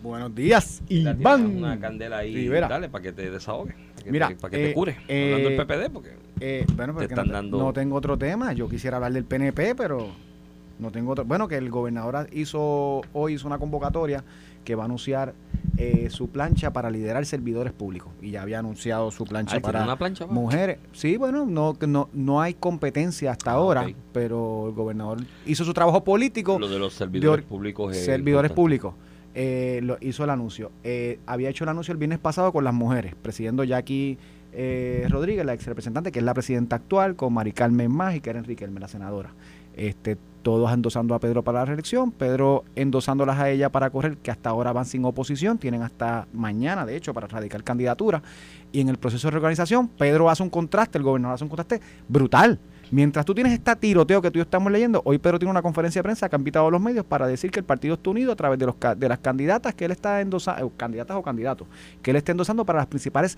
Buenos 0.02 0.34
días, 0.34 0.82
Iván. 0.90 1.46
Una 1.58 1.80
candela 1.80 2.20
ahí, 2.20 2.34
Rivera. 2.34 2.68
dale, 2.68 2.90
para 2.90 3.04
que 3.04 3.12
te 3.12 3.30
para 3.30 3.66
que, 4.04 4.12
Mira, 4.12 4.28
te, 4.30 4.36
para 4.36 4.52
que 4.52 4.58
te 4.58 4.70
eh, 4.72 4.74
cures. 4.74 4.98
eh, 5.08 5.26
Hablando 5.34 5.50
del 5.50 5.58
PPD, 5.90 5.94
porque 5.94 6.10
Eh, 6.40 6.66
bueno, 6.76 6.94
porque 6.94 7.06
están 7.14 7.28
no, 7.28 7.34
dando- 7.34 7.58
no 7.60 7.74
tengo 7.74 7.96
otro 7.96 8.18
tema. 8.18 8.52
Yo 8.54 8.68
quisiera 8.68 8.98
hablar 8.98 9.14
del 9.14 9.26
PNP, 9.26 9.76
pero 9.76 10.08
no 10.80 10.92
tengo 10.92 11.12
otro. 11.12 11.24
Bueno, 11.26 11.48
que 11.48 11.58
el 11.58 11.70
gobernador 11.70 12.28
hizo 12.32 13.02
hoy 13.14 13.34
hizo 13.36 13.46
una 13.46 13.60
convocatoria 13.60 14.24
que 14.66 14.74
va 14.74 14.84
a 14.84 14.86
anunciar 14.86 15.34
eh, 15.78 16.08
su 16.10 16.30
plancha 16.30 16.74
para 16.74 16.90
liderar 16.90 17.24
servidores 17.28 17.72
públicos. 17.72 18.12
Y 18.24 18.32
ya 18.32 18.42
había 18.42 18.58
anunciado 18.60 19.12
su 19.12 19.26
plancha 19.26 19.58
Ah, 19.58 19.60
¿tiene 19.60 19.72
para 19.74 19.84
una 19.84 19.98
plancha 20.00 20.26
mujeres. 20.26 20.80
Sí, 20.94 21.18
bueno, 21.18 21.46
no, 21.46 21.78
no, 21.88 22.10
no 22.14 22.42
hay 22.42 22.56
competencia 22.56 23.32
hasta 23.32 23.52
Ah, 23.52 23.56
ahora, 23.56 23.88
pero 24.14 24.68
el 24.68 24.74
gobernador 24.74 25.20
hizo 25.46 25.64
su 25.64 25.74
trabajo 25.74 26.04
político 26.04 26.58
lo 26.60 26.68
de 26.68 26.80
los 26.80 26.94
servidores 26.94 27.44
or- 27.44 27.50
públicos 27.50 27.96
es 27.96 28.04
servidores 28.04 28.50
importante. 28.50 28.56
públicos. 28.56 28.94
Eh, 29.34 29.80
lo, 29.84 29.98
hizo 30.02 30.24
el 30.24 30.30
anuncio. 30.30 30.72
Eh, 30.84 31.20
había 31.26 31.50
hecho 31.50 31.64
el 31.64 31.70
anuncio 31.70 31.92
el 31.92 31.98
viernes 31.98 32.20
pasado 32.20 32.52
con 32.52 32.64
las 32.64 32.74
mujeres, 32.74 33.16
presidiendo 33.22 33.64
Jackie 33.64 34.18
eh, 34.54 35.08
Rodríguez, 35.10 35.46
la 35.46 35.54
ex 35.54 35.66
representante, 35.66 36.12
que 36.12 36.20
es 36.20 36.26
la 36.26 36.34
presidenta 36.34 36.76
actual, 36.76 37.16
con 37.16 37.34
Mari 37.34 37.54
Carmen 37.54 37.92
Más 37.92 38.16
y 38.16 38.22
Karen 38.22 38.44
Riquelme, 38.44 38.80
la 38.80 38.88
senadora. 38.88 39.34
Este, 39.76 40.18
todos 40.42 40.72
endosando 40.74 41.16
a 41.16 41.20
Pedro 41.20 41.44
para 41.44 41.60
la 41.60 41.66
reelección, 41.66 42.12
Pedro 42.12 42.66
endosándolas 42.76 43.40
a 43.40 43.50
ella 43.50 43.70
para 43.70 43.90
correr, 43.90 44.18
que 44.18 44.32
hasta 44.32 44.50
ahora 44.50 44.74
van 44.74 44.86
sin 44.86 45.06
oposición, 45.06 45.58
tienen 45.58 45.82
hasta 45.84 46.28
mañana, 46.34 46.86
de 46.86 46.96
hecho, 46.98 47.14
para 47.14 47.28
radicar 47.28 47.64
candidatura. 47.64 48.22
Y 48.72 48.82
en 48.82 48.90
el 48.90 48.98
proceso 48.98 49.28
de 49.28 49.32
reorganización, 49.32 49.88
Pedro 49.88 50.30
hace 50.30 50.44
un 50.44 50.50
contraste, 50.50 50.98
el 50.98 51.04
gobernador 51.04 51.36
hace 51.36 51.44
un 51.44 51.50
contraste 51.50 51.80
brutal. 52.08 52.60
Mientras 52.92 53.26
tú 53.26 53.34
tienes 53.34 53.54
este 53.54 53.74
tiroteo 53.78 54.22
que 54.22 54.30
tú 54.30 54.38
y 54.38 54.42
yo 54.42 54.44
estamos 54.44 54.70
leyendo, 54.70 55.02
hoy 55.06 55.18
Pedro 55.18 55.40
tiene 55.40 55.50
una 55.50 55.62
conferencia 55.62 56.00
de 56.00 56.04
prensa 56.04 56.28
que 56.28 56.36
han 56.36 56.42
invitado 56.42 56.68
a 56.68 56.72
los 56.72 56.82
medios 56.82 57.06
para 57.06 57.26
decir 57.26 57.50
que 57.50 57.60
el 57.60 57.66
partido 57.66 57.94
está 57.94 58.10
unido 58.10 58.34
a 58.34 58.36
través 58.36 58.60
de, 58.60 58.66
los, 58.66 58.76
de 58.98 59.08
las 59.08 59.20
candidatas 59.20 59.74
que 59.74 59.86
él 59.86 59.92
está 59.92 60.20
endosando, 60.20 60.70
candidatas 60.76 61.16
o 61.16 61.24
candidatos, 61.24 61.70
que 62.02 62.12
él 62.12 62.18
está 62.18 62.34
endosando 62.34 62.66
para 62.66 62.80
las 62.80 62.88
principales 62.88 63.38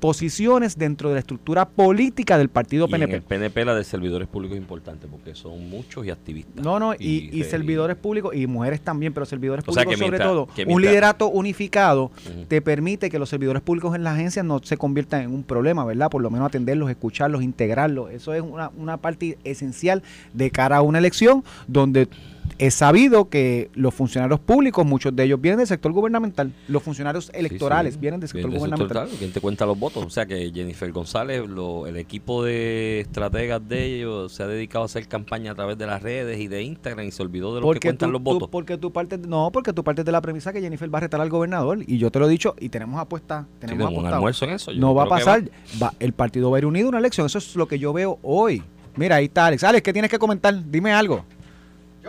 posiciones 0.00 0.76
dentro 0.78 1.08
de 1.08 1.14
la 1.14 1.20
estructura 1.20 1.68
política 1.68 2.38
del 2.38 2.48
partido 2.48 2.86
Y 2.88 2.94
en 2.94 3.00
PNP. 3.00 3.14
el 3.16 3.22
PNP 3.22 3.64
la 3.64 3.74
de 3.74 3.84
servidores 3.84 4.28
públicos 4.28 4.56
es 4.56 4.60
importante 4.62 5.06
porque 5.08 5.34
son 5.34 5.68
muchos 5.68 6.06
y 6.06 6.10
activistas. 6.10 6.64
No, 6.64 6.78
no, 6.78 6.94
y, 6.94 7.30
y 7.32 7.40
y- 7.40 7.44
servidores 7.44 7.96
públicos 7.96 8.34
y 8.34 8.46
mujeres 8.46 8.80
también, 8.80 9.12
pero 9.12 9.26
servidores 9.26 9.62
O 9.64 9.72
públicos 9.72 9.94
sobre 9.94 10.08
mientras- 10.10 10.28
todo. 10.28 10.48
Un 10.66 10.82
liderato 10.82 11.28
unificado 11.28 12.10
te 12.48 12.60
permite 12.62 13.10
que 13.10 13.18
los 13.18 13.28
servidores 13.28 13.62
públicos 13.62 13.94
en 13.94 14.04
las 14.04 14.14
agencias 14.14 14.44
no 14.44 14.60
se 14.62 14.76
conviertan 14.76 15.22
en 15.22 15.34
un 15.34 15.42
problema, 15.42 15.84
¿verdad? 15.84 16.10
Por 16.10 16.22
lo 16.22 16.30
menos 16.30 16.46
atenderlos, 16.46 16.90
escucharlos, 16.90 17.42
integrarlos. 17.42 18.10
Eso 18.10 18.34
es 18.34 18.42
una, 18.42 18.70
una 18.76 18.96
parte 18.98 19.38
esencial 19.44 20.02
de 20.32 20.50
cara 20.50 20.76
a 20.78 20.82
una 20.82 20.98
elección 20.98 21.42
donde 21.66 22.08
es 22.58 22.74
sabido 22.74 23.28
que 23.28 23.70
los 23.74 23.94
funcionarios 23.94 24.40
públicos, 24.40 24.84
muchos 24.86 25.14
de 25.14 25.24
ellos 25.24 25.40
vienen 25.40 25.58
del 25.58 25.66
sector 25.66 25.92
gubernamental. 25.92 26.52
Los 26.68 26.82
funcionarios 26.82 27.30
electorales 27.34 27.94
Sí, 27.94 27.96
sí. 27.96 28.00
vienen 28.00 28.20
del 28.20 28.28
sector 28.28 28.50
gubernamental. 28.50 29.08
¿Quién 29.18 29.32
te 29.32 29.40
cuenta 29.40 29.66
los 29.66 29.78
votos? 29.78 30.04
O 30.04 30.10
sea 30.10 30.26
que 30.26 30.50
Jennifer 30.54 30.90
González, 30.92 31.46
lo- 31.48 31.86
el 31.86 31.96
equipo 31.96 32.42
de 32.44 33.00
estrategas 33.00 33.66
de 33.68 33.84
ellos 33.96 34.32
se 34.32 34.42
ha 34.42 34.46
dedicado 34.46 34.82
a 34.82 34.86
hacer 34.86 35.06
campaña 35.08 35.52
a 35.52 35.54
través 35.54 35.76
de 35.78 35.86
las 35.86 36.02
redes 36.02 36.38
y 36.40 36.48
de 36.48 36.62
Instagram 36.62 37.06
y 37.06 37.10
se 37.10 37.22
olvidó 37.22 37.54
de 37.54 37.60
los 37.60 37.74
que 37.74 37.80
cuentan 37.80 38.08
tú- 38.08 38.12
los 38.12 38.20
tú- 38.20 38.24
votos. 38.32 38.48
porque 38.50 38.78
tú 38.78 38.92
partes, 38.92 39.18
no, 39.20 39.50
porque 39.52 39.72
tú 39.72 39.84
partes 39.84 40.04
de 40.04 40.12
la 40.12 40.20
premisa 40.20 40.52
que 40.52 40.60
Jennifer 40.60 40.92
va 40.92 40.98
a 40.98 41.02
retar 41.02 41.20
al 41.20 41.28
gobernador 41.28 41.80
y 41.86 41.98
yo 41.98 42.10
te 42.10 42.18
lo 42.18 42.26
he 42.26 42.30
dicho 42.30 42.54
y 42.58 42.68
tenemos 42.70 43.00
apuesta, 43.00 43.46
Sí, 43.54 43.56
tenemos 43.60 43.88
tengo 43.88 44.00
un 44.00 44.06
almuerzo 44.06 44.44
en 44.46 44.52
eso. 44.52 44.72
yo 44.72 44.80
no 44.80 44.94
va 44.94 45.04
a 45.04 45.08
pasar. 45.08 45.44
Va- 45.82 45.92
el 46.00 46.12
partido 46.12 46.50
va 46.50 46.56
a 46.56 46.60
ir 46.60 46.66
unido 46.66 46.86
a 46.86 46.88
una 46.90 46.98
elección. 46.98 47.26
Eso 47.26 47.38
es 47.38 47.54
lo 47.56 47.68
que 47.68 47.78
yo 47.78 47.92
veo 47.92 48.18
hoy. 48.22 48.62
Mira, 48.96 49.16
ahí 49.16 49.26
está 49.26 49.46
Alex. 49.46 49.62
Alex, 49.64 49.82
¿qué 49.82 49.92
tienes 49.92 50.10
que 50.10 50.18
comentar? 50.18 50.54
Dime 50.70 50.90
algo. 50.92 51.24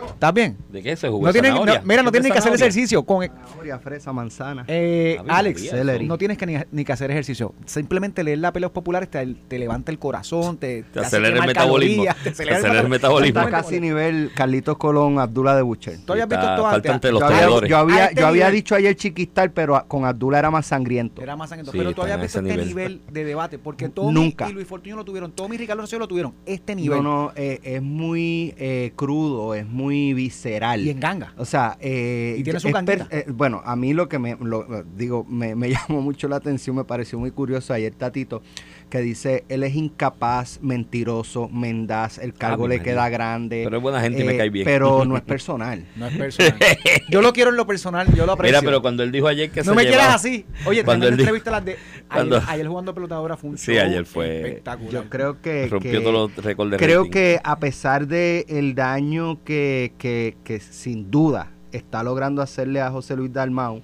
¿Estás 0.06 0.34
bien? 0.34 0.56
¿De 0.70 0.82
qué 0.82 0.96
se 0.96 1.08
jugó? 1.08 1.26
No 1.26 1.32
zanahoria? 1.32 1.82
mira, 1.84 2.02
no 2.02 2.10
¿Qué 2.10 2.20
tienes 2.20 2.32
que 2.32 2.38
hacer 2.38 2.54
ejercicio. 2.54 3.02
Con, 3.04 3.26
Zanahoria, 3.26 3.78
fresa, 3.78 4.12
manzana. 4.12 4.64
eh, 4.68 5.16
Ave 5.20 5.30
Alex, 5.32 5.72
no 6.04 6.18
tienes 6.18 6.38
que 6.38 6.46
ni, 6.46 6.56
ni 6.72 6.84
que 6.84 6.92
hacer 6.92 7.10
ejercicio. 7.10 7.54
Simplemente 7.66 8.22
leer 8.24 8.38
las 8.38 8.52
peleas 8.52 8.72
populares 8.72 9.10
te, 9.10 9.26
te 9.48 9.58
levanta 9.58 9.90
el 9.90 9.98
corazón, 9.98 10.56
te, 10.58 10.82
Te 10.84 11.00
hace 11.00 11.16
acelera 11.16 11.40
el 11.40 11.46
metabolismo. 11.46 12.04
calorías, 12.04 12.16
te 12.16 12.22
Te 12.24 12.30
acelera 12.30 12.56
el 12.58 12.64
acelera 12.64 12.80
el 12.82 12.88
metabolismo. 12.88 13.40
Está 13.40 13.50
casi 13.50 13.80
nivel 13.80 14.30
Carlitos 14.34 14.76
Colón, 14.78 15.18
Abdullah 15.18 15.56
de 15.56 15.62
Butcher. 15.62 15.98
¿Tú 16.04 16.12
habías 16.12 16.28
visto 16.28 16.48
esto 16.48 16.62
faltan 16.62 16.92
antes? 16.94 17.12
los 17.12 17.20
yo 17.20 17.26
había, 17.26 17.66
yo 17.68 17.76
había, 17.78 18.04
este 18.06 18.20
yo 18.20 18.26
había 18.26 18.50
dicho 18.50 18.74
ayer 18.74 18.94
chiquistar, 18.96 19.52
pero 19.52 19.84
con 19.88 20.04
Abdullah 20.04 20.38
era 20.38 20.50
más 20.50 20.66
sangriento. 20.66 21.22
Era 21.22 21.36
más 21.36 21.48
sangriento. 21.50 21.72
Sí, 21.72 21.78
pero 21.78 21.92
tú 21.92 22.02
habías 22.02 22.18
a 22.18 22.22
visto 22.22 22.38
este 22.40 22.50
nivel. 22.50 22.68
nivel 22.68 23.00
de 23.10 23.24
debate, 23.24 23.58
porque 23.58 23.88
Tommy 23.88 24.12
Nunca. 24.12 24.48
y 24.48 24.52
Luis 24.52 24.66
Fortuño 24.66 24.96
lo 24.96 25.04
tuvieron, 25.04 25.32
Tommy 25.32 25.56
y 25.56 25.58
Ricardo 25.58 25.82
Rosselló 25.82 26.00
lo 26.00 26.08
tuvieron, 26.08 26.34
este 26.46 26.74
nivel. 26.74 27.02
No, 27.02 27.24
no, 27.26 27.32
eh, 27.36 27.60
es 27.62 27.82
muy 27.82 28.54
eh, 28.58 28.92
crudo, 28.96 29.54
es 29.54 29.66
muy 29.66 29.87
visceral. 29.88 30.80
Y 30.82 30.90
en 30.90 31.00
ganga. 31.00 31.32
O 31.36 31.44
sea, 31.44 31.76
eh, 31.80 32.36
Y 32.38 32.42
tiene 32.44 32.60
su 32.60 32.68
eh, 32.68 33.24
bueno, 33.28 33.62
a 33.64 33.76
mí 33.76 33.92
lo 33.94 34.08
que 34.08 34.18
me, 34.18 34.36
lo- 34.40 34.84
digo, 34.96 35.24
me, 35.24 35.54
me 35.54 35.70
llamó 35.88 36.00
mucho 36.00 36.28
la 36.28 36.36
atención, 36.36 36.76
me 36.76 36.84
pareció 36.84 37.18
muy 37.18 37.30
curioso 37.30 37.72
ayer 37.72 37.92
Tatito, 37.94 38.42
que 38.88 39.00
dice, 39.00 39.44
él 39.48 39.62
es 39.62 39.74
incapaz, 39.74 40.60
mentiroso, 40.62 41.48
mendaz, 41.50 42.18
el 42.18 42.32
cargo 42.34 42.64
mi 42.66 42.76
le 42.76 42.82
queda 42.82 43.08
grande. 43.08 43.62
Pero 43.64 43.76
es 43.76 43.82
buena 43.82 44.00
gente 44.00 44.22
y 44.22 44.24
me 44.24 44.34
eh, 44.34 44.38
cae 44.38 44.50
bien. 44.50 44.64
Pero 44.64 45.04
no 45.06 45.16
es 45.16 45.22
personal. 45.22 45.84
No 45.96 46.06
es 46.06 46.16
personal. 46.16 46.54
yo 47.10 47.20
lo 47.22 47.32
quiero 47.32 47.50
en 47.50 47.56
lo 47.56 47.66
personal, 47.66 48.12
yo 48.14 48.24
lo 48.26 48.32
aprecio. 48.32 48.58
Mira, 48.58 48.66
pero 48.68 48.80
cuando 48.82 49.02
él 49.02 49.12
dijo 49.12 49.28
ayer 49.28 49.50
que 49.50 49.60
no 49.60 49.64
se 49.64 49.70
me 49.74 49.82
llevaba- 49.84 49.98
quieras 49.98 50.14
así. 50.14 50.46
Oye, 50.66 50.84
Cuando 50.84 51.06
él 51.06 51.16
dijo- 51.16 51.22
entrevista 51.24 51.50
las 51.50 51.64
de 51.64 51.72
ayer, 52.08 52.08
cuando- 52.08 52.42
ayer 52.46 52.66
jugando 52.68 52.94
pelotadora 52.94 53.36
fue 53.36 53.50
un 53.50 53.58
Sí, 53.58 53.76
ayer 53.78 54.04
fue- 54.06 54.36
espectacular. 54.48 54.92
Yo 54.92 55.10
creo 55.10 55.40
que... 55.42 55.68
Rompió 55.68 55.92
que- 55.92 56.00
todos 56.00 56.12
los 56.36 56.44
récords 56.44 56.70
de 56.70 56.76
Creo 56.78 57.00
rating. 57.00 57.10
que 57.10 57.40
a 57.44 57.58
pesar 57.58 58.06
de 58.06 58.46
el 58.48 58.74
daño 58.74 59.42
que, 59.44 59.92
que, 59.98 60.36
que 60.44 60.60
sin 60.60 61.10
duda 61.10 61.50
está 61.72 62.02
logrando 62.02 62.40
hacerle 62.40 62.80
a 62.80 62.90
José 62.90 63.14
Luis 63.16 63.32
Dalmau, 63.32 63.82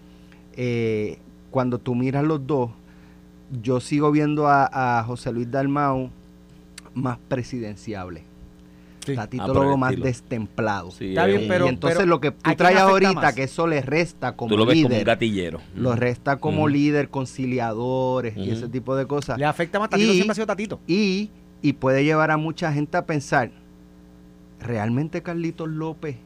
eh, 0.57 1.19
cuando 1.51 1.79
tú 1.79 1.95
miras 1.95 2.25
los 2.25 2.47
dos, 2.47 2.71
yo 3.63 3.81
sigo 3.81 4.11
viendo 4.11 4.49
a, 4.49 4.99
a 5.01 5.05
José 5.05 5.33
Luis 5.33 5.51
Dalmau 5.51 6.11
más 6.95 7.19
presidenciable. 7.29 8.23
Sí. 9.05 9.15
Tatito 9.15 9.43
Ah, 9.43 9.49
lo 9.49 9.53
por 9.55 9.63
el 9.65 9.69
veo 9.69 9.77
más 9.77 9.97
destemplado. 10.01 10.91
Sí, 10.91 11.09
Está 11.11 11.29
es 11.29 11.37
bien, 11.37 11.49
pero- 11.49 11.67
y 11.67 11.69
entonces 11.69 12.07
lo 12.07 12.21
que 12.21 12.31
tú 12.31 12.39
¿a 12.41 12.43
quién 12.45 12.57
traes 12.57 12.79
ahorita, 12.81 13.13
más? 13.13 13.35
que 13.35 13.43
eso 13.43 13.67
le 13.67 13.83
resta 13.83 14.35
como 14.35 14.49
tú 14.49 14.57
lo 14.57 14.65
ves 14.65 14.77
como 14.77 14.87
un 14.87 14.93
líder, 14.93 15.05
gatillero. 15.07 15.61
lo 15.77 15.95
resta 15.95 16.37
como 16.39 16.69
líder, 16.69 17.11
conciliadores 17.11 18.35
y 18.37 18.51
ese 18.51 18.69
tipo 18.69 18.97
de 18.97 19.07
cosas. 19.07 19.39
Le 19.39 19.45
afecta 19.45 19.79
más 19.79 19.91
Tatito, 19.91 20.11
Y- 20.11 20.15
siempre 20.15 20.33
ha 20.33 20.35
sido 20.37 20.47
Tatito. 20.47 20.81
Y, 20.87 21.29
y 21.61 21.75
puede 21.75 22.03
llevar 22.05 22.31
a 22.31 22.39
mucha 22.39 22.73
gente 22.73 22.97
a 22.97 23.05
pensar, 23.05 23.51
¿realmente 24.61 25.23
Carlitos 25.23 25.69
López 25.69 26.17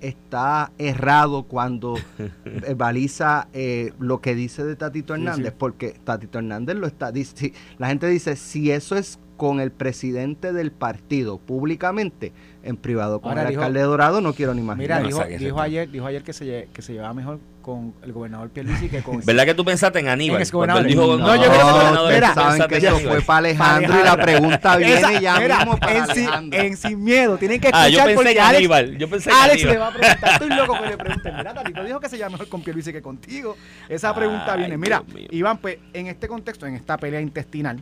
está 0.00 0.72
errado 0.78 1.44
cuando 1.44 1.96
eh, 2.44 2.74
baliza 2.76 3.48
eh, 3.52 3.92
lo 3.98 4.20
que 4.20 4.34
dice 4.34 4.64
de 4.64 4.76
Tatito 4.76 5.14
Hernández? 5.14 5.52
sí. 5.52 5.56
Porque 5.58 5.90
Tatito 6.04 6.38
Hernández 6.38 6.76
lo 6.76 6.86
está... 6.86 7.12
dice- 7.12 7.52
la 7.78 7.88
gente 7.88 8.06
dice, 8.08 8.36
si 8.36 8.70
eso 8.70 8.96
es 8.96 9.18
con 9.40 9.58
el 9.58 9.70
presidente 9.72 10.52
del 10.52 10.70
partido 10.70 11.38
públicamente, 11.38 12.34
en 12.62 12.76
privado 12.76 13.22
con 13.22 13.30
Ahora 13.30 13.44
el 13.44 13.48
dijo- 13.48 13.62
alcalde 13.62 13.80
de 13.80 13.86
Dorado, 13.86 14.20
no 14.20 14.34
quiero 14.34 14.52
ni 14.52 14.60
Mira, 14.60 14.74
imaginar. 15.00 15.00
no, 15.00 15.06
dijo, 15.08 15.24
dijo 15.24 15.60
ayer, 15.62 15.90
dijo 15.90 16.04
ayer 16.04 16.22
que 16.22 16.34
se, 16.34 16.68
que 16.74 16.82
se 16.82 16.92
llevaba 16.92 17.14
mejor 17.14 17.40
con 17.62 17.94
el 18.02 18.12
gobernador 18.12 18.50
Pierluisi 18.50 18.88
que 18.90 19.02
con 19.02 19.20
¿Verdad 19.24 19.46
que 19.46 19.54
tú 19.54 19.64
pensaste 19.64 19.98
en 19.98 20.08
Aníbal? 20.08 20.42
En 20.42 20.48
Cuando 20.50 20.78
él 20.80 20.86
dijo, 20.88 21.16
No, 21.16 21.34
yo 21.36 21.42
creo 21.50 21.52
que- 21.52 21.72
gobernador, 21.72 22.12
mira, 22.12 22.34
saben 22.34 22.68
que 22.68 22.76
eso 22.76 22.98
fue 22.98 23.22
para 23.22 23.38
Alejandro 23.38 23.98
y 23.98 24.04
la 24.04 24.16
pregunta 24.18 24.76
viene 24.76 24.94
Esa- 24.94 25.20
ya 25.20 25.40
mira, 25.40 25.56
mismo 25.60 25.78
para 25.78 25.96
en, 25.96 26.06
sin, 26.08 26.24
Alejandro. 26.26 26.60
en 26.60 26.76
Sin 26.76 27.02
Miedo. 27.04 27.38
Tienen 27.38 27.60
que 27.60 27.68
escuchar 27.68 27.86
Ah, 27.86 27.88
yo 27.88 27.98
pensé 28.00 28.14
porque 28.14 28.30
en 28.32 28.38
Alex, 28.40 28.58
Aníbal. 28.58 28.98
Yo 28.98 29.08
pensé 29.08 29.30
en 29.30 29.36
Alex 29.36 29.54
Aníbal. 29.64 29.72
le 29.72 29.78
va 29.78 29.86
a 29.86 29.92
preguntar. 29.92 30.32
Estoy 30.32 30.48
loco 30.50 30.74
que 30.82 30.86
le 30.90 30.96
pregunten. 30.98 31.36
Mira, 31.38 31.54
Tatito 31.54 31.84
dijo 31.84 32.00
que 32.00 32.08
se 32.10 32.18
llama 32.18 32.32
mejor 32.32 32.48
con 32.50 32.62
Pierluisi 32.62 32.92
que 32.92 33.00
contigo. 33.00 33.56
Esa 33.88 34.14
pregunta 34.14 34.52
Ay, 34.52 34.58
viene. 34.58 34.76
Mira. 34.76 35.02
Iván, 35.30 35.56
pues 35.58 35.78
en 35.94 36.08
este 36.08 36.28
contexto, 36.28 36.66
en 36.66 36.74
esta 36.74 36.98
pelea 36.98 37.22
intestinal, 37.22 37.80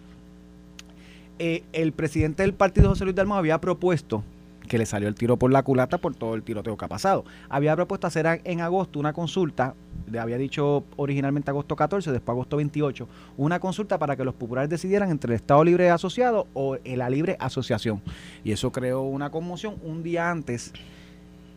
eh, 1.39 1.63
el 1.73 1.93
presidente 1.93 2.43
del 2.43 2.55
partido, 2.55 2.89
José 2.89 3.05
Luis 3.05 3.17
Dalmau, 3.17 3.39
había 3.39 3.61
propuesto 3.61 4.25
que 4.69 4.79
le 4.79 4.87
salió 4.87 5.09
el 5.09 5.15
tiro 5.15 5.37
por 5.37 5.51
la 5.51 5.63
culata 5.63 5.99
por 5.99 6.15
todo 6.15 6.35
el 6.35 6.43
tiroteo 6.43 6.77
que 6.77 6.85
ha 6.85 6.89
pasado. 6.89 7.25
Había 7.49 7.75
propuesto 7.75 8.07
hacer 8.07 8.41
en 8.45 8.61
agosto 8.61 9.01
una 9.01 9.13
consulta, 9.13 9.75
le 10.11 10.19
había 10.19 10.37
dicho 10.37 10.85
originalmente 10.97 11.51
agosto 11.51 11.75
14, 11.75 12.13
después 12.13 12.35
agosto 12.35 12.57
28, 12.59 13.09
una 13.37 13.59
consulta 13.59 13.99
para 13.99 14.15
que 14.15 14.25
los 14.25 14.35
populares 14.35 14.69
decidieran 14.69 15.11
entre 15.11 15.33
el 15.33 15.37
Estado 15.37 15.65
Libre 15.65 15.91
Asociado 15.91 16.47
o 16.55 16.77
la 16.85 17.11
Libre 17.11 17.37
Asociación. 17.41 18.03
Y 18.45 18.53
eso 18.53 18.71
creó 18.71 19.03
una 19.03 19.31
conmoción 19.31 19.77
un 19.83 20.03
día 20.03 20.31
antes 20.31 20.73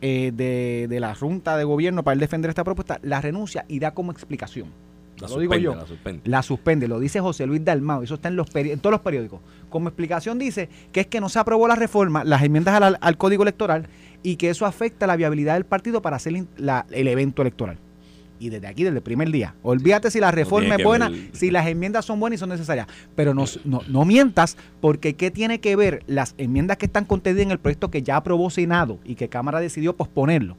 eh, 0.01 0.31
de, 0.33 0.87
de 0.89 0.99
la 0.99 1.13
Junta 1.13 1.57
de 1.57 1.63
Gobierno 1.63 2.03
para 2.03 2.13
él 2.13 2.19
defender 2.19 2.49
esta 2.49 2.63
propuesta, 2.63 2.99
la 3.03 3.21
renuncia 3.21 3.65
y 3.67 3.79
da 3.79 3.91
como 3.91 4.11
explicación 4.11 4.69
la 5.21 5.27
lo 5.27 5.39
digo 5.39 5.55
yo. 5.55 5.75
La 5.75 5.85
suspende. 5.85 6.29
la 6.29 6.43
suspende. 6.43 6.87
lo 6.87 6.99
dice 6.99 7.19
José 7.19 7.45
Luis 7.45 7.63
Dalmao, 7.63 8.03
eso 8.03 8.15
está 8.15 8.27
en, 8.27 8.35
los 8.35 8.53
en 8.55 8.79
todos 8.79 8.91
los 8.91 9.01
periódicos. 9.01 9.39
Como 9.69 9.87
explicación 9.87 10.39
dice 10.39 10.69
que 10.91 11.01
es 11.01 11.07
que 11.07 11.21
no 11.21 11.29
se 11.29 11.39
aprobó 11.39 11.67
la 11.67 11.75
reforma, 11.75 12.23
las 12.23 12.41
enmiendas 12.43 12.81
al, 12.99 13.17
Código 13.17 13.43
Electoral 13.43 13.87
y 14.23 14.35
que 14.35 14.49
eso 14.49 14.65
afecta 14.65 15.07
la 15.07 15.15
viabilidad 15.15 15.53
del 15.55 15.65
partido 15.65 16.01
para 16.01 16.17
hacer 16.17 16.33
el 16.35 17.07
evento 17.07 17.41
electoral. 17.41 17.77
Y 18.39 18.49
desde 18.49 18.65
aquí, 18.65 18.83
desde 18.83 18.97
el 18.97 19.03
primer 19.03 19.29
día, 19.29 19.53
olvídate 19.61 20.09
si 20.09 20.19
la 20.19 20.31
reforma 20.31 20.75
es 20.75 20.83
buena, 20.83 21.11
si 21.31 21.51
las 21.51 21.67
enmiendas 21.67 22.05
son 22.05 22.19
buenas 22.19 22.37
y 22.37 22.39
son 22.39 22.49
necesarias, 22.49 22.87
pero 23.15 23.35
no, 23.35 23.45
no, 23.65 24.03
mientas 24.03 24.57
porque 24.81 25.13
¿qué 25.13 25.29
tiene 25.29 25.59
que 25.59 25.75
ver 25.75 26.01
las 26.07 26.33
enmiendas 26.39 26.77
que 26.77 26.87
están 26.87 27.05
contenidas 27.05 27.45
en 27.45 27.51
el 27.51 27.59
proyecto 27.59 27.91
que 27.91 28.01
ya 28.01 28.15
aprobó 28.15 28.49
Senado 28.49 28.97
y 29.05 29.13
que 29.13 29.29
Cámara 29.29 29.59
decidió 29.59 29.95
posponerlo? 29.95 30.57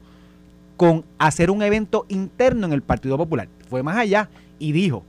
con 0.77 1.05
hacer 1.17 1.51
un 1.51 1.61
evento 1.61 2.05
interno 2.09 2.67
en 2.67 2.73
el 2.73 2.81
Partido 2.81 3.17
Popular. 3.17 3.47
Fue 3.69 3.83
más 3.83 3.97
allá 3.97 4.29
y 4.63 4.71
dijo 4.71 5.03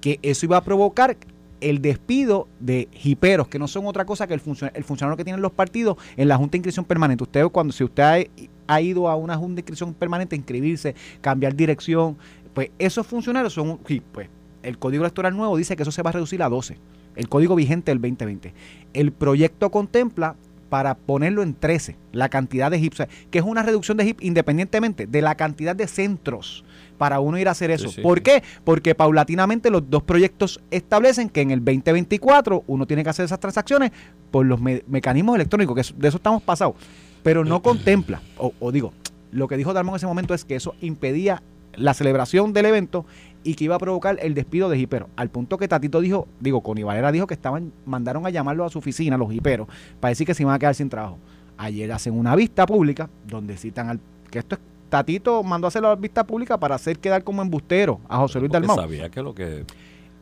que 0.00 0.18
eso 0.22 0.46
iba 0.46 0.56
a 0.56 0.64
provocar 0.64 1.16
el 1.60 1.82
despido 1.82 2.48
de 2.58 2.88
jiperos, 2.92 3.48
que 3.48 3.58
no 3.58 3.68
son 3.68 3.86
otra 3.86 4.06
cosa 4.06 4.26
que 4.26 4.34
el, 4.34 4.40
el 4.74 4.84
funcionario 4.84 5.16
que 5.16 5.24
tienen 5.24 5.42
los 5.42 5.52
partidos 5.52 5.98
en 6.16 6.28
la 6.28 6.36
Junta 6.36 6.52
de 6.52 6.58
Inscripción 6.58 6.84
Permanente. 6.86 7.24
Usted, 7.24 7.44
cuando 7.48 7.72
si 7.72 7.84
usted 7.84 8.28
ha, 8.66 8.80
ido 8.80 9.08
a 9.08 9.16
una 9.16 9.36
Junta 9.36 9.56
de 9.56 9.60
Inscripción 9.60 9.92
Permanente, 9.92 10.36
inscribirse, 10.36 10.94
cambiar 11.20 11.54
dirección, 11.54 12.16
pues 12.54 12.70
esos 12.78 13.06
funcionarios 13.06 13.52
son, 13.52 13.78
pues 14.12 14.28
el 14.62 14.78
Código 14.78 15.04
Electoral 15.04 15.36
nuevo 15.36 15.56
dice 15.56 15.76
que 15.76 15.82
eso 15.82 15.92
se 15.92 16.02
va 16.02 16.10
a 16.10 16.14
reducir 16.14 16.42
a 16.42 16.48
12, 16.48 16.78
el 17.14 17.28
código 17.28 17.54
vigente 17.54 17.90
del 17.90 18.00
2020. 18.00 18.54
El 18.94 19.12
proyecto 19.12 19.70
contempla 19.70 20.36
para 20.70 20.96
ponerlo 20.96 21.42
en 21.42 21.54
13, 21.54 21.96
la 22.12 22.28
cantidad 22.28 22.70
de 22.70 22.78
HIP, 22.78 22.94
que 23.30 23.38
es 23.38 23.44
una 23.44 23.62
reducción 23.62 23.96
de 23.96 24.04
HIP 24.04 24.22
independientemente 24.22 25.06
de 25.06 25.22
la 25.22 25.34
cantidad 25.36 25.76
de 25.76 25.86
centros 25.86 26.64
para 26.96 27.20
uno 27.20 27.38
ir 27.38 27.48
a 27.48 27.52
hacer 27.52 27.70
eso. 27.70 27.90
¿Por 28.02 28.22
qué? 28.22 28.42
Porque 28.64 28.94
paulatinamente 28.94 29.70
los 29.70 29.88
dos 29.88 30.02
proyectos 30.02 30.60
establecen 30.70 31.28
que 31.28 31.40
en 31.40 31.50
el 31.50 31.64
2024 31.64 32.64
uno 32.66 32.86
tiene 32.86 33.04
que 33.04 33.10
hacer 33.10 33.24
esas 33.24 33.40
transacciones 33.40 33.92
por 34.30 34.46
los 34.46 34.60
mecanismos 34.60 35.36
electrónicos, 35.36 35.74
que 35.74 35.94
de 35.96 36.08
eso 36.08 36.16
estamos 36.16 36.42
pasados, 36.42 36.74
pero 37.22 37.44
no 37.44 37.62
contempla, 37.62 38.20
o, 38.38 38.72
digo, 38.72 38.92
lo 39.32 39.48
que 39.48 39.56
dijo 39.56 39.72
Dalmón 39.72 39.94
en 39.94 39.96
ese 39.96 40.06
momento 40.06 40.34
es 40.34 40.44
que 40.44 40.56
eso 40.56 40.74
impedía 40.80 41.42
la 41.74 41.94
celebración 41.94 42.52
del 42.52 42.66
evento 42.66 43.04
y 43.44 43.54
que 43.54 43.64
iba 43.64 43.76
a 43.76 43.78
provocar 43.78 44.18
el 44.22 44.34
despido 44.34 44.68
de 44.68 44.76
jiperos. 44.76 45.08
Al 45.16 45.30
punto 45.30 45.58
que 45.58 45.68
Tatito 45.68 46.00
dijo, 46.00 46.26
digo, 46.40 46.62
Connie 46.62 46.84
Valera 46.84 47.12
dijo 47.12 47.26
que 47.26 47.34
estaban, 47.34 47.72
mandaron 47.84 48.26
a 48.26 48.30
llamarlo 48.30 48.64
a 48.64 48.70
su 48.70 48.78
oficina, 48.78 49.16
los 49.16 49.30
jiperos, 49.30 49.68
para 50.00 50.10
decir 50.10 50.26
que 50.26 50.34
se 50.34 50.42
iban 50.42 50.54
a 50.54 50.58
quedar 50.58 50.74
sin 50.74 50.88
trabajo. 50.88 51.18
Ayer 51.58 51.90
hacen 51.92 52.18
una 52.18 52.34
vista 52.34 52.66
pública 52.66 53.08
donde 53.26 53.56
citan 53.56 53.88
al, 53.88 54.00
que 54.30 54.40
esto 54.40 54.56
es 54.56 54.60
Tatito 54.88 55.42
mandó 55.42 55.66
a 55.66 55.68
hacer 55.68 55.82
la 55.82 55.94
vista 55.94 56.24
pública 56.24 56.58
para 56.58 56.74
hacer 56.74 56.98
quedar 56.98 57.24
como 57.24 57.42
embustero 57.42 58.00
a 58.08 58.18
José 58.18 58.40
Luis 58.40 58.52
Dalmau. 58.52 58.76
sabía 58.76 59.08
que 59.10 59.22
lo 59.22 59.34
que... 59.34 59.64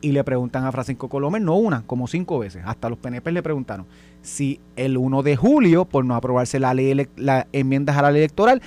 Y 0.01 0.11
le 0.11 0.23
preguntan 0.23 0.65
a 0.65 0.71
Francisco 0.71 1.09
Colomer, 1.09 1.41
no 1.41 1.55
una, 1.55 1.83
como 1.87 2.07
cinco 2.07 2.37
veces. 2.37 2.61
Hasta 2.65 2.89
los 2.89 2.99
PNP 2.99 3.31
le 3.31 3.41
preguntaron 3.41 3.87
si 4.25 4.59
el 4.75 4.97
1 4.97 5.23
de 5.23 5.35
julio, 5.35 5.85
por 5.85 6.03
no 6.03 6.15
aprobarse 6.15 6.59
la 6.59 6.73
ley, 6.73 7.07
las 7.15 7.45
enmiendas 7.53 7.95
a 7.95 8.01
la 8.01 8.11
ley 8.11 8.21
electoral, 8.21 8.61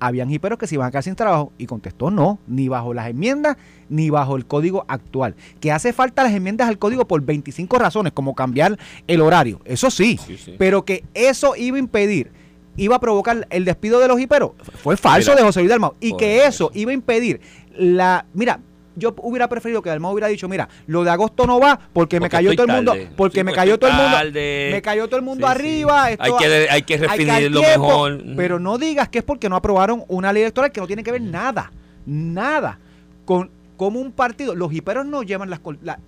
habían 0.00 0.30
hiperos 0.30 0.58
que 0.58 0.66
se 0.66 0.74
iban 0.74 0.88
a 0.88 0.90
quedar 0.90 1.04
sin 1.04 1.14
trabajo. 1.14 1.52
Y 1.58 1.66
contestó 1.66 2.10
no, 2.10 2.38
ni 2.46 2.68
bajo 2.68 2.92
las 2.92 3.08
enmiendas, 3.08 3.56
ni 3.88 4.10
bajo 4.10 4.36
el 4.36 4.46
código 4.46 4.84
actual. 4.88 5.36
Que 5.60 5.72
hace 5.72 5.92
falta 5.92 6.22
las 6.22 6.32
enmiendas 6.32 6.68
al 6.68 6.78
código 6.78 7.06
por 7.06 7.22
25 7.22 7.78
razones, 7.78 8.12
como 8.12 8.34
cambiar 8.34 8.78
el 9.06 9.20
horario. 9.20 9.60
Eso 9.64 9.90
sí. 9.90 10.18
pero 10.58 10.84
que 10.84 11.04
eso 11.14 11.56
iba 11.56 11.76
a 11.76 11.80
impedir 11.80 12.32
iba 12.76 12.96
a 12.96 13.00
provocar 13.00 13.46
el 13.50 13.64
despido 13.64 14.00
de 14.00 14.08
los 14.08 14.20
hiperos. 14.20 14.52
Fue 14.82 14.96
falso 14.96 15.34
de 15.34 15.42
José 15.42 15.60
Luis 15.60 15.70
Dalmau. 15.70 15.94
Y 16.00 16.16
que 16.16 16.46
eso 16.46 16.70
iba 16.74 16.90
a 16.90 16.94
impedir 16.94 17.40
la. 17.76 18.26
Mira, 18.34 18.60
yo 18.96 19.14
hubiera 19.18 19.48
preferido 19.48 19.82
que 19.82 19.90
Dalmau 19.90 20.12
hubiera 20.12 20.28
dicho, 20.28 20.48
mira, 20.48 20.68
lo 20.86 21.04
de 21.04 21.10
agosto 21.10 21.46
no 21.46 21.58
va 21.58 21.78
porque, 21.92 22.20
me 22.20 22.28
cayó 22.28 22.54
todo 22.54 22.66
el 22.66 22.72
mundo, 22.72 22.94
porque 23.16 23.44
me 23.44 23.52
cayó 23.52 23.78
todo 23.78 23.90
el 23.90 23.96
mundo, 23.96 24.32
me 24.32 24.80
cayó 24.82 25.08
todo 25.08 25.16
el 25.16 25.24
mundo 25.24 25.46
arriba. 25.46 26.04
hay 26.04 26.16
que 26.16 26.68
hay 26.70 26.82
que 26.82 26.96
refinir 26.98 27.50
mejor. 27.50 28.22
Pero 28.36 28.58
no 28.58 28.78
digas 28.78 29.08
que 29.08 29.18
es 29.18 29.24
porque 29.24 29.48
no 29.48 29.56
aprobaron 29.56 30.04
una 30.08 30.32
ley 30.32 30.42
electoral 30.42 30.72
que 30.72 30.80
no 30.80 30.86
tiene 30.86 31.02
que 31.02 31.12
ver 31.12 31.22
nada, 31.22 31.72
nada 32.06 32.78
con 33.24 33.50
como 33.76 34.00
un 34.00 34.12
partido. 34.12 34.54
Los 34.54 34.72
hiperos 34.72 35.06
no 35.06 35.22
llevan 35.22 35.50
las, 35.50 35.60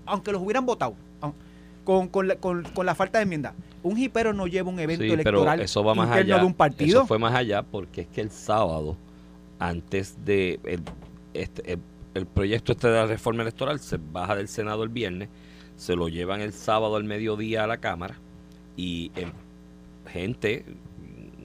aunque 0.05 0.33
los 0.33 0.43
hubieran 0.43 0.67
votado, 0.67 0.95
con, 1.87 2.09
con, 2.09 2.27
la, 2.27 2.35
con, 2.35 2.65
la 2.85 2.95
falta 2.97 3.19
de 3.19 3.23
enmienda. 3.23 3.55
Un 3.85 3.97
jipero 3.97 4.33
no 4.33 4.49
lleva 4.49 4.69
un 4.69 4.81
evento 4.81 5.05
electoral 5.05 5.61
eso 5.61 5.85
va 5.85 5.95
más 5.95 6.11
allá, 6.11 6.39
de 6.39 6.45
un 6.45 6.53
partido. 6.53 6.99
Eso 6.99 7.07
fue 7.07 7.19
más 7.19 7.33
allá 7.33 7.63
porque 7.63 8.03
es 8.03 8.09
que 8.09 8.21
el 8.21 8.33
sábado, 8.33 8.97
antes 9.61 10.17
de 10.25 10.59
el, 10.65 10.83
este, 11.33 11.79
el, 12.15 12.27
proyecto 12.27 12.73
este 12.73 12.89
de 12.89 12.95
la 12.95 13.07
reforma 13.07 13.43
electoral, 13.43 13.79
se 13.79 13.99
baja 13.99 14.35
del 14.35 14.49
Senado 14.49 14.83
el 14.83 14.89
viernes, 14.89 15.29
se 15.77 15.95
lo 15.95 16.09
llevan 16.09 16.41
el 16.41 16.53
sábado 16.53 16.97
al 16.97 17.05
mediodía 17.05 17.63
a 17.63 17.67
la 17.69 17.77
Cámara 17.79 18.17
y 18.77 19.13
gente... 20.13 20.65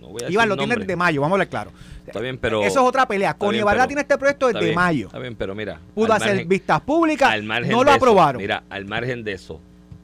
No 0.01 0.07
voy 0.07 0.23
a 0.23 0.31
Iván, 0.31 0.49
lo 0.49 0.57
tiene 0.57 0.75
de 0.77 0.95
mayo, 0.95 1.21
vamos 1.21 1.33
a 1.33 1.35
hablar 1.35 1.49
claro. 1.49 1.71
Está 2.07 2.19
bien, 2.19 2.39
pero. 2.39 2.63
Eso 2.63 2.79
es 2.81 2.87
otra 2.87 3.07
pelea. 3.07 3.35
Con 3.35 3.53
Ibarra 3.53 3.85
tiene 3.85 4.01
este 4.01 4.17
proyecto 4.17 4.47
desde 4.47 4.73
mayo. 4.73 5.05
Está 5.05 5.19
bien, 5.19 5.35
pero 5.35 5.53
mira. 5.53 5.79
Pudo 5.93 6.11
hacer 6.11 6.45
vistas 6.45 6.81
públicas, 6.81 7.43
no 7.43 7.83
lo 7.83 7.91
aprobaron. 7.91 8.41
mira, 8.41 8.63
al 8.67 8.85
margen 8.85 9.23
de 9.23 9.33
eso, 9.33 9.61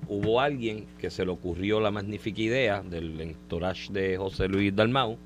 hubo 0.09 0.39
alguien 0.41 0.85
que 0.97 1.09
se 1.09 1.25
le 1.25 1.31
ocurrió 1.31 1.79
la 1.79 1.91
magnífica 1.91 2.41
idea 2.41 2.81
del 2.81 3.19
entourage 3.19 3.91
de 3.91 4.17
José 4.17 4.47
Luis 4.47 4.75
Dalmau 4.75 5.17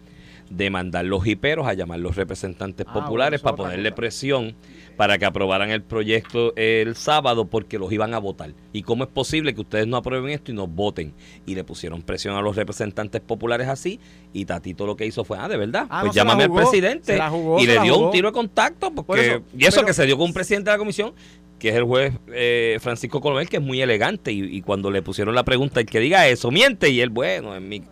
de 0.52 0.70
mandar 0.70 1.06
los 1.06 1.26
hiperos 1.26 1.66
a 1.66 1.74
llamar 1.74 2.00
los 2.00 2.16
representantes 2.16 2.86
ah, 2.90 2.94
populares 2.94 3.42
para 3.42 3.56
ponerle 3.56 3.92
presión 3.92 4.56
para 4.98 5.18
que 5.18 5.26
aprobaran 5.26 5.72
el 5.72 5.82
proyecto 5.82 6.54
el 6.58 6.96
sábado 6.96 7.46
porque 7.46 7.80
los 7.80 7.92
iban 7.92 8.14
a 8.14 8.20
votar. 8.20 8.54
¿Y 8.74 8.84
cómo 8.84 9.06
es 9.06 9.10
posible 9.10 9.56
que 9.56 9.62
ustedes 9.62 9.88
no 9.88 9.98
aprueben 9.98 10.30
esto 10.30 10.52
y 10.52 10.56
nos 10.56 10.70
voten? 10.70 11.14
Y 11.46 11.56
le 11.56 11.64
pusieron 11.64 12.02
presión 12.02 12.36
a 12.36 12.42
los 12.42 12.56
representantes 12.56 13.22
populares 13.22 13.68
así 13.68 14.00
y 14.34 14.46
Tatito 14.46 14.86
lo 14.86 14.96
que 14.96 15.06
hizo 15.06 15.24
fue, 15.24 15.38
ah, 15.40 15.48
de 15.48 15.58
verdad, 15.58 15.88
ah, 15.90 16.02
pues 16.02 16.14
llámame 16.14 16.44
al 16.44 16.54
presidente 16.54 17.18
y 17.60 17.66
le 17.66 17.80
dio 17.80 17.98
un 17.98 18.12
tiro 18.12 18.28
de 18.28 18.34
contacto 18.34 18.94
porque 18.94 19.42
y 19.58 19.66
eso 19.66 19.86
que 19.86 19.94
se 19.94 20.06
dio 20.06 20.18
con 20.18 20.28
un 20.28 20.34
presidente 20.34 20.70
de 20.70 20.76
la 20.76 20.80
comisión 20.80 21.14
que 21.62 21.70
es 21.70 21.76
el 21.76 21.84
juez 21.84 22.12
eh, 22.34 22.80
Francisco 22.82 23.22
Colomel, 23.22 23.48
que 23.48 23.58
es 23.58 23.64
muy 23.64 23.82
elegante. 23.84 24.32
Y, 24.32 24.62
cuando 24.64 24.90
le 24.90 25.04
pusieron 25.04 25.36
la 25.36 25.44
pregunta, 25.44 25.80
el 25.80 25.86
que 25.86 26.00
diga 26.00 26.28
eso, 26.28 26.50
miente. 26.50 26.90
Y 26.90 27.02
él, 27.02 27.12
bueno, 27.12 27.56
en 27.56 27.70
mi. 27.70 27.84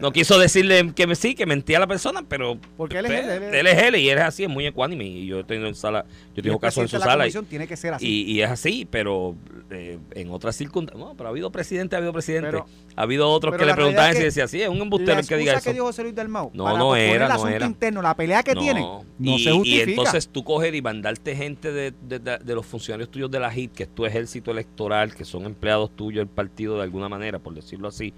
No 0.00 0.12
quiso 0.12 0.38
decirle 0.38 0.92
que 0.94 1.06
me, 1.06 1.14
sí, 1.14 1.34
que 1.34 1.46
mentía 1.46 1.78
a 1.78 1.80
la 1.80 1.86
persona, 1.86 2.24
pero. 2.28 2.58
Porque 2.76 2.98
él 2.98 3.06
es 3.06 3.12
él. 3.12 3.42
Él 3.54 3.66
es 3.66 3.82
él 3.82 3.96
y 3.96 4.10
él 4.10 4.18
es 4.18 4.24
así, 4.24 4.44
es 4.44 4.48
muy 4.48 4.66
ecuánime. 4.66 5.04
Y 5.04 5.26
yo 5.26 5.44
tengo 5.44 5.66
en 5.66 5.74
sala, 5.74 6.04
yo 6.34 6.42
tengo 6.42 6.58
caso 6.58 6.82
en 6.82 6.88
su 6.88 6.98
sala. 6.98 7.26
Y, 7.26 7.32
tiene 7.44 7.66
que 7.66 7.76
ser 7.76 7.94
así. 7.94 8.24
Y, 8.26 8.40
es 8.40 8.50
así, 8.50 8.86
pero 8.90 9.36
eh, 9.70 9.98
en 10.12 10.30
otras 10.30 10.56
circunstancias. 10.56 11.06
No, 11.06 11.14
pero 11.16 11.28
ha 11.28 11.30
habido 11.30 11.50
presidente, 11.50 11.96
ha 11.96 11.98
habido 11.98 12.12
presidente. 12.12 12.58
ha 12.96 13.02
habido 13.02 13.28
otros 13.28 13.56
que 13.56 13.64
le 13.64 13.74
preguntaban 13.74 14.14
si 14.14 14.22
decía, 14.22 14.48
sí, 14.48 14.62
es 14.62 14.68
un 14.68 14.80
embustero 14.80 15.18
el 15.18 15.26
que 15.26 15.36
diga 15.36 15.54
eso. 15.54 15.64
que 15.64 15.72
dijo 15.72 15.86
José 15.86 16.02
Luis 16.02 16.14
No, 16.16 16.50
no 16.52 16.96
era, 16.96 17.36
no 17.36 17.48
era. 17.48 17.66
interno, 17.66 18.02
la 18.02 18.14
pelea 18.14 18.42
que 18.42 18.54
tiene, 18.54 18.80
no 18.80 19.04
y, 19.18 19.44
se 19.44 19.50
justifica. 19.52 19.90
Y 19.90 19.90
entonces 19.90 20.28
tú 20.28 20.44
coger 20.44 20.74
y 20.74 20.82
mandarte 20.82 21.34
gente 21.34 21.72
de, 21.72 21.92
de, 22.02 22.18
de, 22.18 22.54
los 22.54 22.66
funcionarios 22.66 23.10
tuyos 23.10 23.30
de 23.30 23.40
la 23.40 23.52
HIT, 23.52 23.72
que 23.72 23.86
tu 23.86 24.04
ejército 24.04 24.50
electoral, 24.50 25.14
que 25.14 25.24
son 25.24 25.44
empleados 25.44 25.94
tuyos 25.94 26.20
del 26.20 26.28
partido 26.28 26.76
de 26.76 26.82
alguna 26.82 27.08
manera, 27.08 27.38
por 27.38 27.54
decirlo 27.54 27.88
así, 27.88 28.14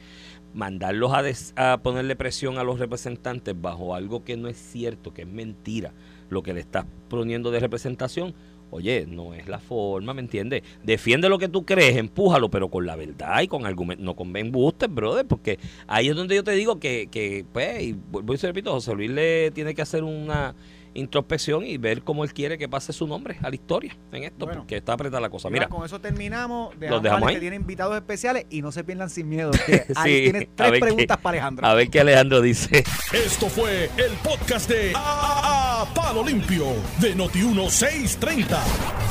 mandarlos 0.54 1.12
a, 1.12 1.72
a 1.72 1.78
ponerle 1.78 2.16
presión 2.16 2.58
a 2.58 2.64
los 2.64 2.78
representantes 2.78 3.54
bajo 3.61 3.94
algo 3.94 4.24
que 4.24 4.37
no 4.37 4.48
es 4.48 4.56
cierto, 4.56 5.12
que 5.12 5.22
es 5.22 5.28
mentira, 5.28 5.92
lo 6.30 6.42
que 6.42 6.54
le 6.54 6.61
estás 6.61 6.87
poniendo 7.08 7.50
de 7.50 7.61
representación, 7.61 8.34
oye, 8.70 9.06
no 9.06 9.34
es 9.34 9.48
la 9.48 9.58
forma, 9.58 10.14
¿me 10.14 10.20
entiendes? 10.20 10.62
Defiende 10.82 11.28
lo 11.28 11.38
que 11.38 11.48
tú 11.48 11.64
crees, 11.64 11.96
empújalo, 11.96 12.50
pero 12.50 12.68
con 12.68 12.87
la 12.87 12.96
verdad 12.96 13.40
y 13.40 13.48
con 13.48 13.66
argumentos, 13.66 14.04
no 14.04 14.14
con 14.14 14.37
embustes, 14.37 14.92
brother, 14.92 15.26
porque 15.26 15.58
ahí 15.87 16.08
es 16.08 16.16
donde 16.16 16.34
yo 16.34 16.44
te 16.44 16.52
digo 16.52 16.78
que, 16.78 17.08
que 17.11 17.44
pues, 17.52 17.82
y 17.82 17.92
vuelvo 17.92 18.34
y 18.34 18.38
se 18.38 18.46
repito, 18.46 18.72
José 18.72 18.94
Luis 18.94 19.11
le 19.11 19.50
tiene 19.52 19.74
que 19.74 19.82
hacer 19.82 20.04
una 20.04 20.54
introspección 20.98 21.64
y 21.64 21.78
ver 21.78 22.02
cómo 22.02 22.24
él 22.24 22.32
quiere 22.32 22.58
que 22.58 22.68
pase 22.68 22.92
su 22.92 23.06
nombre 23.06 23.38
a 23.42 23.48
la 23.48 23.54
historia 23.54 23.96
en 24.12 24.24
esto, 24.24 24.48
porque 24.48 24.76
está 24.76 24.94
apretada 24.94 25.20
la 25.20 25.30
cosa. 25.30 25.50
Mira, 25.50 25.68
con 25.68 25.84
eso 25.84 26.00
terminamos. 26.00 26.74
Los 26.78 27.02
dejamos 27.02 27.28
ahí. 27.28 27.34
que 27.37 27.40
tiene 27.40 27.56
invitados 27.56 27.96
especiales 27.96 28.46
y 28.50 28.62
no 28.62 28.72
se 28.72 28.84
pierdan 28.84 29.11
sin 29.11 29.28
miedo. 29.28 29.50
ahí 29.96 30.30
tiene 30.30 30.49
tres 30.55 30.80
preguntas 30.80 31.16
para 31.18 31.38
Alejandro. 31.38 31.66
A 31.66 31.74
ver 31.74 31.88
qué 31.90 32.01
Alejandro 32.01 32.40
dice. 32.40 32.84
Esto 33.12 33.49
fue 33.49 33.90
el 33.96 34.12
podcast 34.22 34.68
de 34.68 34.92
a, 34.94 35.86
Palo 35.94 36.24
Limpio 36.24 36.66
de 37.01 37.16
Noti1630. 37.16 38.59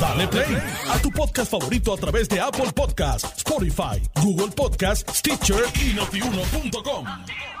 Dale 0.00 0.28
play 0.28 0.56
a 0.90 0.98
tu 0.98 1.10
podcast 1.10 1.50
favorito 1.50 1.94
a 1.94 1.96
través 1.96 2.28
de 2.28 2.40
Apple 2.40 2.72
Podcasts, 2.74 3.38
Spotify, 3.38 4.00
Google 4.22 4.52
Podcasts, 4.54 5.18
Stitcher 5.18 5.64
y 5.84 5.94
notiuno.com. 5.94 7.57